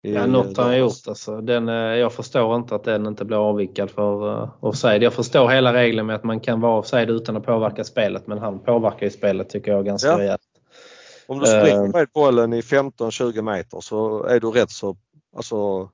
i 0.02 0.14
Ja, 0.14 0.26
något 0.26 0.56
har 0.56 0.64
han 0.64 0.78
gjort. 0.78 1.08
Alltså. 1.08 1.40
Den, 1.40 1.68
eh, 1.68 1.74
jag 1.74 2.12
förstår 2.12 2.56
inte 2.56 2.74
att 2.74 2.84
den 2.84 3.06
inte 3.06 3.24
blir 3.24 3.48
avvikad 3.48 3.90
för 3.90 4.42
uh, 4.42 4.48
offside. 4.60 5.02
Jag 5.02 5.12
förstår 5.12 5.48
hela 5.48 5.72
regeln 5.72 6.06
med 6.06 6.16
att 6.16 6.24
man 6.24 6.40
kan 6.40 6.60
vara 6.60 6.78
offside 6.78 7.10
utan 7.10 7.36
att 7.36 7.46
påverka 7.46 7.84
spelet 7.84 8.26
men 8.26 8.38
han 8.38 8.58
påverkar 8.58 9.06
ju 9.06 9.10
spelet 9.10 9.50
tycker 9.50 9.72
jag 9.72 9.84
ganska 9.84 10.08
Ja. 10.08 10.18
rejält. 10.18 10.51
Om 11.26 11.38
du 11.38 11.46
springer 11.46 11.84
Eh. 11.84 11.90
med 11.92 12.08
bollen 12.14 12.52
i 12.52 12.60
15-20 12.60 13.42
meter 13.42 13.80
så 13.80 14.24
är 14.24 14.40
du 14.40 14.50
rätt 14.50 14.70
så, 14.70 14.96
alltså 15.36 15.88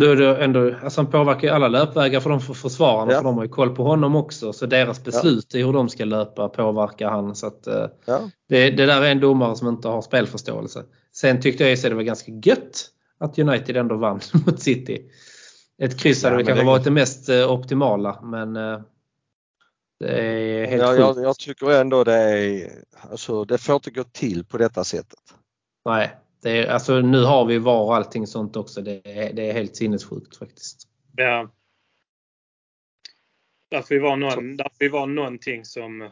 är 0.00 0.16
det 0.16 0.36
ändå, 0.44 0.74
alltså 0.82 1.00
han 1.00 1.10
påverkar 1.10 1.48
ju 1.48 1.54
alla 1.54 1.68
löpvägar 1.68 2.20
för 2.20 2.30
de 2.30 2.40
för 2.40 2.54
försvararna 2.54 3.12
Ja. 3.12 3.18
för 3.18 3.24
de 3.24 3.36
har 3.36 3.44
ju 3.44 3.48
koll 3.50 3.76
på 3.76 3.82
honom 3.84 4.16
också. 4.16 4.52
Så 4.52 4.66
deras 4.66 5.04
beslut 5.04 5.54
i 5.54 5.62
hur 5.62 5.72
de 5.72 5.88
ska 5.88 6.04
löpa 6.04 6.48
påverkar 6.48 7.10
han. 7.10 7.34
Så 7.34 7.46
att, 7.46 7.66
eh, 7.66 7.86
ja. 8.04 8.20
det, 8.48 8.70
det 8.70 8.86
där 8.86 9.02
är 9.02 9.10
en 9.10 9.20
domare 9.20 9.56
som 9.56 9.68
inte 9.68 9.88
har 9.88 10.02
spelförståelse. 10.02 10.84
Sen 11.14 11.40
tyckte 11.40 11.64
jag 11.64 11.72
att 11.72 11.82
det 11.82 11.94
var 11.94 12.02
ganska 12.02 12.32
gött 12.32 12.88
att 13.20 13.38
United 13.38 13.76
ändå 13.76 13.96
vann 13.96 14.20
mot 14.46 14.60
City. 14.60 15.02
Ett 15.82 15.98
kryss 16.00 16.24
hade 16.24 16.36
Ja, 16.40 16.46
kanske 16.46 16.62
det- 16.62 16.66
varit 16.66 16.84
det 16.84 16.90
mest 16.90 17.28
eh, 17.28 17.52
optimala 17.52 18.18
men 18.22 18.56
eh, 18.56 18.62
det 18.62 18.62
är 18.62 18.78
helt 18.78 19.91
Ja, 20.02 20.94
jag, 20.96 21.22
jag 21.22 21.38
tycker 21.38 21.70
ändå 21.70 22.04
det 22.04 22.14
är, 22.14 22.70
alltså 23.10 23.44
det 23.44 23.58
får 23.58 23.74
inte 23.74 23.90
gå 23.90 24.04
till 24.04 24.44
på 24.44 24.58
detta 24.58 24.84
sättet. 24.84 25.34
Nej, 25.84 26.16
det 26.42 26.50
är, 26.50 26.70
alltså, 26.70 27.00
nu 27.00 27.24
har 27.24 27.44
vi 27.44 27.58
VAR 27.58 27.82
och 27.82 27.96
allting 27.96 28.26
sånt 28.26 28.56
också. 28.56 28.82
Det 28.82 29.00
är, 29.04 29.32
det 29.32 29.50
är 29.50 29.52
helt 29.52 29.76
sinnessjukt 29.76 30.36
faktiskt. 30.36 30.88
Ja. 31.16 31.50
Därför 33.68 33.98
var, 33.98 34.16
någon, 34.16 34.56
därför 34.56 34.88
var 34.88 35.06
någonting 35.06 35.64
som... 35.64 36.10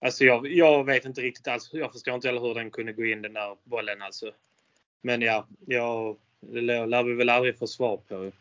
Alltså 0.00 0.24
jag, 0.24 0.46
jag 0.46 0.84
vet 0.84 1.04
inte 1.04 1.20
riktigt 1.20 1.48
alls. 1.48 1.70
Jag 1.72 1.92
förstår 1.92 2.14
inte 2.14 2.28
heller 2.28 2.40
hur 2.40 2.54
den 2.54 2.70
kunde 2.70 2.92
gå 2.92 3.04
in 3.04 3.22
den 3.22 3.32
där 3.32 3.56
bollen 3.64 4.02
alltså. 4.02 4.30
Men 5.02 5.22
ja, 5.22 5.46
jag, 5.66 6.16
det 6.40 6.60
lär 6.60 7.02
vi 7.02 7.14
väl 7.14 7.28
aldrig 7.28 7.58
få 7.58 7.66
svar 7.66 7.96
på. 7.96 8.32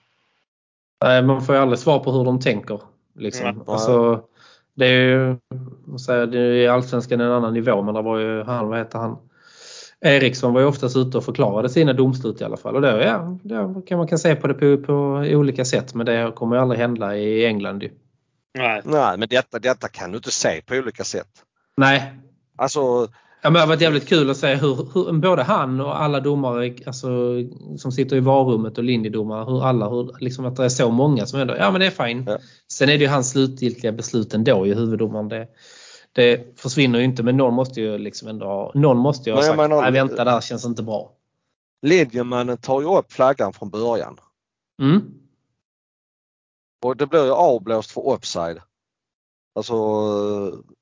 Nej, 1.02 1.24
man 1.24 1.46
får 1.46 1.56
ju 1.56 1.62
aldrig 1.62 1.80
svar 1.80 2.00
på 2.00 2.12
hur 2.12 2.24
de 2.24 2.40
tänker. 2.40 2.82
Liksom. 3.14 3.48
Mm. 3.48 3.70
Alltså, 3.70 4.28
det 4.76 4.86
är 4.86 5.10
ju 5.10 5.38
säga, 5.98 6.26
det 6.26 6.40
är 6.40 6.70
allsvenskan 6.70 7.22
en 7.22 7.32
annan 7.32 7.54
nivå 7.54 7.82
men 7.82 7.94
det 7.96 8.02
var 8.02 8.20
ju 8.20 8.44
han, 8.44 8.68
vad 8.68 8.78
heter 8.78 9.00
han? 9.00 9.18
Eriksson 10.02 10.54
var 10.54 10.62
ju 10.62 10.68
oftast 10.68 10.98
ute 10.98 11.18
och 11.18 11.26
förklarade 11.26 11.70
sina 11.70 11.94
domslut 11.94 12.42
i 12.42 12.44
alla 12.44 12.58
fall. 12.58 12.76
Och 12.76 12.82
det, 12.82 13.06
ja, 13.06 13.38
det 13.44 13.82
kan 13.88 13.98
man 13.98 14.08
kan 14.08 14.20
se 14.20 14.36
på 14.36 14.48
det 14.48 14.54
på, 14.54 14.84
på 14.86 14.94
olika 15.28 15.66
sätt 15.66 15.94
men 15.94 16.06
det 16.06 16.32
kommer 16.36 16.56
ju 16.56 16.62
aldrig 16.62 16.80
hända 16.80 17.18
i 17.18 17.46
England 17.46 17.84
ju. 17.84 17.92
Nej. 18.58 18.82
Nej, 18.86 19.18
men 19.18 19.28
detta, 19.30 19.60
detta 19.60 19.88
kan 19.88 20.12
du 20.12 20.18
inte 20.18 20.32
se 20.32 20.62
på 20.62 20.76
olika 20.76 21.04
sätt. 21.04 21.28
Nej. 21.78 22.14
Alltså, 22.58 23.08
Ja, 23.46 23.50
men 23.50 23.54
det 23.54 23.60
har 23.60 23.68
varit 23.68 23.82
jävligt 23.82 24.08
kul 24.08 24.30
att 24.30 24.38
se 24.38 24.56
hur, 24.56 24.76
hur 24.94 25.12
både 25.12 25.44
han 25.44 25.82
och 25.82 26.02
alla 26.02 26.20
domare 26.20 26.76
alltså, 26.86 27.08
som 27.78 27.92
sitter 27.92 28.16
i 28.16 28.20
varummet 28.20 28.78
och 28.78 28.84
linjedomare, 28.84 29.46
hur 29.46 29.66
alla, 29.66 29.90
hur, 29.90 30.16
liksom 30.20 30.46
att 30.46 30.56
det 30.56 30.66
är 30.66 30.70
så 30.70 30.92
många 30.92 31.26
som 31.26 31.40
ändå, 31.40 31.56
ja 31.58 31.72
men 31.72 31.80
det 31.80 31.88
är 31.88 32.08
fine. 32.08 32.24
Ja. 32.28 32.38
Sen 32.72 32.90
är 32.90 32.98
det 32.98 33.04
ju 33.04 33.10
hans 33.10 33.30
slutgiltiga 33.30 33.92
beslut 33.92 34.34
ändå 34.34 34.68
i 34.68 34.74
huvuddomaren. 34.74 35.30
Det, 35.30 35.48
det 36.12 36.60
försvinner 36.60 37.00
ju 37.00 37.06
inte 37.06 37.24
men 37.24 37.38
någon 37.38 37.54
måste 37.54 37.82
ju 37.82 37.98
liksom 37.98 38.28
ändå 38.28 38.46
ha, 38.46 38.72
någon 38.76 38.98
måste 38.98 39.30
ju 39.30 39.36
ha 39.36 39.44
sagt, 39.44 39.70
nej 39.70 39.92
vänta 39.92 40.24
det 40.24 40.32
här 40.32 40.42
känns 40.42 40.66
inte 40.66 40.84
bra. 40.84 41.12
linjemannen 41.82 42.58
tar 42.58 42.82
ju 42.82 42.98
upp 42.98 43.14
flaggan 43.14 43.54
från 43.54 43.70
början. 43.70 44.18
Mm. 44.82 45.02
Och 46.84 46.98
det 46.98 47.08
blir 47.08 47.26
ju 47.26 47.32
avblåst 47.32 47.92
för 47.92 48.08
offside. 48.08 48.58
Alltså 49.56 49.76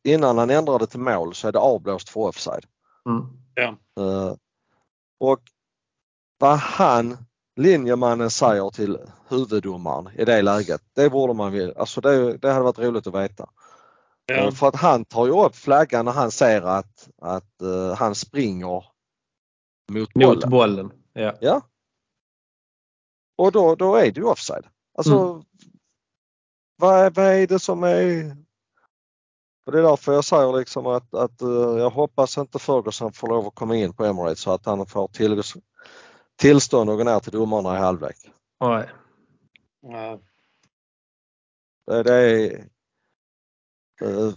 innan 0.04 0.38
han 0.38 0.50
ändrade 0.50 0.88
till 0.88 1.00
mål 1.00 1.36
så 1.36 1.48
är 1.48 1.52
det 1.52 1.60
avblåst 1.60 2.10
för 2.10 2.20
offside. 2.20 2.66
Mm. 3.10 3.76
Eh, 4.00 4.36
och 5.20 5.40
vad 6.40 6.58
han, 6.58 7.18
linjemannen 7.56 8.30
säger 8.30 8.70
till 8.70 8.98
huvuddomaren 9.28 10.10
i 10.20 10.26
det 10.26 10.42
läget, 10.42 10.82
det 10.96 11.10
borde 11.10 11.34
man 11.34 11.52
vilja, 11.52 11.74
alltså 11.78 12.02
det, 12.02 12.38
det 12.38 12.52
hade 12.52 12.64
varit 12.64 12.80
roligt 12.80 13.08
att 13.08 13.16
veta. 13.16 13.50
Ja. 14.26 14.36
Eh, 14.36 14.52
För 14.52 14.68
att 14.68 14.76
han 14.76 15.06
tar 15.06 15.26
ju 15.26 15.46
upp 15.46 15.56
flaggan 15.56 16.06
när 16.06 16.12
han 16.12 16.32
ser 16.32 16.62
att, 16.62 17.10
att 17.22 17.62
eh, 17.62 17.96
han 17.96 18.16
springer 18.16 18.86
mot 19.92 20.14
bollen. 20.14 20.30
Mot 20.36 20.46
bollen. 20.46 20.92
Ja. 21.14 21.34
Ja. 21.42 21.62
Och 23.38 23.52
då, 23.52 23.76
då 23.76 23.96
är 23.96 24.12
det 24.12 24.20
ju 24.20 24.24
offside. 24.24 24.66
Alltså 24.98 25.20
Mm. 25.20 25.44
vad, 26.78 27.16
vad 27.16 27.26
är 27.26 27.48
det 27.48 27.60
som 27.60 27.84
är... 27.84 28.38
Och 29.66 29.72
det 29.72 29.80
är 29.80 29.84
därför 29.84 30.14
jag 30.14 30.26
säger 30.26 30.54
liksom 30.60 30.88
att, 30.88 31.14
att 31.14 31.42
eh, 31.42 31.50
jag 31.50 31.90
hoppas 31.90 32.38
inte 32.38 32.60
Ferguson 32.60 33.14
får 33.14 33.28
lov 33.28 33.48
att 33.48 33.56
komma 33.56 33.76
in 33.76 33.94
på 33.94 34.06
Emirates 34.06 34.40
så 34.40 34.52
att 34.52 34.66
han 34.66 34.86
får 34.86 35.08
till, 35.08 35.44
tillstånd 36.36 36.90
att 36.90 36.98
gå 36.98 37.04
ner 37.04 37.20
till 37.20 37.32
domarna 37.32 37.76
i 37.76 37.80
halvlek. 37.80 38.18
Nej. 38.60 38.90
Ja. 39.82 40.20
Det, 41.86 42.04
det 42.04 42.14
är, 42.14 42.68
eh, 44.02 44.34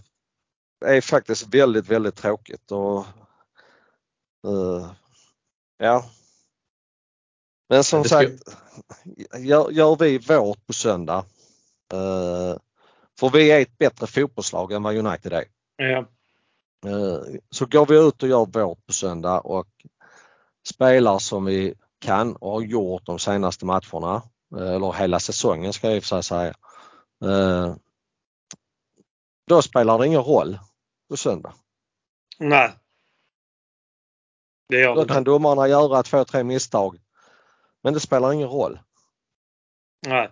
det 0.80 0.96
är 0.96 1.00
faktiskt 1.00 1.54
väldigt, 1.54 1.88
väldigt 1.88 2.16
tråkigt 2.16 2.72
och 2.72 2.98
eh, 4.46 4.90
ja. 5.78 6.04
Men 7.68 7.84
som 7.84 8.04
sagt, 8.04 8.42
gör, 9.38 9.70
gör 9.70 9.96
vi 9.96 10.18
vårt 10.18 10.66
på 10.66 10.72
söndag. 10.72 11.24
eh, 11.92 12.56
för 13.20 13.30
vi 13.30 13.50
är 13.50 13.60
ett 13.60 13.78
bättre 13.78 14.06
fotbollslag 14.06 14.72
än 14.72 14.82
vad 14.82 14.96
United 14.96 15.32
är. 15.32 15.44
Ja. 15.76 15.98
Eh, 16.86 17.18
Så 17.50 17.66
går 17.66 17.86
vi 17.86 18.08
ut 18.08 18.22
och 18.22 18.28
gör 18.28 18.46
vårt 18.46 18.86
på 18.86 18.92
söndag 18.92 19.40
och 19.40 19.68
spelar 20.68 21.18
som 21.18 21.44
vi 21.44 21.74
kan 21.98 22.36
och 22.36 22.50
har 22.50 22.60
gjort 22.60 23.06
de 23.06 23.18
senaste 23.18 23.64
matcherna, 23.64 24.22
eh, 24.56 24.74
eller 24.74 24.92
hela 24.92 25.20
säsongen 25.20 25.72
ska 25.72 25.86
jag 25.86 25.96
i 25.96 25.98
och 25.98 26.02
för 26.04 26.08
sig 26.08 26.22
säga. 26.22 26.54
Eh, 27.24 27.76
Då 29.48 29.62
spelar 29.62 29.98
det 29.98 30.06
ingen 30.06 30.22
roll 30.22 30.58
på 31.08 31.16
söndag. 31.16 31.54
Nej. 32.38 32.72
Det 34.68 34.80
gör 34.80 34.94
Då 34.94 35.04
kan 35.04 35.24
domarna 35.24 35.68
göra 35.68 36.02
två, 36.02 36.24
tre 36.24 36.44
misstag. 36.44 36.98
Men 37.82 37.94
det 37.94 38.00
spelar 38.00 38.32
ingen 38.32 38.48
roll. 38.48 38.80
Nej. 40.06 40.30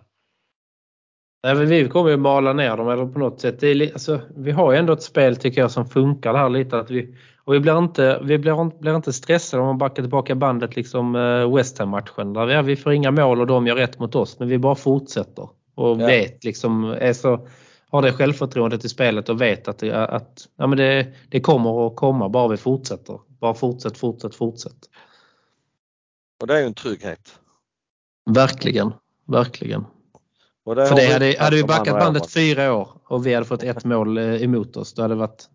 Nej, 1.45 1.55
men 1.55 1.67
vi 1.67 1.89
kommer 1.89 2.09
ju 2.09 2.17
mala 2.17 2.53
ner 2.53 2.77
dem 2.77 2.89
eller 2.89 3.05
på 3.05 3.19
något 3.19 3.41
sätt. 3.41 3.59
Det 3.59 3.67
är, 3.67 3.93
alltså, 3.93 4.21
vi 4.35 4.51
har 4.51 4.71
ju 4.71 4.77
ändå 4.77 4.93
ett 4.93 5.03
spel 5.03 5.35
tycker 5.35 5.61
jag 5.61 5.71
som 5.71 5.85
funkar 5.85 6.33
här 6.33 6.49
lite. 6.49 6.79
Att 6.79 6.91
vi, 6.91 7.15
och 7.43 7.53
vi 7.53 7.59
blir 7.59 7.77
inte, 7.77 8.19
vi 8.23 8.37
blir, 8.37 8.79
blir 8.79 8.95
inte 8.95 9.13
stressade 9.13 9.61
om 9.61 9.67
man 9.67 9.77
backar 9.77 10.03
tillbaka 10.03 10.35
bandet 10.35 10.75
liksom 10.75 11.15
eh, 11.15 11.55
West 11.55 11.79
Ham-matchen. 11.79 12.33
Där 12.33 12.45
vi, 12.45 12.53
ja, 12.53 12.61
vi 12.61 12.75
får 12.75 12.93
inga 12.93 13.11
mål 13.11 13.41
och 13.41 13.47
de 13.47 13.67
gör 13.67 13.75
rätt 13.75 13.99
mot 13.99 14.15
oss 14.15 14.39
men 14.39 14.47
vi 14.47 14.57
bara 14.57 14.75
fortsätter. 14.75 15.49
Och 15.75 16.01
Ja. 16.01 16.07
vet 16.07 16.43
liksom, 16.43 16.83
är 16.83 17.13
så, 17.13 17.47
har 17.89 18.01
det 18.01 18.13
självförtroendet 18.13 18.85
i 18.85 18.89
spelet 18.89 19.29
och 19.29 19.41
vet 19.41 19.67
att, 19.67 19.77
det, 19.77 20.05
att 20.05 20.47
ja, 20.57 20.67
men 20.67 20.77
det, 20.77 21.07
det 21.29 21.39
kommer 21.41 21.87
att 21.87 21.95
komma 21.95 22.29
bara 22.29 22.47
vi 22.47 22.57
fortsätter. 22.57 23.19
Bara 23.39 23.53
fortsätt, 23.53 23.97
fortsätt, 23.97 24.35
fortsätt. 24.35 24.77
Och 26.41 26.47
det 26.47 26.55
är 26.55 26.59
ju 26.59 26.65
en 26.65 26.73
trygghet. 26.73 27.39
Verkligen, 28.29 28.93
verkligen. 29.27 29.85
Och 30.65 30.75
För 30.75 30.95
det 30.95 31.13
hade, 31.13 31.35
hade 31.39 31.55
vi 31.55 31.63
backat 31.63 31.99
bandet 31.99 32.31
fyra 32.31 32.73
år 32.73 32.89
och 33.03 33.25
vi 33.25 33.33
hade 33.33 33.45
fått 33.45 33.63
ett 33.63 33.85
mål 33.85 34.17
eh, 34.17 34.43
emot 34.43 34.77
oss, 34.77 34.93
då 34.93 35.01
hade 35.01 35.13
det 35.13 35.19
varit 35.19 35.49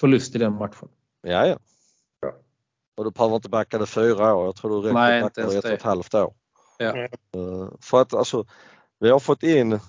förlust 0.00 0.34
i 0.34 0.38
den 0.38 0.54
matchen. 0.54 0.88
Ja, 1.22 1.46
ja. 1.46 1.58
Och 2.96 3.04
du 3.04 3.10
behöver 3.10 3.36
inte 3.36 3.48
backa 3.48 3.78
det 3.78 3.86
fyra 3.86 4.34
år. 4.34 4.44
Jag 4.44 4.56
tror 4.56 4.70
du 4.70 4.88
räcker 4.88 4.94
Nej, 4.94 5.22
att 5.22 5.34
backa 5.34 5.48
det 5.48 5.58
ett 5.58 5.64
och 5.64 5.70
ett 5.70 5.82
halvt 5.82 6.14
år. 6.14 6.34
Ja. 6.78 6.96
Eh, 6.96 7.08
För 7.80 8.00
att 8.00 8.14
alltså, 8.14 8.46
vi 9.00 9.10
har 9.10 9.20
fått 9.20 9.42
in 9.42 9.80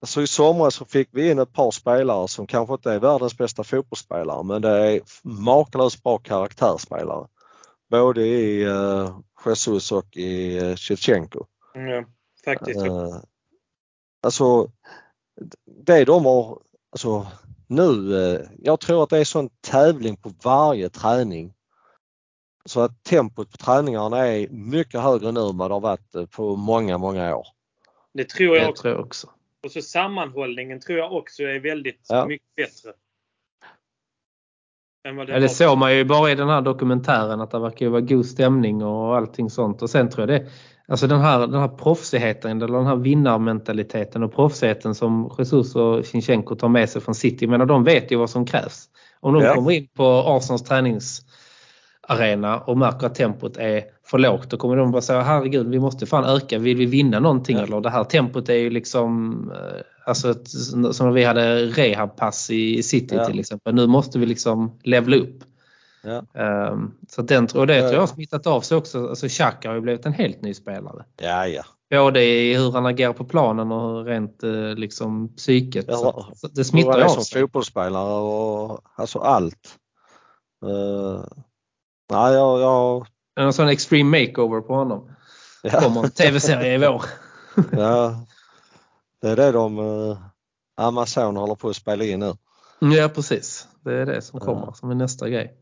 Alltså 0.00 0.22
i 0.22 0.26
somras 0.26 0.74
så 0.74 0.84
fick 0.84 1.08
vi 1.12 1.30
in 1.30 1.38
ett 1.38 1.52
par 1.52 1.70
spelare 1.70 2.28
som 2.28 2.46
kanske 2.46 2.74
inte 2.74 2.92
är 2.92 2.98
världens 2.98 3.38
bästa 3.38 3.64
fotbollsspelare 3.64 4.44
men 4.44 4.62
det 4.62 4.68
är 4.68 5.00
makalöst 5.22 6.02
bra 6.02 6.18
karaktärsspelare. 6.18 7.26
Både 7.90 8.26
i 8.26 8.66
uh, 8.66 9.18
Jesus 9.46 9.92
och 9.92 10.16
i 10.16 10.60
uh, 10.60 10.76
Shevchenko. 10.76 11.44
Ja. 11.74 12.04
Faktiskt. 12.46 12.80
Eh, 12.80 13.16
alltså 14.22 14.70
det 15.64 16.04
de 16.04 16.24
har, 16.24 16.58
alltså 16.90 17.26
nu, 17.66 18.18
eh, 18.34 18.40
jag 18.58 18.80
tror 18.80 19.02
att 19.02 19.10
det 19.10 19.18
är 19.18 19.24
sån 19.24 19.48
tävling 19.60 20.16
på 20.16 20.32
varje 20.42 20.88
träning. 20.88 21.52
Så 22.64 22.80
att 22.80 23.02
tempot 23.04 23.50
på 23.50 23.56
träningarna 23.56 24.26
är 24.26 24.48
mycket 24.48 25.00
högre 25.00 25.32
nu 25.32 25.40
än 25.40 25.56
vad 25.58 25.70
det 25.70 25.74
har 25.74 25.80
varit 25.80 26.14
eh, 26.14 26.26
på 26.26 26.56
många, 26.56 26.98
många 26.98 27.36
år. 27.36 27.46
Det 28.12 28.28
tror 28.28 28.56
jag 28.56 28.66
Det 28.66 28.70
också. 28.70 28.82
tror 28.82 28.94
jag 28.94 29.04
också. 29.06 29.30
Och 29.64 29.72
så 29.72 29.82
sammanhållningen 29.82 30.80
tror 30.80 30.98
jag 30.98 31.12
också 31.12 31.42
är 31.42 31.60
väldigt 31.60 32.06
Ja. 32.08 32.26
mycket 32.26 32.54
bättre. 32.56 32.92
Var. 35.14 35.48
såg 35.48 35.78
man 35.78 35.96
ju 35.96 36.04
bara 36.04 36.30
i 36.30 36.34
den 36.34 36.48
här 36.48 36.60
dokumentären 36.60 37.40
att 37.40 37.50
det 37.50 37.58
verkar 37.58 37.86
ju 37.86 37.90
vara 37.90 38.00
god 38.00 38.26
stämning 38.26 38.84
och 38.84 39.16
allting 39.16 39.50
sånt. 39.50 39.82
Och 39.82 39.90
sen 39.90 40.10
tror 40.10 40.30
jag 40.30 40.40
det, 40.40 40.48
alltså 40.88 41.06
den 41.06 41.20
här, 41.20 41.38
den 41.46 41.60
här 41.60 41.68
proffsigheten 41.68 42.62
eller 42.62 42.78
den 42.78 42.86
här 42.86 42.96
vinnarmentaliteten 42.96 44.22
och 44.22 44.34
proffsigheten 44.34 44.94
som 44.94 45.30
Jesus 45.38 45.76
och 45.76 46.04
Sinchenko 46.04 46.54
tar 46.54 46.68
med 46.68 46.88
sig 46.90 47.02
från 47.02 47.14
City. 47.14 47.46
Men 47.46 47.68
de 47.68 47.84
vet 47.84 48.12
ju 48.12 48.16
vad 48.16 48.30
som 48.30 48.46
krävs. 48.46 48.84
Om 49.20 49.34
de 49.34 49.42
Ja. 49.42 49.54
kommer 49.54 49.70
in 49.70 49.86
på 49.96 50.04
Arsenals 50.26 50.62
träningsarena 52.08 52.58
och 52.58 52.78
märker 52.78 53.06
att 53.06 53.14
tempot 53.14 53.56
är 53.56 53.84
för 54.04 54.18
lågt 54.18 54.50
då 54.50 54.56
kommer 54.56 54.76
de 54.76 54.90
bara 54.90 55.02
säga 55.02 55.20
herregud 55.22 55.68
vi 55.68 55.78
måste 55.78 56.06
fan 56.06 56.24
öka, 56.24 56.58
vill 56.58 56.76
vi 56.76 56.86
vinna 56.86 57.20
någonting 57.20 57.56
eller 57.58 57.80
det 57.80 57.90
här 57.90 58.04
tempot 58.04 58.48
är 58.48 58.54
ju 58.54 58.70
liksom 58.70 59.34
eh, 59.54 59.82
alltså 60.06 60.30
ett, 60.30 60.48
som 60.48 61.06
när 61.06 61.10
vi 61.12 61.24
hade 61.24 61.66
rehabpass 61.66 62.50
i 62.50 62.82
City 62.82 63.14
Ja. 63.14 63.26
till 63.26 63.40
exempel. 63.40 63.74
Nu 63.74 63.86
måste 63.86 64.18
vi 64.18 64.26
liksom 64.26 64.78
levla 64.82 65.16
upp. 65.16 65.44
Ja. 66.02 66.42
Ehm, 66.42 66.92
så 67.08 67.22
den, 67.22 67.48
och 67.54 67.66
det 67.66 67.74
Ja, 67.74 67.80
tror 67.80 67.92
jag 67.92 68.00
har 68.00 68.06
smittat 68.06 68.46
av 68.46 68.60
sig 68.60 68.76
också. 68.76 69.08
Alltså 69.08 69.28
Xhaka 69.28 69.68
har 69.68 69.74
ju 69.74 69.80
blivit 69.80 70.06
en 70.06 70.12
helt 70.12 70.42
ny 70.42 70.54
spelare. 70.54 71.04
Ja, 71.22 71.46
ja. 71.46 71.62
Både 71.90 72.24
i 72.24 72.54
hur 72.56 72.72
han 72.72 72.86
agerar 72.86 73.12
på 73.12 73.24
planen 73.24 73.72
och 73.72 74.04
rent 74.06 74.42
eh, 74.42 74.74
liksom 74.74 75.28
psyket. 75.36 75.84
Ja, 75.88 75.96
så, 75.96 76.26
så 76.36 76.48
det 76.48 76.64
smittar 76.64 77.00
av 77.00 77.08
som 77.08 77.22
sig. 77.24 77.42
fotbollsspelare 77.42 78.14
och 78.20 78.80
alltså 78.94 79.18
allt. 79.18 79.68
Uh, 80.64 81.24
nej, 82.10 82.34
jag, 82.34 82.60
jag, 82.60 83.06
En 83.34 83.52
sån 83.52 83.68
extreme 83.68 84.20
makeover 84.20 84.60
på 84.60 84.74
honom. 84.74 85.10
ja, 85.62 85.80
Kommer 85.80 86.04
en 86.04 86.10
tv-serie 86.10 86.74
i 86.74 86.78
vår. 86.78 87.04
ja, 87.72 88.26
det 89.20 89.28
är 89.28 89.36
det 89.36 89.52
de 89.52 89.78
uh, 89.78 90.18
Amazon 90.76 91.36
håller 91.36 91.54
på 91.54 91.68
att 91.68 91.76
spela 91.76 92.04
in 92.04 92.20
nu. 92.20 92.32
Ja 92.96 93.08
precis. 93.08 93.68
Det 93.80 93.94
är 93.94 94.06
det 94.06 94.22
som 94.22 94.40
kommer 94.40 94.66
Ja. 94.66 94.72
som 94.72 94.90
är 94.90 94.94
nästa 94.94 95.28
grej. 95.28 95.56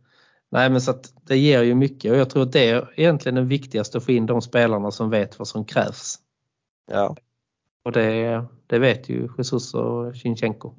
Nej 0.50 0.70
men 0.70 0.80
så 0.80 0.90
att 0.90 1.12
det 1.22 1.36
ger 1.36 1.62
ju 1.62 1.74
mycket 1.74 2.12
och 2.12 2.18
jag 2.18 2.30
tror 2.30 2.42
att 2.42 2.52
det 2.52 2.70
är 2.70 2.94
egentligen 2.96 3.34
det 3.34 3.42
viktigaste 3.42 3.98
att 3.98 4.04
få 4.04 4.12
in 4.12 4.26
de 4.26 4.42
spelarna 4.42 4.90
som 4.90 5.10
vet 5.10 5.38
vad 5.38 5.48
som 5.48 5.64
krävs. 5.64 6.18
Ja. 6.92 7.16
Och 7.84 7.92
det, 7.92 8.44
det 8.66 8.78
vet 8.78 9.08
ju 9.08 9.28
Jesus 9.38 9.74
och 9.74 10.14
Shinchenko. 10.16 10.74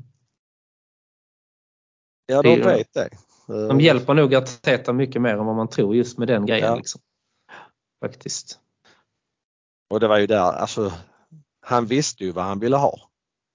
Ja, 2.25 2.41
de 2.41 2.55
vet 2.61 2.93
det. 2.93 3.09
De 3.47 3.79
hjälper 3.81 4.13
nog 4.13 4.35
Arteta 4.35 4.93
mycket 4.93 5.21
mer 5.21 5.33
än 5.37 5.45
vad 5.45 5.55
man 5.55 5.67
tror 5.69 5.95
just 5.95 6.17
med 6.17 6.27
den 6.27 6.45
grejen. 6.45 6.65
Ja. 6.67 6.75
Liksom. 6.75 7.01
Faktiskt. 8.05 8.59
Och 9.89 9.99
det 9.99 10.07
var 10.07 10.17
ju 10.17 10.27
där, 10.27 10.51
alltså 10.51 10.91
han 11.61 11.85
visste 11.85 12.23
ju 12.23 12.31
vad 12.31 12.45
han 12.45 12.59
ville 12.59 12.75
ha. 12.77 12.99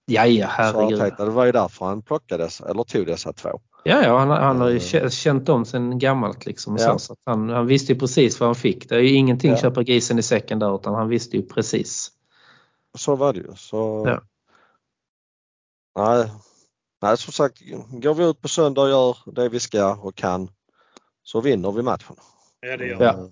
Ja, 0.06 0.26
ja, 0.26 0.46
Så 0.46 0.52
herregud. 0.52 1.00
Arteta, 1.00 1.24
det 1.24 1.30
var 1.30 1.44
ju 1.44 1.52
därför 1.52 1.86
han 1.86 2.02
plockades, 2.02 2.60
eller 2.60 2.84
tog 2.84 3.06
dessa 3.06 3.32
två. 3.32 3.60
Ja, 3.84 4.02
ja 4.02 4.18
han, 4.18 4.30
han 4.30 4.60
har 4.60 4.68
ju 4.68 4.76
Eh. 4.76 4.80
kä- 4.80 5.08
känt 5.10 5.48
om 5.48 5.64
sen 5.64 5.98
gammalt 5.98 6.46
liksom. 6.46 6.76
Ja. 6.76 6.92
så, 6.92 6.98
så 6.98 7.12
att 7.12 7.18
han, 7.26 7.48
han 7.48 7.66
visste 7.66 7.92
ju 7.92 7.98
precis 7.98 8.40
vad 8.40 8.48
han 8.48 8.54
fick. 8.54 8.88
Det 8.88 8.94
är 8.94 9.00
ju 9.00 9.08
ingenting 9.14 9.50
Ja. 9.50 9.56
köpa 9.56 9.82
grisen 9.82 10.18
i 10.18 10.22
säcken 10.22 10.58
där 10.58 10.74
utan 10.76 10.94
han 10.94 11.08
visste 11.08 11.36
ju 11.36 11.42
precis. 11.42 12.12
Så 12.98 13.16
var 13.16 13.32
det 13.32 13.38
ju. 13.40 13.54
Så... 13.56 14.04
Ja. 14.06 14.22
Nej. 15.98 16.30
Nej, 17.02 17.18
som 17.18 17.32
sagt, 17.32 17.60
går 17.90 18.14
vi 18.14 18.24
ut 18.24 18.40
på 18.40 18.48
söndag 18.48 18.82
och 18.82 18.88
gör 18.88 19.16
det 19.32 19.48
vi 19.48 19.60
ska 19.60 19.94
och 19.94 20.14
kan 20.14 20.50
så 21.22 21.40
vinner 21.40 21.72
vi 21.72 21.82
matchen. 21.82 22.16
Ja, 22.60 22.76
det 22.76 22.86
gör 22.86 23.02
Ja. 23.02 23.10
Eh, 23.10 23.28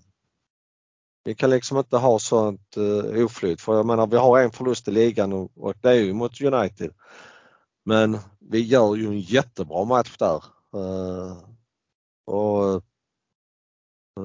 Vi 1.24 1.34
kan 1.34 1.50
liksom 1.50 1.78
inte 1.78 1.96
ha 1.96 2.18
sånt 2.18 2.76
uh, 2.76 3.24
oflyt 3.24 3.60
för 3.60 3.76
jag 3.76 3.86
menar 3.86 4.06
vi 4.06 4.16
har 4.16 4.40
en 4.40 4.50
förlust 4.50 4.88
i 4.88 4.90
ligan 4.90 5.32
och, 5.32 5.50
och 5.56 5.74
det 5.80 5.90
är 5.90 5.94
ju 5.94 6.12
mot 6.12 6.40
United. 6.40 6.94
Men 7.84 8.18
vi 8.38 8.60
gör 8.60 8.96
ju 8.96 9.06
en 9.06 9.20
jättebra 9.20 9.84
match 9.84 10.16
där. 10.18 10.44
Eh, 10.74 11.36
och 12.26 12.68
eh, 12.74 12.80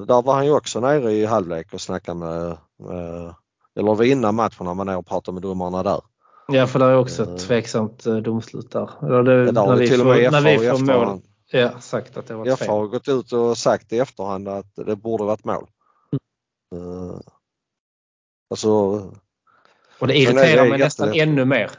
där 0.06 0.22
var 0.22 0.34
han 0.34 0.46
ju 0.46 0.52
också 0.52 0.80
nere 0.80 1.12
i 1.12 1.24
halvlek 1.24 1.74
och 1.74 1.80
snackade 1.80 2.18
med, 2.18 2.58
med 2.78 3.34
eller 3.76 3.94
var 3.94 4.04
innan 4.04 4.34
matchen 4.34 4.66
när 4.66 4.74
man 4.74 4.88
är 4.88 4.96
och 4.96 5.06
pratar 5.06 5.32
med 5.32 5.42
domarna 5.42 5.82
där. 5.82 6.00
Ja, 6.48 6.66
för 6.66 6.78
det 6.78 6.84
är 6.84 6.96
också 6.98 7.22
Eh. 7.22 7.34
ett 7.34 7.40
tveksamt 7.40 8.06
eh, 8.06 8.16
domslut 8.16 8.70
där. 8.70 8.90
Det, 9.22 9.52
Ja, 9.52 9.60
har 9.60 9.68
när, 9.68 9.76
vi 9.76 9.88
till 9.88 10.00
och 10.00 10.06
får, 10.06 10.14
med 10.14 10.32
när 10.32 10.40
vi 10.40 10.68
får 10.68 10.78
mål. 10.78 11.20
Ja, 11.50 11.80
sagt 11.80 12.16
att 12.16 12.26
det 12.26 12.34
var 12.34 12.56
FA 12.56 12.72
har 12.72 12.80
fel. 12.82 12.90
gått 12.90 13.08
ut 13.08 13.32
och 13.32 13.58
sagt 13.58 13.92
i 13.92 13.98
efterhand 13.98 14.48
att 14.48 14.74
det 14.74 14.96
borde 14.96 15.24
varit 15.24 15.44
mål. 15.44 15.66
Uh, 16.74 17.20
alltså, 18.50 18.70
Och 19.98 20.06
det 20.06 20.06
det 20.06 20.18
irriterar 20.18 20.64
är 20.64 20.70
mig 20.70 20.78
nästan 20.78 21.12
ännu 21.14 21.44
mer. 21.44 21.70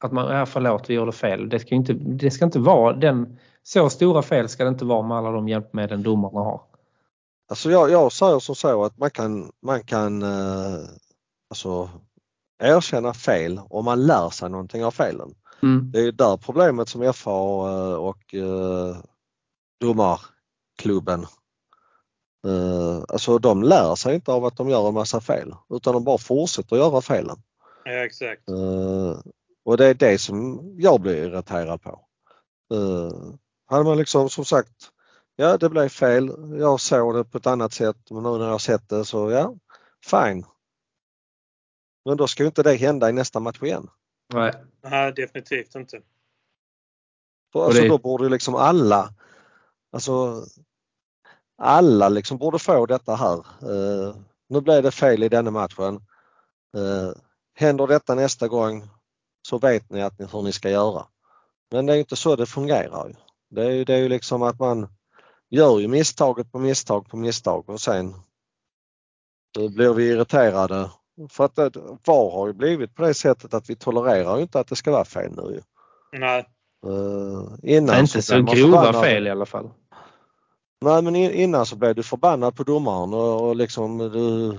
Att 0.00 0.12
man, 0.12 0.36
ja 0.36 0.46
förlåt 0.46 0.90
vi 0.90 0.94
gjorde 0.94 1.12
fel. 1.12 1.48
Det 1.48 1.58
ska, 1.58 1.74
inte, 1.74 1.92
det 1.92 2.30
ska 2.30 2.44
inte 2.44 2.58
vara 2.58 2.92
den, 2.92 3.38
så 3.62 3.90
stora 3.90 4.22
fel 4.22 4.48
ska 4.48 4.64
det 4.64 4.68
inte 4.68 4.84
vara 4.84 5.02
med 5.02 5.16
alla 5.16 5.30
de 5.30 5.48
hjälpmedel 5.48 6.02
domarna 6.02 6.40
har. 6.40 6.60
alltså 7.50 7.70
jag, 7.70 7.90
jag 7.90 8.12
säger 8.12 8.38
som 8.38 8.54
så 8.54 8.84
att 8.84 8.98
man 8.98 9.10
kan, 9.10 9.52
man 9.62 9.82
kan 9.84 10.22
uh, 10.22 10.78
alltså, 11.50 11.90
erkänna 12.58 13.14
fel 13.14 13.60
om 13.70 13.84
man 13.84 14.06
lär 14.06 14.30
sig 14.30 14.50
någonting 14.50 14.84
av 14.84 14.90
felen. 14.90 15.34
Mm. 15.62 15.90
Det 15.90 16.00
är 16.00 16.12
där 16.12 16.36
problemet 16.36 16.88
som 16.88 17.12
FA 17.12 17.30
eh, 17.30 17.94
och 17.94 18.34
uh, 18.34 18.96
domarklubben 19.80 21.26
uh, 22.46 23.04
alltså 23.08 23.38
de 23.38 23.62
lär 23.62 23.94
sig 23.94 24.14
inte 24.14 24.32
av 24.32 24.44
att 24.44 24.56
de 24.56 24.68
gör 24.68 24.88
en 24.88 24.94
massa 24.94 25.20
fel 25.20 25.54
utan 25.70 25.94
de 25.94 26.04
bara 26.04 26.18
fortsätter 26.18 26.76
göra 26.76 27.00
felen. 27.00 27.36
Ja, 27.84 28.04
exakt. 28.04 28.48
Eh, 28.48 29.20
och 29.64 29.76
det 29.76 29.86
är 29.86 29.94
det 29.94 30.18
som 30.18 30.60
jag 30.78 31.00
blir 31.00 31.16
irriterad 31.16 31.82
på. 31.82 32.00
Hade 33.66 33.84
man 33.84 33.98
liksom 33.98 34.30
som 34.30 34.44
sagt, 34.44 34.90
ja 35.36 35.56
det 35.56 35.68
blev 35.68 35.88
fel, 35.88 36.30
jag 36.58 36.80
såg 36.80 37.14
det 37.14 37.24
på 37.24 37.38
ett 37.38 37.46
annat 37.46 37.72
sätt 37.72 37.96
men 38.10 38.22
nu 38.22 38.38
när 38.38 38.48
jag 38.48 38.60
sett 38.60 38.88
det 38.88 39.04
så 39.04 39.30
ja, 39.30 39.54
fine. 40.04 40.44
Men 42.08 42.16
då 42.16 42.26
ska 42.26 42.42
ju 42.42 42.46
inte 42.46 42.62
det 42.62 42.74
hända 42.74 43.10
i 43.10 43.12
nästa 43.12 43.40
match 43.40 43.62
igen. 43.62 43.88
Nej. 44.34 44.52
Nej, 44.82 45.12
definitivt 45.12 45.74
inte. 45.74 46.00
För, 47.52 47.64
alltså, 47.64 47.82
det- 47.82 47.88
Då 47.88 47.98
borde 47.98 48.28
liksom 48.28 48.54
alla, 48.54 49.14
alltså 49.92 50.44
alla 51.58 52.08
liksom 52.08 52.38
borde 52.38 52.58
få 52.58 52.86
detta 52.86 53.14
här. 53.14 53.38
Eh, 53.62 54.16
nu 54.48 54.60
blev 54.60 54.82
det 54.82 54.90
fel 54.90 55.22
i 55.22 55.28
denna 55.28 55.50
matchen. 55.50 55.94
Uh, 56.76 57.12
händer 57.54 57.86
detta 57.86 58.14
nästa 58.14 58.48
gång 58.48 58.88
så 59.48 59.58
vet 59.58 59.90
ni 59.90 60.02
att 60.02 60.18
ni, 60.18 60.26
hur 60.32 60.42
ni 60.42 60.52
ska 60.52 60.70
göra. 60.70 61.06
Men 61.70 61.86
det 61.86 61.92
är 61.92 61.94
ju 61.94 62.00
inte 62.00 62.16
så 62.16 62.36
det 62.36 62.46
fungerar. 62.46 63.08
Ju. 63.08 63.14
Det, 63.50 63.62
är, 63.66 63.70
ju- 63.70 63.84
det 63.84 63.94
är 63.94 63.98
ju 63.98 64.08
liksom 64.08 64.42
att 64.42 64.58
man 64.60 64.88
gör 65.48 65.78
ju 65.78 65.88
misstaget 65.88 66.52
på 66.52 66.58
misstag 66.58 67.08
på 67.08 67.16
misstag 67.16 67.68
och 67.68 67.80
sen 67.80 68.14
då 69.54 69.68
blir 69.68 69.94
vi 69.94 70.08
irriterade. 70.10 70.90
För 71.30 71.44
att 71.44 71.54
det, 71.54 71.70
VAR 72.04 72.30
har 72.30 72.46
ju 72.46 72.52
blivit 72.52 72.94
på 72.94 73.02
det 73.02 73.14
sättet 73.14 73.54
att 73.54 73.70
vi 73.70 73.76
tolererar 73.76 74.36
ju 74.36 74.42
inte 74.42 74.60
att 74.60 74.68
det 74.68 74.76
ska 74.76 74.90
vara 74.90 75.04
fel 75.04 75.32
nu. 75.36 75.54
Ju. 75.54 75.60
Nej. 76.18 76.48
Uh, 76.86 77.54
innan 77.62 78.00
inte 78.00 78.22
så 78.22 78.34
man 78.34 78.44
grova 78.44 78.82
förbannad. 78.82 79.04
fel 79.04 79.26
i 79.26 79.30
alla 79.30 79.46
fall. 79.46 79.70
Nej 80.80 81.02
men 81.02 81.16
in- 81.16 81.30
innan 81.32 81.66
så 81.66 81.76
blev 81.76 81.94
du 81.94 82.02
förbannad 82.02 82.56
på 82.56 82.62
domaren 82.62 83.14
och, 83.14 83.48
och 83.48 83.56
liksom 83.56 83.98
du 83.98 84.58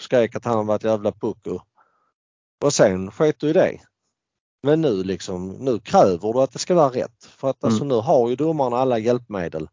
skrek 0.00 0.36
att 0.36 0.44
han 0.44 0.66
var 0.66 0.76
ett 0.76 0.84
jävla 0.84 1.12
pucko. 1.12 1.60
Och 2.64 2.72
sen 2.72 3.10
sket 3.10 3.40
du 3.40 3.48
i 3.48 3.52
det. 3.52 3.80
Men 4.62 4.80
nu 4.80 5.04
liksom, 5.04 5.48
nu 5.48 5.78
kräver 5.78 6.32
du 6.32 6.40
att 6.40 6.52
det 6.52 6.58
ska 6.58 6.74
vara 6.74 6.88
rätt. 6.90 7.24
För 7.24 7.50
att 7.50 7.64
alltså 7.64 7.84
nu 7.84 7.94
har 7.94 8.28
ju 8.28 8.36
domaren 8.36 8.72
alla 8.72 8.98
hjälpmedel. 8.98 9.68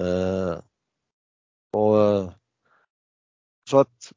Eh, 0.00 0.58
och 1.76 2.00
eh, 2.00 2.30
Så 3.70 3.78
att, 3.78 4.12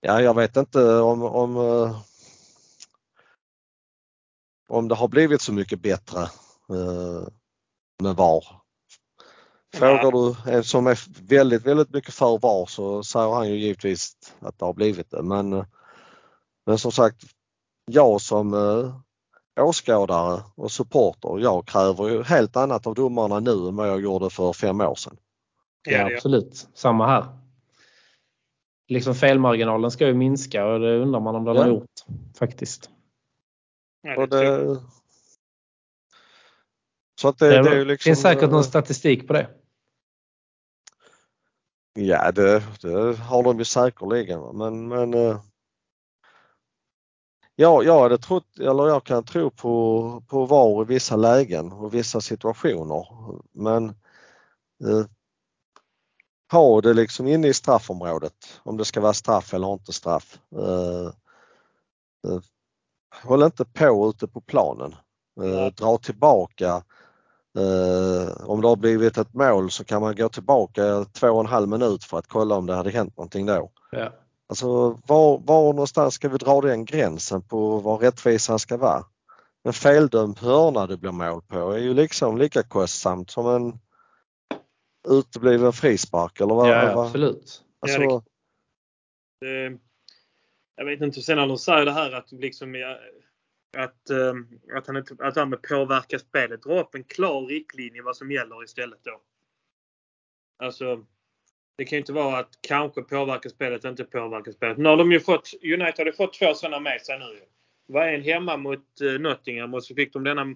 ja 0.00 0.22
jag 0.22 0.34
vet 0.34 0.56
inte 0.56 1.00
om, 1.00 1.22
om, 1.22 1.56
eh, 1.56 2.00
om 4.68 4.88
det 4.88 4.94
har 4.94 5.08
blivit 5.08 5.40
så 5.40 5.52
mycket 5.52 5.80
bättre 5.80 6.20
eh, 6.68 7.28
med 8.02 8.16
VAR. 8.16 8.44
Frågar 9.74 10.12
du 10.12 10.52
en 10.52 10.64
som 10.64 10.86
är 10.86 10.98
väldigt, 11.28 11.66
väldigt 11.66 11.90
mycket 11.90 12.14
för 12.14 12.38
VAR 12.38 12.66
så 12.66 13.02
säger 13.02 13.30
han 13.30 13.48
ju 13.48 13.56
givetvis 13.56 14.12
att 14.40 14.58
det 14.58 14.64
har 14.64 14.74
blivit 14.74 15.10
det. 15.10 15.22
Men, 15.22 15.52
eh, 15.52 15.64
men 16.66 16.78
som 16.78 16.92
sagt, 16.92 17.24
jag 17.90 18.20
som 18.20 18.54
åskådare 19.60 20.42
och 20.54 20.72
supporter, 20.72 21.38
jag 21.38 21.66
kräver 21.66 22.08
ju 22.08 22.22
helt 22.22 22.56
annat 22.56 22.86
av 22.86 22.94
domarna 22.94 23.40
nu 23.40 23.68
än 23.68 23.76
vad 23.76 23.88
jag 23.88 24.00
gjorde 24.00 24.30
för 24.30 24.52
fem 24.52 24.80
år 24.80 24.94
sedan. 24.94 25.16
Ja, 25.88 26.14
absolut. 26.14 26.68
Samma 26.74 27.06
här. 27.06 27.24
Liksom 28.88 29.14
felmarginalen 29.14 29.90
ska 29.90 30.06
ju 30.06 30.14
minska 30.14 30.66
och 30.66 30.80
det 30.80 30.96
undrar 30.96 31.20
man 31.20 31.36
om 31.36 31.44
den 31.44 31.54
Ja. 31.54 31.62
har 31.62 31.68
gjort. 31.68 31.90
Faktiskt. 32.38 32.90
Ja, 34.02 34.26
det 34.26 34.80
så 37.20 37.28
att 37.28 37.38
det, 37.38 37.48
det, 37.48 37.54
är 37.70 37.74
ju 37.74 37.78
Det 37.78 37.84
liksom, 37.84 38.10
finns 38.10 38.22
säkert 38.22 38.50
någon 38.50 38.64
statistik 38.64 39.26
på 39.26 39.32
det. 39.32 39.48
Ja 41.94 42.32
det, 42.32 42.62
det 42.82 43.16
har 43.16 43.42
de 43.42 43.58
ju 43.58 43.64
säkerligen 43.64 44.40
men, 44.58 44.88
men 44.88 45.14
eh, 45.14 45.40
ja, 47.56 47.82
jag 47.82 48.02
hade 48.02 48.18
trott, 48.18 48.58
eller 48.58 48.88
jag 48.88 49.04
kan 49.04 49.24
tro 49.24 49.50
på, 49.50 50.22
på 50.28 50.46
VAR 50.46 50.82
i 50.82 50.84
vissa 50.84 51.16
lägen 51.16 51.72
och 51.72 51.94
vissa 51.94 52.20
situationer 52.20 53.06
men 53.52 53.84
eh, 54.84 55.06
ha 56.52 56.80
det 56.80 56.94
liksom 56.94 57.26
inne 57.26 57.48
i 57.48 57.54
straffområdet 57.54 58.60
om 58.62 58.76
det 58.76 58.84
ska 58.84 59.00
vara 59.00 59.12
straff 59.12 59.54
eller 59.54 59.72
inte 59.72 59.92
straff. 59.92 60.38
Eh, 60.56 61.10
håll 63.22 63.42
inte 63.42 63.64
på 63.64 64.12
ute 64.14 64.28
på 64.28 64.40
planen. 64.40 64.94
Nej. 65.36 65.70
dra 65.70 65.98
tillbaka 65.98 66.82
om 68.40 68.60
det 68.60 68.68
har 68.68 68.76
blivit 68.76 69.18
ett 69.18 69.34
mål 69.34 69.70
så 69.70 69.84
kan 69.84 70.02
man 70.02 70.16
gå 70.16 70.28
tillbaka 70.28 71.04
två 71.12 71.28
och 71.28 71.40
en 71.40 71.46
halv 71.46 71.68
minut 71.68 72.04
för 72.04 72.18
att 72.18 72.26
kolla 72.26 72.54
om 72.54 72.66
det 72.66 72.74
hade 72.74 72.90
hänt 72.90 73.16
någonting 73.16 73.46
då. 73.46 73.70
Ja. 73.90 74.12
Alltså 74.48 74.88
var, 75.06 75.38
var 75.38 75.72
någonstans 75.72 76.14
ska 76.14 76.28
vi 76.28 76.38
dra 76.38 76.60
den 76.60 76.84
gränsen 76.84 77.42
på 77.42 77.78
vad 77.78 78.02
rättvisan 78.02 78.58
ska 78.58 78.76
vara? 78.76 79.04
En 79.64 79.72
feldömd 79.72 80.38
hörna 80.38 80.86
det 80.86 80.96
blir 80.96 81.12
mål 81.12 81.42
på 81.42 81.72
är 81.72 81.78
ju 81.78 81.94
liksom 81.94 82.38
lika 82.38 82.62
kostsamt 82.62 83.30
som 83.30 83.46
en 83.46 83.78
utebliven 85.10 85.72
frispark 85.72 86.40
eller 86.40 86.54
vad? 86.54 86.68
Ja, 86.68 86.94
vad- 86.94 87.06
absolut. 87.06 87.64
Alltså, 87.80 88.02
Ja, 88.02 88.22
Eh, 89.44 89.72
Jag 90.76 90.84
vet 90.84 91.00
inte, 91.00 91.20
sen 91.22 91.36
när 91.36 91.46
de 91.46 91.58
säger 91.58 91.84
det 91.84 91.92
här 91.92 92.12
att 92.12 92.32
liksom 92.32 92.74
att, 93.76 94.10
eh, 94.10 94.34
att 94.76 94.86
han 94.86 94.96
inte 94.96 95.16
att 95.18 95.36
han 95.36 95.50
med 95.50 95.62
påverka 95.62 96.18
spelet. 96.18 96.62
Dra 96.62 96.80
upp 96.80 96.94
en 96.94 97.04
klar 97.04 97.46
riktlinje 97.46 98.02
vad 98.02 98.16
som 98.16 98.30
gäller 98.30 98.64
istället 98.64 99.04
då. 99.04 99.20
Alltså 100.62 101.04
det 101.76 101.84
kan 101.84 101.96
ju 101.96 102.00
inte 102.00 102.12
vara 102.12 102.38
att 102.38 102.58
kanske 102.60 103.02
påverka 103.02 103.48
spelet, 103.50 103.84
inte 103.84 104.04
påverka 104.04 104.52
spelet. 104.52 104.78
Nu 104.78 104.88
har 104.88 104.96
de 104.96 105.12
ju 105.12 105.20
fått, 105.20 105.50
United 105.62 105.98
har 105.98 106.06
ju 106.06 106.12
fått 106.12 106.34
två 106.38 106.54
sådana 106.54 106.80
med 106.80 107.00
sig 107.00 107.18
nu. 107.18 107.24
ju. 107.24 107.40
Det 107.86 107.92
var 107.92 108.06
en 108.06 108.22
hemma 108.22 108.56
mot 108.56 109.00
eh, 109.00 109.20
Nottingham 109.20 109.74
och 109.74 109.84
så 109.84 109.94
fick 109.94 110.12
de 110.12 110.24
denna, 110.24 110.54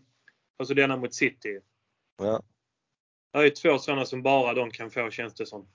alltså 0.59 0.75
denna 0.75 0.97
mot 0.97 1.15
City. 1.15 1.61
ja. 2.19 2.43
Det 3.33 3.39
är 3.39 3.51
två 3.51 3.79
sådana 3.79 4.05
som 4.05 4.23
bara 4.23 4.55
de 4.55 4.71
kan 4.71 4.91
få 4.91 5.11
känns 5.11 5.35
det 5.35 5.47
som. 5.47 5.69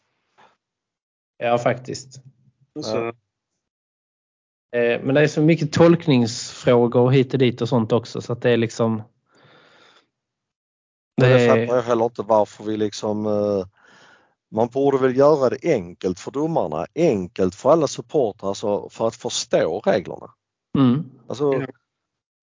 Ja, 1.37 1.57
faktiskt. 1.57 2.21
Så, 2.83 3.13
Eh, 4.75 5.01
Men 5.03 5.15
det 5.15 5.21
är 5.21 5.27
så 5.27 5.41
mycket 5.41 5.73
tolkningsfrågor 5.73 7.09
hit 7.09 7.33
och 7.33 7.39
dit 7.39 7.61
och 7.61 7.69
sånt 7.69 7.91
också 7.91 8.21
så 8.21 8.33
att 8.33 8.41
det 8.41 8.49
är 8.51 8.57
liksom... 8.57 9.03
Det 11.21 11.33
det 11.33 11.47
fattar 11.47 11.73
är, 11.73 11.75
jag 11.75 11.83
heller 11.83 12.05
inte 12.05 12.21
varför 12.21 12.63
vi 12.63 12.77
liksom 12.77 13.25
eh, 13.25 13.65
man 14.51 14.67
borde 14.67 14.97
väl 14.97 15.17
göra 15.17 15.49
det 15.49 15.73
enkelt 15.73 16.19
för 16.19 16.31
domarna, 16.31 16.85
enkelt 16.95 17.55
för 17.55 17.71
alla 17.71 17.87
supportrar 17.87 18.49
alltså 18.49 18.89
för 18.89 19.07
att 19.07 19.15
förstå 19.15 19.79
reglerna. 19.79 20.33
mm, 20.77 21.11
Alltså, 21.27 21.53
Ja. 21.53 21.67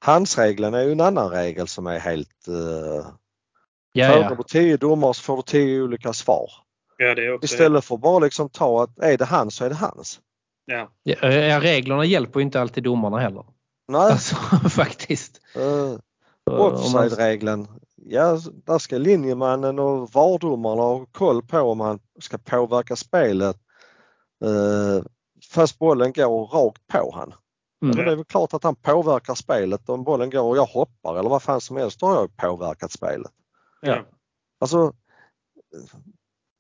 Handsregeln 0.05 0.75
är 0.75 0.83
ju 0.83 0.93
en 0.93 1.01
annan 1.01 1.31
regel 1.31 1.69
som 1.69 1.87
är 1.87 1.99
helt... 1.99 2.49
Eh, 2.49 3.07
ja, 4.01 4.35
du 4.39 4.43
tio 4.43 4.77
domare 4.77 5.15
så 5.15 5.23
får 5.23 5.37
du 5.37 5.43
tio 5.43 5.83
olika 5.83 6.13
svar. 6.13 6.51
ja, 6.97 7.15
det 7.15 7.25
är 7.27 7.35
också 7.35 7.45
Istället 7.45 7.85
för 7.85 7.97
bara 7.97 8.19
liksom 8.19 8.49
ta 8.49 8.83
att 8.83 8.99
är 8.99 9.19
det 9.19 9.25
hans 9.25 9.55
så 9.55 9.65
är 9.65 9.69
det 9.69 9.75
hans. 9.75 10.21
Ja. 10.65 10.89
Ja, 11.03 11.17
reglerna 11.61 12.05
hjälper 12.05 12.41
ju 12.41 12.45
inte 12.45 12.61
alltid 12.61 12.85
domarna 12.85 13.19
heller. 13.19 13.45
Nej, 13.89 14.01
Alltså 14.01 14.35
faktiskt. 14.71 15.41
eh, 15.57 15.63
Om 15.63 16.59
man- 16.59 16.61
offside-regeln. 16.75 17.69
Ja, 18.07 18.39
där 18.67 18.79
ska 18.79 18.99
linjemannen 18.99 19.79
och 19.79 20.11
VAR-domarna 20.13 20.83
ha 20.83 21.07
koll 21.13 21.43
på 21.43 21.59
om 21.61 21.81
han 21.81 21.99
ska 22.21 22.39
påverka 22.39 22.97
spelet 22.97 23.57
eh, 24.45 25.05
fast 25.53 25.79
bollen 25.79 26.13
går 26.13 26.47
rakt 26.47 26.87
på 26.87 27.13
han. 27.15 27.35
Mm. 27.83 27.97
Men 27.97 28.05
det 28.07 28.13
är 28.13 28.17
väl 28.17 28.25
klart 28.25 28.55
att 28.55 28.65
han 28.65 28.75
påverkar 28.77 29.35
spelet 29.35 29.89
om 29.89 30.05
bollen 30.05 30.31
går 30.31 30.43
och 30.43 30.57
jag 30.57 30.67
hoppar 30.67 31.19
eller 31.19 31.31
vad 31.31 31.43
fan 31.43 31.61
som 31.61 31.77
helst, 31.77 32.01
då 32.01 32.07
har 32.07 32.15
jag 32.15 32.37
påverkat 32.37 32.93
spelet. 32.93 33.33
Ja. 33.85 34.05
Alltså 34.61 34.93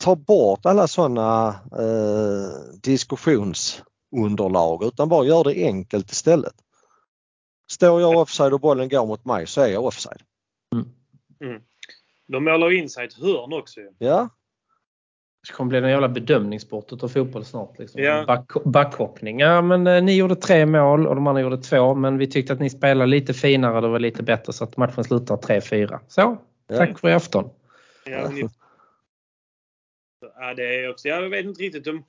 ta 0.05 0.17
bort 0.17 0.67
alla 0.67 0.89
sådana 0.89 1.49
eh, 1.73 2.51
diskussionsunderlag 2.83 4.85
utan 4.85 5.09
bara 5.09 5.27
gör 5.27 5.45
det 5.45 5.67
enkelt 5.67 6.11
istället. 6.11 6.55
Står 7.71 8.01
jag 8.01 8.19
offside 8.19 8.53
och 8.53 8.61
bollen 8.61 8.89
går 8.89 9.07
mot 9.07 9.25
mig 9.25 9.47
så 9.47 9.61
är 9.61 9.69
jag 9.69 9.85
offside. 9.85 10.23
De 12.27 12.45
målar 12.45 12.73
in 12.73 12.89
sig 12.89 13.05
i 13.05 13.07
ett 13.07 13.15
hörn 13.15 13.53
också. 13.53 13.81
Ja, 13.99 14.29
Det 15.47 15.53
kommer 15.53 15.69
bli 15.69 15.79
en 15.79 15.89
jävla 15.89 16.09
bedömningssport 16.09 16.93
utav 16.93 17.09
fotboll 17.09 17.45
snart. 17.45 17.79
Liksom. 17.79 18.03
Ja. 18.03 18.25
Back, 18.27 18.53
backhoppning. 18.65 19.41
Ja, 19.41 19.63
men 19.63 19.87
eh, 19.87 20.03
ni 20.03 20.17
gjorde 20.17 20.37
tre 20.37 20.67
mål 20.67 21.07
och 21.07 21.15
de 21.15 21.27
andra 21.27 21.43
gjorde 21.43 21.59
två. 21.59 21.95
Men 21.95 22.19
vi 22.19 22.27
tyckte 22.27 22.53
att 22.53 22.61
ni 22.61 22.71
spelade 22.71 23.11
lite 23.11 23.35
finare 23.35 23.77
och 23.77 23.83
det 23.83 23.89
var 23.89 23.99
lite 23.99 24.23
bättre 24.23 24.53
så 24.53 24.65
att 24.65 24.77
matchen 24.77 25.05
slutar 25.05 25.37
3-4. 25.37 25.99
Så. 26.09 26.37
Tack 26.79 26.99
för 26.99 27.09
i 27.09 27.13
afton. 27.13 27.51
Ja, 28.05 28.29
ni... 28.29 28.49
ja, 30.21 30.55
det 30.55 30.81
är 30.85 30.91
också, 30.91 31.09
jag 31.09 31.29
vet 31.29 31.45
inte 31.45 31.63
riktigt. 31.63 31.85
De, 31.85 32.05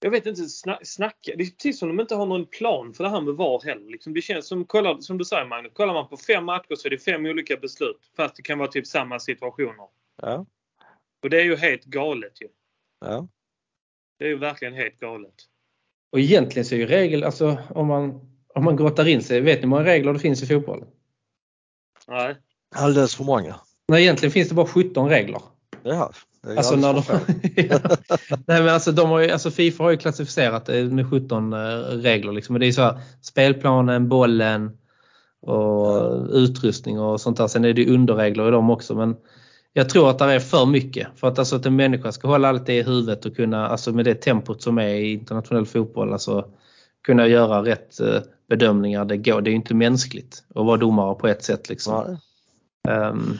jag 0.00 0.10
vet 0.10 0.26
inte, 0.26 0.42
sna, 0.42 0.78
snacka. 0.82 1.32
Det 1.36 1.42
är 1.42 1.50
precis 1.50 1.78
som 1.78 1.88
de 1.88 2.00
inte 2.00 2.14
har 2.14 2.26
någon 2.26 2.46
plan 2.46 2.94
för 2.94 3.04
det 3.04 3.10
här 3.10 3.20
med 3.20 3.34
VAR 3.34 3.60
heller. 3.64 3.90
Liksom 3.90 4.14
det 4.14 4.22
känns 4.22 4.48
som, 4.48 4.64
kollar, 4.64 5.00
som 5.00 5.18
du 5.18 5.24
säger 5.24 5.44
Magnus, 5.46 5.72
kollar 5.74 5.94
man 5.94 6.08
på 6.08 6.16
fem 6.16 6.44
matcher 6.44 6.74
så 6.74 6.88
är 6.88 6.90
det 6.90 6.98
fem 6.98 7.26
olika 7.26 7.56
beslut. 7.56 8.10
Fast 8.16 8.36
det 8.36 8.42
kan 8.42 8.58
vara 8.58 8.68
typ 8.68 8.86
samma 8.86 9.18
situationer. 9.20 9.88
ja, 10.22 10.46
Och 11.22 11.30
det 11.30 11.40
är 11.40 11.44
ju 11.44 11.56
helt 11.56 11.84
galet 11.84 12.42
ju. 12.42 12.48
ja. 13.00 13.28
Det 14.18 14.24
är 14.24 14.28
ju 14.28 14.38
verkligen 14.38 14.74
helt 14.74 14.98
galet. 15.00 15.34
Och 16.12 16.20
egentligen 16.20 16.64
så 16.66 16.74
är 16.74 16.78
ju 16.78 16.86
regel, 16.86 17.24
alltså 17.24 17.58
om 17.70 17.86
man, 17.86 18.20
om 18.54 18.64
man 18.64 18.76
grottar 18.76 19.08
in 19.08 19.22
sig, 19.22 19.40
vet 19.40 19.56
ni 19.56 19.60
hur 19.60 19.68
många 19.68 19.84
regler 19.84 20.12
det 20.12 20.18
finns 20.18 20.42
i 20.42 20.46
fotboll? 20.46 20.84
Nej. 22.08 22.36
Alldeles 22.76 23.16
för 23.16 23.24
många. 23.24 23.60
Nej, 23.90 24.02
egentligen 24.02 24.32
finns 24.32 24.48
det 24.48 24.54
bara 24.54 24.66
17 24.66 25.08
regler. 25.08 25.40
Ja, 25.82 26.12
Alltså, 26.56 26.76
när 26.76 26.94
de, 26.94 27.02
ja. 27.68 27.78
Nej, 28.46 28.62
men 28.62 28.68
alltså, 28.68 28.92
de 28.92 29.10
har 29.10 29.20
ju, 29.20 29.30
alltså 29.30 29.50
Fifa 29.50 29.84
har 29.84 29.90
ju 29.90 29.96
klassificerat 29.96 30.66
det 30.66 30.84
med 30.84 31.10
17 31.10 31.52
eh, 31.52 31.58
regler. 31.80 32.32
Liksom. 32.32 32.56
Och 32.56 32.60
det 32.60 32.66
är 32.66 32.72
så 32.72 32.82
här, 32.82 33.00
spelplanen, 33.22 34.08
bollen 34.08 34.70
och 35.42 36.26
utrustning 36.30 37.00
och 37.00 37.20
sånt 37.20 37.36
där. 37.36 37.46
Sen 37.46 37.64
är 37.64 37.72
det 37.72 37.90
underregler 37.90 38.48
i 38.48 38.50
dem 38.50 38.70
också. 38.70 38.94
Men 38.94 39.16
jag 39.72 39.88
tror 39.88 40.10
att 40.10 40.18
det 40.18 40.24
är 40.24 40.40
för 40.40 40.66
mycket. 40.66 41.08
För 41.16 41.28
att, 41.28 41.38
alltså, 41.38 41.56
att 41.56 41.66
en 41.66 41.76
människa 41.76 42.12
ska 42.12 42.28
hålla 42.28 42.48
allt 42.48 42.66
det 42.66 42.74
i 42.74 42.82
huvudet 42.82 43.24
och 43.24 43.36
kunna, 43.36 43.68
alltså 43.68 43.92
med 43.92 44.04
det 44.04 44.14
tempot 44.14 44.62
som 44.62 44.78
är 44.78 44.88
i 44.88 45.12
internationell 45.12 45.66
fotboll, 45.66 46.12
alltså 46.12 46.48
kunna 47.02 47.26
göra 47.26 47.64
rätt 47.64 48.00
eh, 48.00 48.20
bedömningar. 48.48 49.04
Det 49.04 49.16
går. 49.16 49.40
Det 49.40 49.48
är 49.48 49.52
ju 49.52 49.56
inte 49.56 49.74
mänskligt 49.74 50.44
att 50.54 50.66
vara 50.66 50.76
domare 50.76 51.14
på 51.14 51.28
ett 51.28 51.44
sätt. 51.44 51.68
Liksom. 51.68 52.04
Nej. 52.06 52.96
Ehm, 52.96 53.38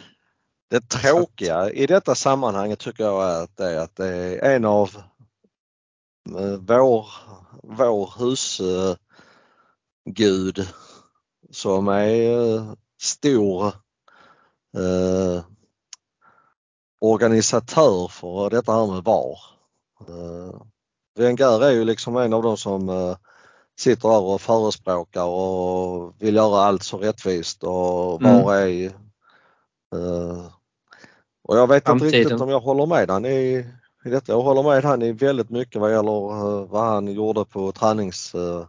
Det 0.70 0.88
tråkiga 0.88 1.70
i 1.70 1.86
detta 1.86 2.14
sammanhanget 2.14 2.78
tycker 2.78 3.04
jag 3.04 3.30
är 3.30 3.42
att 3.42 3.56
det 3.56 3.64
är, 3.64 3.78
att 3.78 3.96
det 3.96 4.06
är 4.06 4.56
en 4.56 4.64
av 4.64 4.90
eh, 6.38 6.58
vår, 6.58 7.06
vår 7.62 8.12
husgud 8.18 8.98
som 11.50 11.88
är 11.88 12.54
eh, 12.56 12.72
stor 13.02 13.66
eh, 14.76 15.44
organisatör 17.00 18.08
för 18.08 18.50
detta 18.50 18.72
här 18.72 18.86
med 18.86 19.04
VAR. 19.04 19.38
Eh, 20.08 20.62
Wenger 21.18 21.64
är 21.64 21.70
ju 21.70 21.84
liksom 21.84 22.16
en 22.16 22.32
av 22.32 22.42
de 22.42 22.56
som 22.56 22.88
eh, 22.88 23.16
sitter 23.78 24.08
där 24.08 24.20
och 24.20 24.40
förespråkar 24.40 25.24
och 25.24 26.14
vill 26.18 26.34
göra 26.34 26.64
allt 26.64 26.82
så 26.82 26.98
rättvist 26.98 27.64
och 27.64 28.22
Mm. 28.22 28.42
VAR 28.42 28.54
är 28.54 28.84
eh, 29.94 30.50
och 31.50 31.56
jag 31.56 31.66
vet 31.66 31.76
inte 31.76 31.90
Framtiden. 31.90 32.12
riktigt 32.20 32.40
om 32.40 32.48
jag 32.48 32.60
håller 32.60 32.86
med 32.86 33.10
han 33.10 33.26
i, 33.26 33.66
i 34.04 34.10
detta. 34.10 34.32
Jag 34.32 34.42
håller 34.42 34.62
med 34.62 34.84
han 34.84 35.02
i 35.02 35.12
väldigt 35.12 35.50
mycket 35.50 35.80
vad 35.80 35.92
gäller 35.92 36.30
eh, 36.30 36.64
vad 36.70 36.84
han 36.84 37.12
gjorde 37.12 37.44
på 37.44 37.72
träningsplanen. 37.72 38.68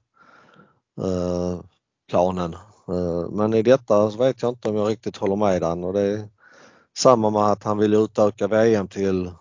Eh. 2.88 2.96
Eh, 2.96 3.30
men 3.32 3.54
i 3.54 3.62
detta 3.62 4.12
så 4.12 4.18
vet 4.18 4.42
jag 4.42 4.50
inte 4.52 4.70
om 4.70 4.76
jag 4.76 4.90
riktigt 4.90 5.18
håller 5.18 5.36
med 5.36 5.64
han 5.64 5.84
och 5.84 5.94
det 5.94 6.02
är 6.02 6.28
samma 6.98 7.30
med 7.30 7.42
att 7.42 7.64
han 7.64 7.78
vill 7.78 7.94
utöka 7.94 8.48
VM 8.48 8.88
till 8.88 9.32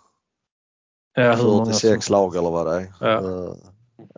ja, 1.15 1.33
hur 1.35 1.45
många 1.45 1.65
som- 1.65 1.73
46 1.81 2.11
lag 2.11 2.37
eller 2.37 2.51
vad 2.51 2.67
det 2.67 2.75
är. 2.75 2.93
Ja. 3.01 3.55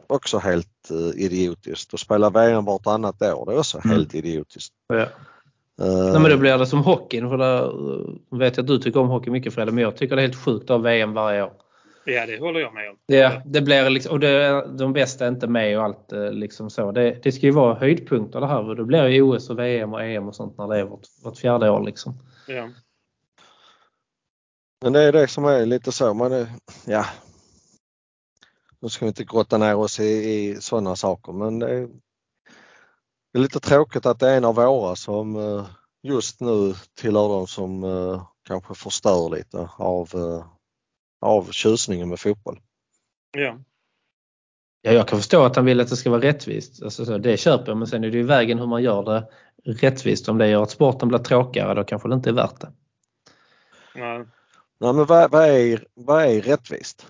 Också 0.06 0.38
helt 0.38 0.90
idiotiskt. 1.14 1.94
Att 1.94 2.00
spela 2.00 2.30
VM 2.30 2.64
vartannat 2.64 3.22
år 3.22 3.46
det 3.46 3.52
är 3.52 3.58
också 3.58 3.78
Mm. 3.84 3.96
helt 3.96 4.14
idiotiskt. 4.14 4.74
Ja. 4.88 5.06
Eh, 5.80 6.12
Nej, 6.12 6.20
men 6.20 6.30
då 6.30 6.36
blir 6.36 6.58
det 6.58 6.66
som 6.66 6.78
hockeyn. 6.78 7.28
För 7.28 7.38
där 7.38 8.38
vet 8.38 8.56
jag 8.56 8.64
att 8.64 8.68
du 8.68 8.78
tycker 8.78 9.00
om 9.00 9.08
hockey 9.08 9.30
mycket 9.30 9.54
Fredrik, 9.54 9.74
men 9.74 9.84
jag 9.84 9.96
tycker 9.96 10.16
det 10.16 10.22
är 10.22 10.26
helt 10.26 10.44
sjukt 10.44 10.70
av 10.70 10.82
VM 10.82 11.14
varje 11.14 11.42
år. 11.42 11.52
Ja, 12.04 12.26
det 12.26 12.40
håller 12.40 12.60
jag 12.60 12.74
med 12.74 12.90
om. 12.90 12.96
Ja, 13.06 13.42
det 13.44 13.60
blir 13.60 13.90
liksom, 13.90 14.12
och 14.12 14.20
det, 14.20 14.66
de 14.78 14.92
bästa 14.92 15.24
är 15.24 15.28
inte 15.28 15.46
med 15.46 15.78
och 15.78 15.84
allt 15.84 16.12
eh, 16.12 16.32
liksom 16.32 16.70
så. 16.70 16.92
Det, 16.92 17.22
det 17.22 17.32
ska 17.32 17.46
ju 17.46 17.52
vara 17.52 17.74
höjdpunkter 17.74 18.40
det 18.40 18.46
här 18.46 18.68
och 18.68 18.76
det 18.76 18.84
blir 18.84 19.06
ju 19.06 19.22
OS 19.22 19.50
och 19.50 19.58
VM 19.58 19.92
och 19.92 20.02
EM 20.02 20.28
och 20.28 20.34
sånt 20.34 20.58
när 20.58 20.68
det 20.68 20.78
är 20.78 20.84
vårt, 20.84 21.06
vårt 21.24 21.38
fjärde 21.38 21.70
år 21.70 21.84
liksom. 21.84 22.18
Ja. 22.48 22.68
Men 24.82 24.92
det 24.92 25.00
är 25.00 25.12
det 25.12 25.28
som 25.28 25.44
är 25.44 25.66
lite 25.66 25.92
så. 25.92 26.14
Man 26.14 26.32
är, 26.32 26.46
ja. 26.86 27.06
Nu 28.80 28.88
ska 28.88 29.04
vi 29.04 29.08
inte 29.08 29.24
grotta 29.24 29.58
ner 29.58 29.76
oss 29.76 30.00
i, 30.00 30.04
i 30.04 30.56
sådana 30.60 30.96
saker 30.96 31.32
men 31.32 31.58
det 31.58 31.70
är, 31.70 31.88
det 33.32 33.38
är 33.38 33.42
lite 33.42 33.60
tråkigt 33.60 34.06
att 34.06 34.18
det 34.18 34.28
är 34.28 34.36
en 34.36 34.44
av 34.44 34.54
våra 34.54 34.96
som 34.96 35.36
eh, 35.36 35.66
just 36.02 36.40
nu 36.40 36.74
tillhör 36.94 37.28
de 37.28 37.46
som 37.46 37.84
eh, 37.84 38.26
kanske 38.48 38.74
förstör 38.74 39.36
lite 39.36 39.68
av, 39.76 40.08
eh, 40.14 40.46
av 41.20 41.50
tjusningen 41.50 42.08
med 42.08 42.20
fotboll. 42.20 42.60
Ja. 43.30 43.58
Ja, 44.82 44.92
jag 44.92 45.08
kan 45.08 45.18
förstå 45.18 45.42
att 45.42 45.56
han 45.56 45.64
vill 45.64 45.80
att 45.80 45.88
det 45.88 45.96
ska 45.96 46.10
vara 46.10 46.22
rättvist. 46.22 46.82
Alltså, 46.82 47.04
så, 47.04 47.18
det 47.18 47.36
köper 47.36 47.68
jag 47.68 47.76
men 47.76 47.86
sen 47.86 48.04
är 48.04 48.10
det 48.10 48.16
ju 48.16 48.22
vägen 48.22 48.58
hur 48.58 48.66
man 48.66 48.82
gör 48.82 49.02
det 49.02 49.28
rättvist. 49.64 50.28
Om 50.28 50.38
det 50.38 50.48
gör 50.48 50.62
att 50.62 50.70
sporten 50.70 51.08
blir 51.08 51.18
tråkigare 51.18 51.74
då 51.74 51.84
kanske 51.84 52.08
det 52.08 52.14
inte 52.14 52.30
är 52.30 52.34
värt 52.34 52.60
det. 52.60 52.72
Ja. 53.94 54.18
Nej, 54.78 54.92
men 54.92 55.06
vad, 55.06 55.30
vad, 55.30 55.44
är, 55.44 55.86
vad 55.94 56.24
är 56.24 56.40
rättvist? 56.40 57.06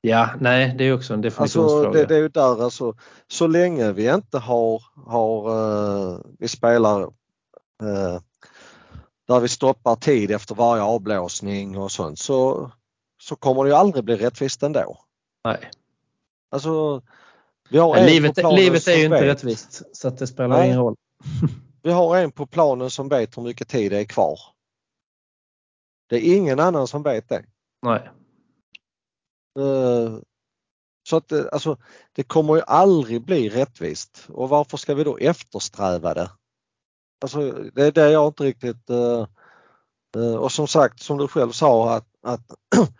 Ja, 0.00 0.30
nej 0.40 0.74
det 0.78 0.84
är 0.84 0.94
också 0.94 1.14
en 1.14 1.24
Alltså 1.24 1.42
definitionsfråga. 1.42 1.90
det, 1.98 2.06
det 2.06 2.14
är 2.14 2.18
ju 2.18 2.28
där 2.28 2.62
alltså, 2.62 2.94
så 3.28 3.46
länge 3.46 3.92
vi 3.92 4.10
inte 4.14 4.38
har, 4.38 4.82
har 5.06 5.50
eh, 5.50 6.20
vi 6.38 6.48
spelar 6.48 7.02
eh, 7.82 8.20
där 9.28 9.40
vi 9.40 9.48
stoppar 9.48 9.96
tid 9.96 10.30
efter 10.30 10.54
varje 10.54 10.82
avblåsning 10.82 11.78
och 11.78 11.92
sånt 11.92 12.18
så, 12.18 12.70
så 13.22 13.36
kommer 13.36 13.64
det 13.64 13.70
ju 13.70 13.76
aldrig 13.76 14.04
bli 14.04 14.16
rättvist 14.16 14.62
ändå. 14.62 14.98
nej. 15.44 15.70
Alltså, 16.50 17.02
vi 17.70 17.78
har 17.78 17.96
en 17.96 18.06
livet, 18.06 18.36
livet 18.36 18.88
är 18.88 18.96
ju 18.96 19.04
inte 19.04 19.20
vet, 19.20 19.22
rättvist 19.22 19.82
så 19.96 20.08
att 20.08 20.18
det 20.18 20.26
spelar 20.26 20.48
Nej. 20.48 20.66
ingen 20.66 20.78
roll. 20.78 20.96
Vi 21.82 21.92
har 21.92 22.16
en 22.16 22.32
på 22.32 22.46
planen 22.46 22.90
som 22.90 23.08
vet 23.08 23.38
hur 23.38 23.42
mycket 23.42 23.68
tid 23.68 23.92
det 23.92 23.98
är 24.00 24.04
kvar. 24.04 24.38
Det 26.08 26.16
är 26.16 26.36
ingen 26.36 26.60
annan 26.60 26.86
som 26.86 27.02
vet 27.02 27.28
det. 27.28 27.44
Nej. 27.82 28.10
Eh, 29.56 30.18
så 31.08 31.16
att 31.16 31.28
det- 31.28 31.50
alltså, 31.50 31.76
det 32.12 32.22
kommer 32.22 32.54
ju 32.56 32.62
aldrig 32.66 33.24
bli 33.24 33.48
rättvist 33.48 34.26
och 34.28 34.48
varför 34.48 34.76
ska 34.76 34.94
vi 34.94 35.04
då 35.04 35.16
eftersträva 35.16 36.14
det? 36.14 36.30
Alltså, 37.20 37.52
det 37.52 37.82
är 37.82 37.92
det 37.92 38.10
jag 38.10 38.28
inte 38.28 38.44
riktigt... 38.44 38.90
Eh, 38.90 39.26
och 40.38 40.52
som 40.52 40.68
sagt, 40.68 41.00
som 41.00 41.18
du 41.18 41.28
själv 41.28 41.50
sa, 41.50 41.94
att, 41.94 42.06
att 42.22 42.40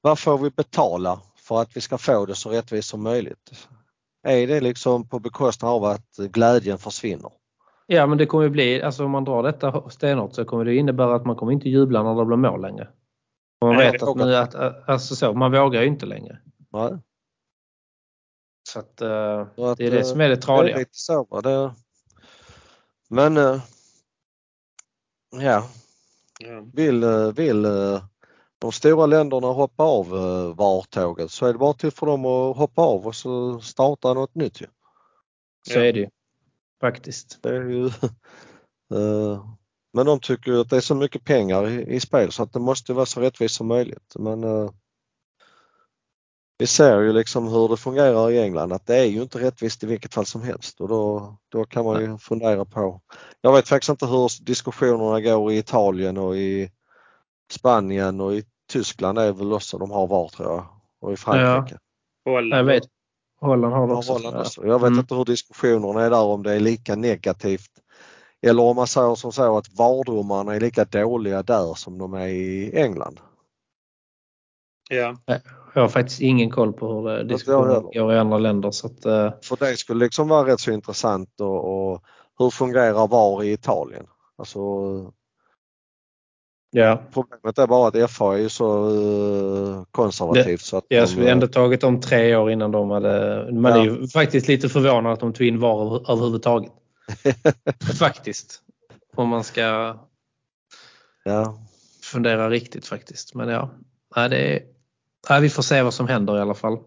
vad 0.00 0.18
får 0.18 0.38
vi 0.38 0.50
betala 0.50 1.20
för 1.36 1.60
att 1.60 1.76
vi 1.76 1.80
ska 1.80 1.98
få 1.98 2.26
det 2.26 2.34
så 2.34 2.50
rättvist 2.50 2.88
som 2.88 3.02
möjligt? 3.02 3.68
Är 4.22 4.46
det 4.46 4.60
liksom 4.60 5.08
på 5.08 5.18
bekostnad 5.18 5.72
av 5.72 5.84
att 5.84 6.16
glädjen 6.16 6.78
försvinner? 6.78 7.30
Ja 7.86 8.06
men 8.06 8.18
det 8.18 8.26
kommer 8.26 8.44
ju 8.44 8.50
bli, 8.50 8.82
alltså 8.82 9.04
om 9.04 9.10
man 9.10 9.24
drar 9.24 9.42
detta 9.42 9.90
stenhårt 9.90 10.34
så 10.34 10.44
kommer 10.44 10.64
det 10.64 10.76
innebära 10.76 11.14
att 11.14 11.26
man 11.26 11.36
kommer 11.36 11.52
inte 11.52 11.68
jubla 11.68 12.02
när 12.02 12.14
det 12.14 12.24
blir 12.24 12.36
mål 12.36 12.62
längre. 12.62 12.88
Man 13.60 13.76
Nej, 13.76 13.92
vet 13.92 14.02
att 14.02 14.16
nu 14.16 14.36
att, 14.36 14.54
alltså 14.88 15.16
så, 15.16 15.34
man 15.34 15.52
vågar 15.52 15.80
ju 15.82 15.86
inte 15.88 16.06
längre. 16.06 16.38
Nej. 16.72 16.98
Så 18.68 18.78
att, 18.78 19.00
eh, 19.00 19.48
Så 19.56 19.66
att, 19.66 19.78
det 19.78 19.86
är 19.86 19.90
det 19.90 19.98
eh, 19.98 20.04
som 20.04 20.20
är 20.20 20.28
det 20.28 20.34
Det 20.34 20.38
är 20.38 20.42
tradiga. 20.42 20.76
lite 20.78 20.90
så. 20.92 21.24
va, 21.24 21.40
Det... 21.40 21.74
Men 23.08 23.36
eh, 23.36 23.60
ja, 25.30 25.68
vill, 26.72 27.04
vill 27.36 27.62
de 28.58 28.72
stora 28.72 29.06
länderna 29.06 29.46
hoppa 29.46 29.82
av 29.84 30.08
VAR-tåget 30.56 31.30
så 31.30 31.46
är 31.46 31.52
det 31.52 31.58
bara 31.58 31.72
till 31.72 31.90
för 31.90 32.06
dem 32.06 32.24
att 32.24 32.56
hoppa 32.56 32.82
av 32.82 33.06
och 33.06 33.14
så 33.14 33.60
starta 33.60 34.14
något 34.14 34.34
nytt 34.34 34.60
ju. 34.60 34.66
Så 35.68 35.78
Ja. 35.78 35.84
är 35.84 35.92
det 35.92 35.98
ju. 36.00 36.08
Faktiskt. 36.80 37.38
Det 37.42 37.48
är 37.48 37.62
ju 37.62 37.90
men 39.96 40.06
de 40.06 40.20
tycker 40.20 40.60
att 40.60 40.70
det 40.70 40.76
är 40.76 40.80
så 40.80 40.94
mycket 40.94 41.24
pengar 41.24 41.68
i, 41.68 41.94
i 41.94 42.00
spel 42.00 42.32
så 42.32 42.42
att 42.42 42.52
det 42.52 42.58
måste 42.60 42.92
vara 42.92 43.06
så 43.06 43.20
rättvist 43.20 43.54
som 43.54 43.66
möjligt. 43.66 44.14
Men 44.18 44.44
eh, 44.44 44.70
vi 46.58 46.66
ser 46.66 47.00
ju 47.00 47.12
liksom 47.12 47.48
hur 47.48 47.68
det 47.68 47.76
fungerar 47.76 48.30
i 48.30 48.40
England 48.40 48.72
att 48.72 48.86
det 48.86 48.96
är 48.96 49.04
ju 49.04 49.22
inte 49.22 49.38
rättvist 49.38 49.82
i 49.82 49.86
vilket 49.86 50.14
fall 50.14 50.26
som 50.26 50.42
helst 50.42 50.80
och 50.80 50.88
då, 50.88 51.36
då 51.48 51.64
kan 51.64 51.84
man 51.84 52.00
ju 52.00 52.18
fundera 52.18 52.64
på. 52.64 53.00
Jag 53.40 53.52
vet 53.52 53.68
faktiskt 53.68 53.90
inte 53.90 54.06
hur 54.06 54.44
diskussionerna 54.44 55.20
går 55.20 55.52
i 55.52 55.58
Italien 55.58 56.16
och 56.18 56.36
i 56.36 56.70
Spanien 57.52 58.20
och 58.20 58.34
i 58.34 58.44
Tyskland 58.72 59.18
är 59.18 59.32
väl 59.32 59.52
också 59.52 59.78
de 59.78 59.90
har 59.90 60.06
VAR 60.06 60.28
tror 60.28 60.48
jag 60.52 60.66
och 61.00 61.12
i 61.12 61.16
Frankrike. 61.16 61.78
Holland. 62.24 62.60
Jag 62.60 62.64
vet. 62.64 62.84
Holland 63.40 63.74
har 63.74 63.86
det 63.86 63.92
Ja, 63.92 63.98
också. 63.98 64.12
Holland 64.12 64.32
tror 64.32 64.38
jag. 64.40 64.46
också. 64.46 64.66
Jag 64.66 64.78
vet 64.78 64.86
Mm. 64.86 64.98
inte 64.98 65.14
hur 65.14 65.24
diskussionerna 65.24 66.02
är 66.04 66.10
där 66.10 66.22
om 66.22 66.42
det 66.42 66.52
är 66.52 66.60
lika 66.60 66.96
negativt 66.96 67.70
eller 68.46 68.62
om 68.62 68.76
man 68.76 68.86
säger 68.86 69.14
som 69.14 69.32
så 69.32 69.58
att 69.58 69.68
VAR-domarna 69.78 70.54
är 70.54 70.60
lika 70.60 70.84
dåliga 70.84 71.42
där 71.42 71.74
som 71.74 71.98
de 71.98 72.14
är 72.14 72.26
i 72.26 72.70
England. 72.76 73.20
Ja. 74.90 75.16
Jag 75.74 75.82
har 75.82 75.88
faktiskt 75.88 76.20
ingen 76.20 76.50
koll 76.50 76.72
på 76.72 76.92
hur 76.92 77.08
det- 77.08 77.24
diskussionen 77.24 77.82
går 77.82 78.12
i 78.12 78.18
andra 78.18 78.38
länder. 78.38 78.70
Så 78.70 78.86
att, 78.86 79.04
eh, 79.04 79.30
För 79.42 79.56
det 79.66 79.76
skulle 79.76 80.04
liksom 80.04 80.28
vara 80.28 80.46
rätt 80.52 80.60
så 80.60 80.70
intressant 80.70 81.40
och, 81.40 81.92
och 81.92 82.02
hur 82.38 82.50
fungerar 82.50 83.06
VAR 83.08 83.42
i 83.42 83.52
Italien? 83.52 84.06
Alltså, 84.38 84.58
ja. 86.70 87.02
problemet 87.12 87.58
är 87.58 87.66
bara 87.66 87.88
att 87.88 88.10
FA 88.10 88.38
är 88.38 88.48
så 88.48 88.88
eh, 88.90 89.82
konservativt 89.90 90.60
så 90.60 90.76
att 90.76 90.84
Ja, 90.88 91.00
de, 91.00 91.06
så 91.06 91.16
vi 91.18 91.24
har 91.24 91.32
ändå 91.32 91.46
tagit 91.46 91.80
dem 91.80 92.00
tre 92.00 92.36
år 92.36 92.50
innan 92.50 92.70
de 92.70 92.90
hade... 92.90 93.48
Man 93.52 93.72
Ja. 93.72 93.78
är 93.78 93.84
ju 93.84 94.08
faktiskt 94.08 94.48
lite 94.48 94.68
förvånad 94.68 95.12
att 95.12 95.20
de 95.20 95.32
tog 95.32 95.46
in 95.46 95.60
VAR 95.60 95.86
över- 95.86 96.10
överhuvudtaget. 96.12 96.72
faktiskt. 97.98 98.62
Om 99.14 99.28
man 99.28 99.44
ska 99.44 99.96
ja, 101.24 101.58
fundera 102.02 102.50
riktigt 102.50 102.86
faktiskt. 102.86 103.34
Men 103.34 103.48
ja, 103.48 103.70
nej, 104.16 104.28
det 104.28 104.36
är, 104.36 104.62
nej, 105.28 105.40
vi 105.40 105.50
får 105.50 105.62
se 105.62 105.82
vad 105.82 105.94
som 105.94 106.08
händer 106.08 106.38
i 106.38 106.40
alla 106.40 106.54
fall. 106.54 106.78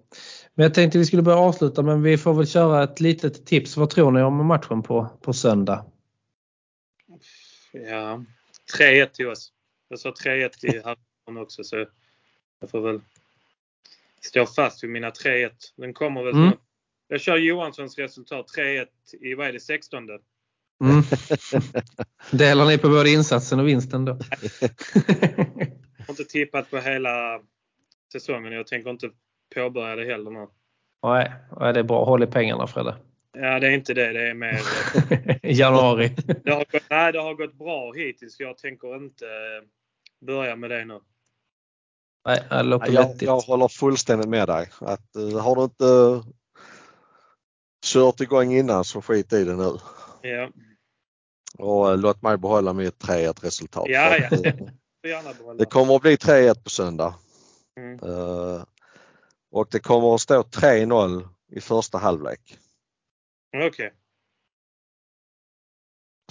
Men 0.56 0.64
jag 0.64 0.74
tänkte 0.74 0.98
vi 0.98 1.06
skulle 1.06 1.22
börja 1.22 1.38
avsluta 1.38 1.82
men 1.82 2.02
vi 2.02 2.18
får 2.18 2.34
väl 2.34 2.48
köra 2.48 2.84
ett 2.84 3.00
litet 3.00 3.46
tips. 3.46 3.78
Vad 3.78 3.90
tror 3.90 4.12
ni 4.12 4.22
om 4.22 4.46
matchen 4.48 4.84
på, 4.84 5.10
på 5.22 5.34
söndag? 5.34 5.86
ja. 7.72 8.24
3-1 8.78 9.06
till 9.06 9.28
oss. 9.28 9.52
Jag 9.90 10.00
sa 10.00 10.10
3-1 10.10 10.50
till 10.50 10.82
Harrison 10.84 11.44
också 11.44 11.64
så 11.64 11.86
jag 12.60 12.70
får 12.70 12.82
väl 12.82 13.02
stå 14.22 14.46
fast 14.46 14.84
vid 14.84 14.90
mina 14.90 15.10
3-1. 15.10 15.52
Den 15.76 15.94
kommer 15.94 16.24
väl 16.24 16.34
Mm. 16.34 16.58
Jag 17.12 17.22
kör 17.22 17.38
Johanssons 17.38 17.97
resultat 17.97 18.45
3-1 18.57 18.86
i, 19.22 19.34
vad 19.34 19.47
är 19.47 19.53
det, 19.53 19.60
16? 19.60 20.07
Mm. 20.84 21.03
Delar 22.32 22.66
ni 22.66 22.78
på 22.78 22.89
både 22.89 23.10
insatsen 23.10 23.60
och 23.60 23.68
vinsten 23.68 24.05
då? 24.05 24.18
Jag 24.62 24.70
har 26.07 26.10
inte 26.10 26.24
tippat 26.24 26.72
på 26.72 26.78
hela 26.78 27.39
säsongen. 28.12 28.53
Jag 28.53 28.68
tänker 28.68 28.89
inte 28.89 29.10
påbörja 29.55 29.95
det 29.95 30.05
heller 30.05 30.32
nu. 30.32 30.47
nej, 31.60 31.74
det 31.74 31.80
är 31.80 31.84
bra. 31.84 32.05
Håll 32.05 32.24
i 32.24 32.28
pengarna 32.28 32.68
Fredde. 32.68 32.95
Ja, 33.34 33.60
det 33.60 33.68
är 33.68 33.72
inte 33.72 33.93
det. 33.93 34.14
Det 34.14 34.30
är 34.30 34.34
mer... 34.34 34.60
Januari. 35.43 36.16
Det 36.43 36.51
har 36.51 36.66
gått, 36.72 36.89
nej, 36.89 37.12
det 37.12 37.20
har 37.20 37.34
gått 37.34 37.53
bra 37.53 37.93
hittills. 37.93 38.39
Jag 38.39 38.57
tänker 38.57 38.95
inte 38.95 39.26
eh, 39.26 40.26
börja 40.26 40.55
med 40.55 40.70
det 40.70 40.86
nu. 40.86 40.99
Nej, 42.26 42.43
det 42.49 42.64
låter 42.64 42.91
jag, 42.91 43.07
vettigt. 43.07 43.22
jag 43.22 43.39
håller 43.39 43.68
fullständigt 43.68 44.30
med 44.30 44.47
dig. 44.47 44.70
Att, 44.80 45.16
eh, 45.16 45.39
har 45.39 45.55
du 45.55 45.64
inte 45.64 45.84
uh, 45.84 46.24
kört 47.94 48.22
igång 48.22 48.54
innan 48.54 48.84
så 48.84 49.02
skit 49.02 49.34
i 49.34 49.44
det 49.44 49.56
nu. 49.56 49.78
Ja, 50.22 50.50
Och 51.58 51.92
eh, 51.92 51.98
låt 51.98 52.22
mig 52.22 52.38
behålla 52.38 52.74
mitt 52.74 53.04
3-1 53.04 53.44
resultat. 53.44 53.86
Ja, 53.88 54.18
ja. 54.18 54.38
eh. 54.46 55.56
Det 55.58 55.66
kommer 55.66 55.96
att 55.96 56.02
bli 56.02 56.16
3-1 56.16 56.64
på 56.64 56.70
söndag. 56.70 57.16
Mm. 57.80 58.00
Eh, 58.00 58.64
och 59.52 59.68
det 59.72 59.80
kommer 59.80 60.16
att 60.16 60.22
stå 60.22 60.42
3-0 60.42 61.28
i 61.52 61.62
första 61.62 61.98
halvlek. 61.98 62.60
Okej. 63.68 63.94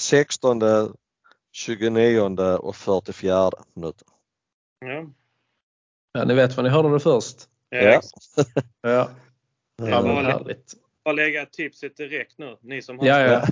16, 0.00 0.60
29 1.52 2.20
och 2.58 2.76
44 2.76 3.50
minuter. 3.74 4.06
Ja. 4.78 5.06
Ja, 6.12 6.24
ni 6.24 6.34
vet 6.34 6.56
vad 6.56 6.64
ni 6.64 6.70
hörde 6.70 6.92
det 6.92 7.00
först. 7.00 7.48
Ja. 7.68 7.78
Ja. 7.82 8.00
Ja, 8.82 9.10
Ja, 9.76 10.42
ja. 10.46 10.54
Bara 11.08 11.16
lägga 11.16 11.46
tipset 11.46 11.96
direkt 11.96 12.38
nu. 12.38 12.56
Ni 12.62 12.82
som 12.82 12.98
har 12.98 13.06
Ja, 13.06 13.20
ja. 13.20 13.42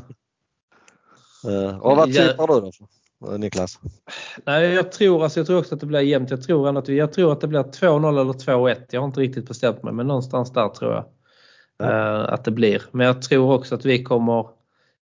Eh, 1.50 1.78
och 1.78 1.96
vad 1.96 2.12
tippar 2.12 2.46
du 2.46 2.61
då 2.61 3.32
eh, 3.32 3.38
Niklas? 3.38 3.78
Nej, 4.44 4.72
jag 4.74 4.92
tror, 4.92 5.24
alltså, 5.24 5.40
jag 5.40 5.46
tror 5.46 5.59
också 5.59 5.74
att 5.74 5.80
det 5.80 5.86
blir 5.86 6.00
jämnt. 6.00 6.30
Jag 6.30 6.42
tror, 6.42 6.68
ändå 6.68 6.78
att, 6.80 6.88
vi- 6.88 6.96
jag 6.98 7.12
tror 7.12 7.32
att 7.32 7.40
det 7.40 7.48
blir 7.48 7.62
2-0 7.62 8.20
eller 8.20 8.32
2-1. 8.32 8.86
Jag 8.90 9.00
har 9.00 9.07
inte 9.07 9.20
riktigt 9.20 9.48
bestämt 9.48 9.82
mig 9.82 9.92
men 9.92 10.07
någonstans 10.07 10.52
där 10.52 10.68
tror 10.68 10.92
jag 10.92 11.04
eh, 11.88 12.32
att 12.32 12.44
det 12.44 12.50
blir. 12.50 12.82
Men 12.90 13.07
jag 13.07 13.22
tror 13.22 13.54
också 13.54 13.74
att 13.74 13.84
vi 13.84 14.02
kommer 14.04 14.48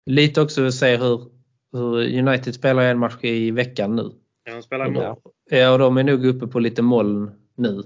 lite 0.05 0.41
också 0.41 0.71
se 0.71 0.97
hur, 0.97 1.21
hur 1.71 2.19
United 2.19 2.55
spelar 2.55 2.83
en 2.83 2.99
match 2.99 3.17
i 3.21 3.51
veckan 3.51 3.95
nu. 3.95 4.09
Ja, 4.43 4.53
de 4.55 4.63
spelar 4.63 4.87
imorgon. 4.87 5.17
Ja, 5.49 5.71
och 5.71 5.79
de 5.79 5.97
är 5.97 6.03
nog 6.03 6.25
uppe 6.25 6.47
på 6.47 6.59
lite 6.59 6.81
moln 6.81 7.31
nu. 7.55 7.83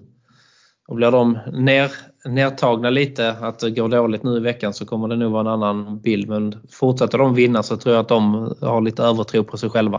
Och 0.88 0.96
blir 0.96 1.12
de 1.12 1.40
ner, 1.54 1.92
nertagna 2.26 2.90
lite, 2.90 3.32
att 3.32 3.60
det 3.60 3.72
går 3.72 3.90
dåligt 3.90 4.24
nu 4.24 4.38
i 4.38 4.40
veckan 4.40 4.74
så 4.74 4.86
kommer 4.86 5.08
det 5.08 5.16
nog 5.16 5.32
vara 5.32 5.42
en 5.42 5.48
annan 5.48 6.00
bild. 6.00 6.30
Men 6.30 6.56
fortsätter 6.72 7.18
de 7.18 7.36
vinna 7.36 7.64
så 7.64 7.78
tror 7.78 7.96
jag 7.96 8.02
att 8.02 8.08
de 8.08 8.56
har 8.62 8.82
lite 8.82 9.04
övertro 9.04 9.44
på 9.44 9.58
sig 9.58 9.70
själva. 9.70 9.98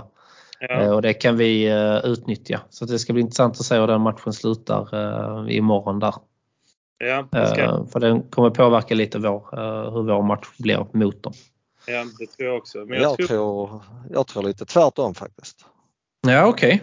Eh, 0.61 0.83
Ja. 0.85 0.95
Och 0.95 1.03
det 1.03 1.15
kan 1.15 1.37
vi 1.37 1.69
eh, 1.69 1.97
utnyttja. 2.11 2.61
Så 2.71 2.85
det 2.85 2.99
ska 2.99 3.13
bli 3.13 3.23
intressant 3.23 3.61
att 3.61 3.67
se 3.67 3.79
hur 3.79 3.87
den 3.87 4.01
matchen 4.01 4.33
slutar 4.33 4.89
eh, 4.95 5.57
imorgon 5.57 5.99
där. 5.99 6.15
Ja, 6.99 7.29
det 7.31 7.47
ska, 7.47 7.63
Eh, 7.63 7.87
För 7.87 8.01
den 8.01 8.23
kommer 8.23 8.51
påverka 8.51 8.95
lite 8.95 9.19
vår, 9.19 9.59
eh, 9.59 9.93
hur 9.93 10.03
vår 10.03 10.23
match 10.23 10.47
blir 10.59 10.87
mot 10.93 11.23
dem. 11.23 11.33
ja, 11.87 12.05
det 12.19 12.27
tror 12.27 12.49
jag 12.49 12.57
också. 12.59 12.79
Men 12.79 12.89
jag, 12.89 13.03
Jag 13.03 13.17
tror, 13.17 13.27
tror, 13.27 13.83
jag 14.11 14.27
tror 14.27 14.43
lite 14.43 14.65
tvärtom 14.65 15.15
faktiskt. 15.15 15.57
Ja 16.27 16.47
okej. 16.47 16.83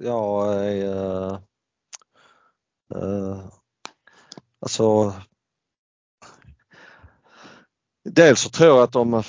Jag 0.00 0.54
är... 0.66 1.38
eh, 2.94 3.44
alltså... 4.60 5.14
Dels 8.10 8.40
så 8.40 8.50
tror 8.50 8.68
jag 8.68 8.82
att 8.82 8.92
de, 8.92 9.22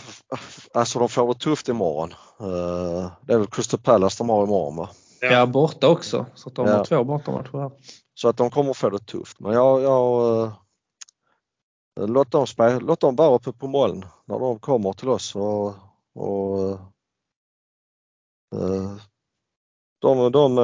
alltså 0.73 0.99
de 0.99 1.09
får 1.09 1.27
det 1.33 1.39
tufft 1.39 1.69
imorgon. 1.69 2.11
Eh, 2.39 3.11
det 3.21 3.33
är 3.33 3.37
väl 3.37 3.47
Crystal 3.47 3.79
Palace 3.79 4.23
de 4.23 4.29
har 4.29 4.43
imorgon 4.43 4.75
va? 4.75 4.89
Ja. 5.21 5.45
borta 5.45 5.87
också. 5.87 6.25
Så 6.35 6.49
att 6.49 6.55
de 6.55 6.67
Ja. 6.67 6.77
har 6.77 6.85
två 6.85 7.03
bortamatcher 7.03 7.57
här. 7.57 7.71
Så 8.13 8.27
att 8.27 8.37
de 8.37 8.49
kommer 8.49 8.73
få 8.73 8.89
det 8.89 8.99
tufft. 8.99 9.39
Men 9.39 9.53
jag, 9.53 9.81
jag 9.81 10.43
eh, 10.43 12.07
låt, 12.07 12.31
dem 12.31 12.47
spela, 12.47 12.79
låt 12.79 12.99
dem 12.99 13.15
vara 13.15 13.35
uppe 13.35 13.51
på 13.51 13.67
moln 13.67 14.05
när 14.25 14.39
de 14.39 14.59
kommer 14.59 14.93
till 14.93 15.09
oss. 15.09 15.35
Och, 15.35 15.67
och, 16.15 16.79
de, 20.01 20.31
de, 20.31 20.55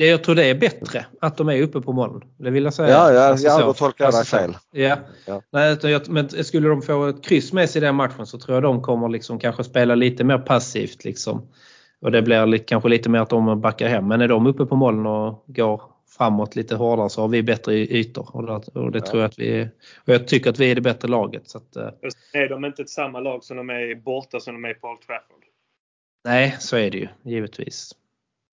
Ja, 0.00 0.06
jag 0.06 0.24
tror 0.24 0.34
det 0.34 0.44
är 0.44 0.54
bättre 0.54 1.06
att 1.20 1.36
de 1.36 1.48
är 1.48 1.62
uppe 1.62 1.80
på 1.80 1.92
moln. 1.92 2.24
Det 2.36 2.50
vill 2.50 2.64
jag 2.64 2.74
säga. 2.74 2.88
ja, 2.88 3.12
ja, 3.12 3.20
Alltså 3.20 3.46
ja 3.46 3.58
då 3.66 3.72
tolkar 3.72 4.04
jag 4.04 4.12
dig 4.12 4.18
Alltså 4.18 4.36
så. 4.36 4.42
fel. 4.42 4.56
Ja. 4.70 4.96
Ja. 5.26 5.42
Nej, 5.50 5.78
jag, 5.82 6.08
men 6.08 6.28
skulle 6.44 6.68
de 6.68 6.82
få 6.82 7.06
ett 7.06 7.24
kryss 7.24 7.52
med 7.52 7.70
sig 7.70 7.82
i 7.82 7.84
den 7.84 7.94
matchen 7.94 8.26
så 8.26 8.38
tror 8.38 8.56
jag 8.56 8.62
de 8.62 8.82
kommer 8.82 9.08
liksom 9.08 9.38
kanske 9.38 9.64
spela 9.64 9.94
lite 9.94 10.24
mer 10.24 10.38
passivt. 10.38 11.04
Liksom. 11.04 11.48
Och 12.00 12.12
det 12.12 12.22
blir 12.22 12.46
lite, 12.46 12.64
kanske 12.64 12.88
lite 12.88 13.08
mer 13.10 13.18
att 13.20 13.30
de 13.30 13.60
backar 13.60 13.88
hem. 13.88 14.08
Men 14.08 14.20
är 14.20 14.28
de 14.28 14.46
uppe 14.46 14.66
på 14.66 14.76
moln 14.76 15.06
och 15.06 15.44
går 15.46 15.82
framåt 16.18 16.56
lite 16.56 16.74
hårdare 16.76 17.10
så 17.10 17.20
har 17.20 17.28
vi 17.28 17.42
bättre 17.42 17.74
ytor. 17.74 18.30
Och 18.36 18.46
det, 18.46 18.52
och 18.80 18.92
det 18.92 18.98
Ja. 18.98 19.04
tror 19.06 19.22
jag 19.22 19.28
att 19.28 19.38
vi 19.38 19.68
och 20.06 20.12
jag 20.14 20.28
tycker 20.28 20.50
att 20.50 20.58
vi 20.60 20.70
är 20.70 20.74
det 20.74 20.80
bättre 20.80 21.08
laget. 21.08 21.48
Så 21.50 21.58
att, 21.58 21.76
eh, 21.76 21.88
är 22.32 22.48
de 22.48 22.64
inte 22.64 22.82
ett 22.82 22.90
samma 22.90 23.20
lag 23.20 23.44
som 23.44 23.56
de 23.56 23.70
är 23.70 23.94
borta 23.94 24.40
som 24.40 24.54
de 24.62 24.68
är 24.68 24.74
på 24.74 24.88
Old 24.88 25.00
Trafford? 25.00 25.44
nej, 26.24 26.56
så 26.58 26.76
är 26.76 26.90
det 26.90 26.98
ju 26.98 27.08
givetvis. 27.22 27.92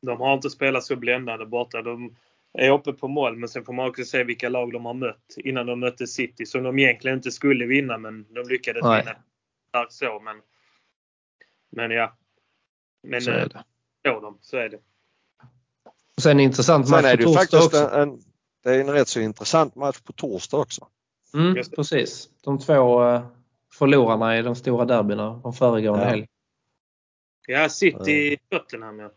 De 0.01 0.21
har 0.21 0.33
inte 0.33 0.49
spelat 0.49 0.83
så 0.83 0.95
bländande 0.95 1.45
borta. 1.45 1.81
De 1.81 2.15
är 2.53 2.69
uppe 2.71 2.93
på 2.93 3.07
mål 3.07 3.37
men 3.37 3.49
sen 3.49 3.65
får 3.65 3.73
man 3.73 3.87
också 3.89 4.03
se 4.03 4.23
vilka 4.23 4.49
lag 4.49 4.73
de 4.73 4.85
har 4.85 4.93
mött 4.93 5.35
innan 5.37 5.65
de 5.65 5.79
mötte 5.79 6.07
City 6.07 6.45
som 6.45 6.63
de 6.63 6.79
egentligen 6.79 7.17
inte 7.17 7.31
skulle 7.31 7.65
vinna 7.65 7.97
men 7.97 8.33
de 8.33 8.47
lyckades 8.49 8.83
Nej. 8.83 9.01
vinna. 9.03 9.15
Starkt 9.69 9.93
så 9.93 10.19
men 10.19 10.41
men 11.71 11.91
ja. 11.91 12.17
Men 13.03 13.21
Så 13.21 13.31
är 13.31 13.39
eh, 13.41 13.47
det. 13.47 13.63
så 14.05 14.19
dem, 14.19 14.37
så 14.41 14.57
är 14.57 14.69
det. 14.69 14.77
Och 16.17 16.23
sen 16.23 16.31
en 16.31 16.39
intressant 16.39 16.87
Sen 16.87 16.95
match 16.95 17.05
är 17.05 17.11
på 17.11 17.17
det 17.17 17.23
ju 17.23 17.25
torsdag 17.35 17.39
faktiskt 17.57 17.65
också. 17.83 17.95
en, 17.97 18.09
en, 18.09 18.19
det 18.63 18.69
är 18.75 18.79
en 18.79 18.89
rätt 18.89 19.07
så 19.07 19.19
intressant 19.19 19.75
match 19.75 19.99
på 20.01 20.13
torsdag 20.13 20.57
också. 20.57 20.87
Mm, 21.33 21.63
precis. 21.75 22.29
De 22.43 22.59
två 22.59 23.03
eh, 23.09 23.25
förlorarna 23.73 24.37
i 24.37 24.41
de 24.41 24.55
stora 24.55 24.85
derbyna 24.85 25.39
de 25.43 25.53
föregående 25.53 26.03
Ja. 26.05 26.09
helg. 26.09 26.27
Ja, 27.47 27.69
City 27.69 28.37
Tottenham 28.49 28.99
ja. 28.99 29.11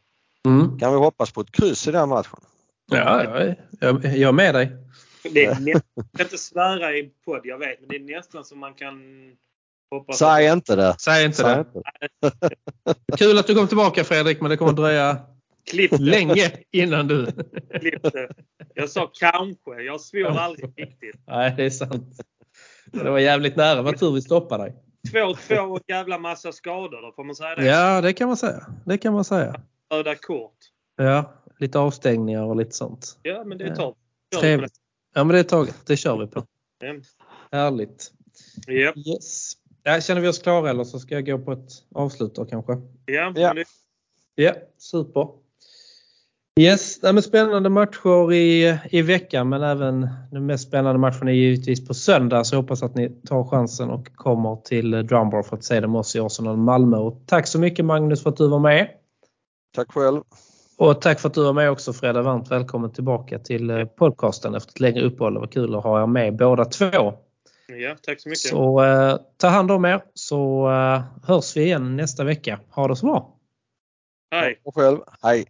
Mm. 0.47 0.79
Kan 0.79 0.93
vi 0.93 0.99
hoppas 0.99 1.33
på 1.33 1.41
ett 1.41 1.51
kryss 1.53 1.89
i 1.89 1.91
den 1.93 2.09
matchen? 2.09 2.41
Ja, 2.91 3.25
jag, 3.25 3.43
är- 3.43 3.57
jag, 3.81 4.05
jag 4.05 4.29
är 4.29 4.33
med 4.33 4.55
dig. 4.55 4.73
Det 5.23 5.45
är 5.45 5.51
nästan, 5.51 5.83
jag 5.95 6.05
ska 6.15 6.23
inte 6.23 6.39
svära 6.39 6.93
i 6.93 7.11
podd, 7.25 7.41
jag 7.45 7.59
vet, 7.59 7.81
men 7.81 7.89
det 7.89 7.97
är 7.97 8.17
nästan 8.17 8.45
som 8.45 8.59
man 8.59 8.75
kan 8.75 8.95
hoppas 9.91 10.19
Säg 10.19 10.47
inte 10.53 10.77
det. 10.77 10.97
Säg 10.99 11.25
inte 11.25 11.37
Säg 11.37 11.55
det. 11.55 11.61
inte. 11.61 12.41
Kul 13.19 13.39
att 13.39 13.47
du 13.47 13.55
kom 13.55 13.67
tillbaka 13.69 14.05
Fredrik, 14.05 14.41
men 14.41 14.51
det 14.51 14.57
kommer 14.57 14.73
dröja 14.73 15.17
Klipp 15.71 15.93
länge 15.99 16.53
innan 16.71 17.09
du... 17.09 17.27
klipp 17.81 18.03
det. 18.03 18.29
Jag 18.75 18.89
sa 18.91 19.11
kanske, 19.21 19.83
jag 19.83 20.01
svor 20.01 20.27
aldrig 20.39 20.73
riktigt. 20.77 21.17
Nej, 21.27 21.55
det 21.57 21.65
är 21.65 21.71
sant. 21.71 22.21
Det 22.93 23.11
var 23.11 23.19
jävligt 23.19 23.57
nära. 23.57 23.83
Vad 23.83 23.99
tur 23.99 24.13
vi 24.13 24.23
stoppade 24.23 24.65
dig. 24.65 24.75
Två, 25.13 25.35
två 25.49 25.81
jävla 25.89 26.19
massa 26.19 26.53
skador 26.53 27.03
då, 27.03 27.13
får 27.17 27.25
man 27.25 27.35
säga 27.35 27.55
det? 27.55 27.65
Ja, 27.67 28.01
det 28.01 28.13
kan 28.13 28.29
man 28.29 28.37
säga. 28.37 28.67
Det 28.87 28.99
kan 28.99 29.13
man 29.15 29.25
säga. 29.25 29.61
Röda 29.91 30.15
kort. 30.15 30.57
Ja, 30.97 31.33
lite 31.59 31.79
avstängningar 31.79 32.43
och 32.43 32.57
lite 32.57 32.73
sånt. 32.73 33.19
Ja, 33.23 33.45
men 33.45 33.59
det 33.59 33.77
tar 33.77 33.95
vi. 34.31 34.39
Trevligt. 34.39 34.73
Ja, 35.15 35.25
men 35.25 35.35
det 35.35 35.39
är 35.39 35.45
taget. 35.45 35.87
Det 35.87 35.97
kör 35.97 36.17
vi 36.17 36.27
på. 36.27 36.45
Ja. 36.79 36.95
Härligt. 37.53 38.13
Ja, 38.67 38.93
Yes. 38.97 39.53
Ja, 39.83 40.01
känner 40.01 40.21
vi 40.21 40.29
oss 40.29 40.39
klara 40.39 40.71
eller 40.71 40.85
så 40.85 40.99
ska 40.99 41.15
jag 41.15 41.27
gå 41.27 41.39
på 41.39 41.53
ett 41.53 41.71
avslut 41.95 42.35
då 42.35 42.45
kanske? 42.45 42.73
ja, 43.07 43.33
Ja. 43.37 43.55
Ja, 44.35 44.53
super. 44.79 45.29
Yes, 46.61 47.03
nej, 47.03 47.13
men 47.13 47.23
spännande 47.23 47.69
matcher 47.69 48.33
i, 48.33 48.79
i 48.91 49.03
veckan 49.03 49.49
men 49.49 49.63
även 49.63 50.09
den 50.31 50.47
mest 50.47 50.69
spännande 50.69 50.99
matchen 50.99 51.29
är 51.29 51.33
givetvis 51.33 51.89
på 51.89 51.95
söndag 51.95 52.45
så 52.45 52.55
jag 52.55 52.63
hoppas 52.63 52.83
att 52.83 52.95
ni 52.95 53.09
tar 53.09 53.45
chansen 53.45 53.91
och 53.91 54.17
kommer 54.17 54.57
till 54.57 54.95
eh, 54.95 55.01
Drumbar 55.01 55.43
för 55.43 55.57
att 55.57 55.65
se 55.65 55.81
dem 55.81 55.97
oss 55.97 56.17
i 56.17 56.21
Arsenal 56.21 56.57
Malmö. 56.57 56.97
Och 56.97 57.23
tack 57.27 57.47
så 57.47 57.59
mycket 57.59 57.85
Magnus 57.85 58.23
för 58.23 58.31
att 58.31 58.37
du 58.37 58.49
var 58.49 58.59
med. 58.59 58.89
Tack 59.73 59.93
själv. 59.93 60.23
Och 60.77 61.01
tack 61.01 61.21
för 61.21 61.29
att 61.29 61.35
du 61.35 61.45
var 61.45 61.53
med 61.53 61.71
också 61.71 61.93
Freda. 61.93 62.23
Varmt 62.23 62.51
välkommen 62.51 62.93
tillbaka 62.93 63.39
till 63.39 63.71
eh, 63.71 63.85
podcasten 63.85 64.55
efter 64.55 64.73
ett 64.73 64.81
längre 64.81 65.05
uppehåll. 65.05 65.35
Det 65.35 65.41
var 65.41 65.47
kul 65.47 65.75
att 65.75 65.83
ha 65.85 66.03
er 66.03 66.07
med 66.07 66.37
båda 66.37 66.65
två. 66.65 67.15
ja, 67.67 67.97
tack 68.03 68.21
så 68.21 68.29
mycket. 68.29 68.51
Så 68.51 68.85
eh, 68.85 69.17
ta 69.37 69.49
hand 69.49 69.71
om 69.71 69.85
er 69.85 70.03
så 70.15 70.71
eh, 70.71 71.03
hörs 71.27 71.57
vi 71.57 71.63
igen 71.63 71.97
nästa 71.97 72.25
vecka. 72.25 72.61
Ha 72.71 72.89
det 72.89 72.97
så 72.97 73.07
bra! 73.07 73.35
Hej. 74.31 74.61
Och 74.65 74.75
själv. 74.75 74.99
Hej. 75.23 75.45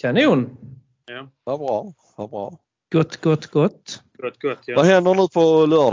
Kanon! 0.00 0.56
Ja, 1.06 1.28
Vad 1.44 1.58
bra. 1.58 1.92
Vad 2.16 2.30
bra. 2.30 2.58
Gott, 2.92 3.16
gott, 3.16 3.46
gott! 3.46 4.02
gott, 4.18 4.38
gott. 4.38 4.58
Ja. 4.66 4.76
Vad 4.76 4.86
händer 4.86 5.14
nu 5.14 5.28
på 5.28 5.66
lördag? 5.66 5.84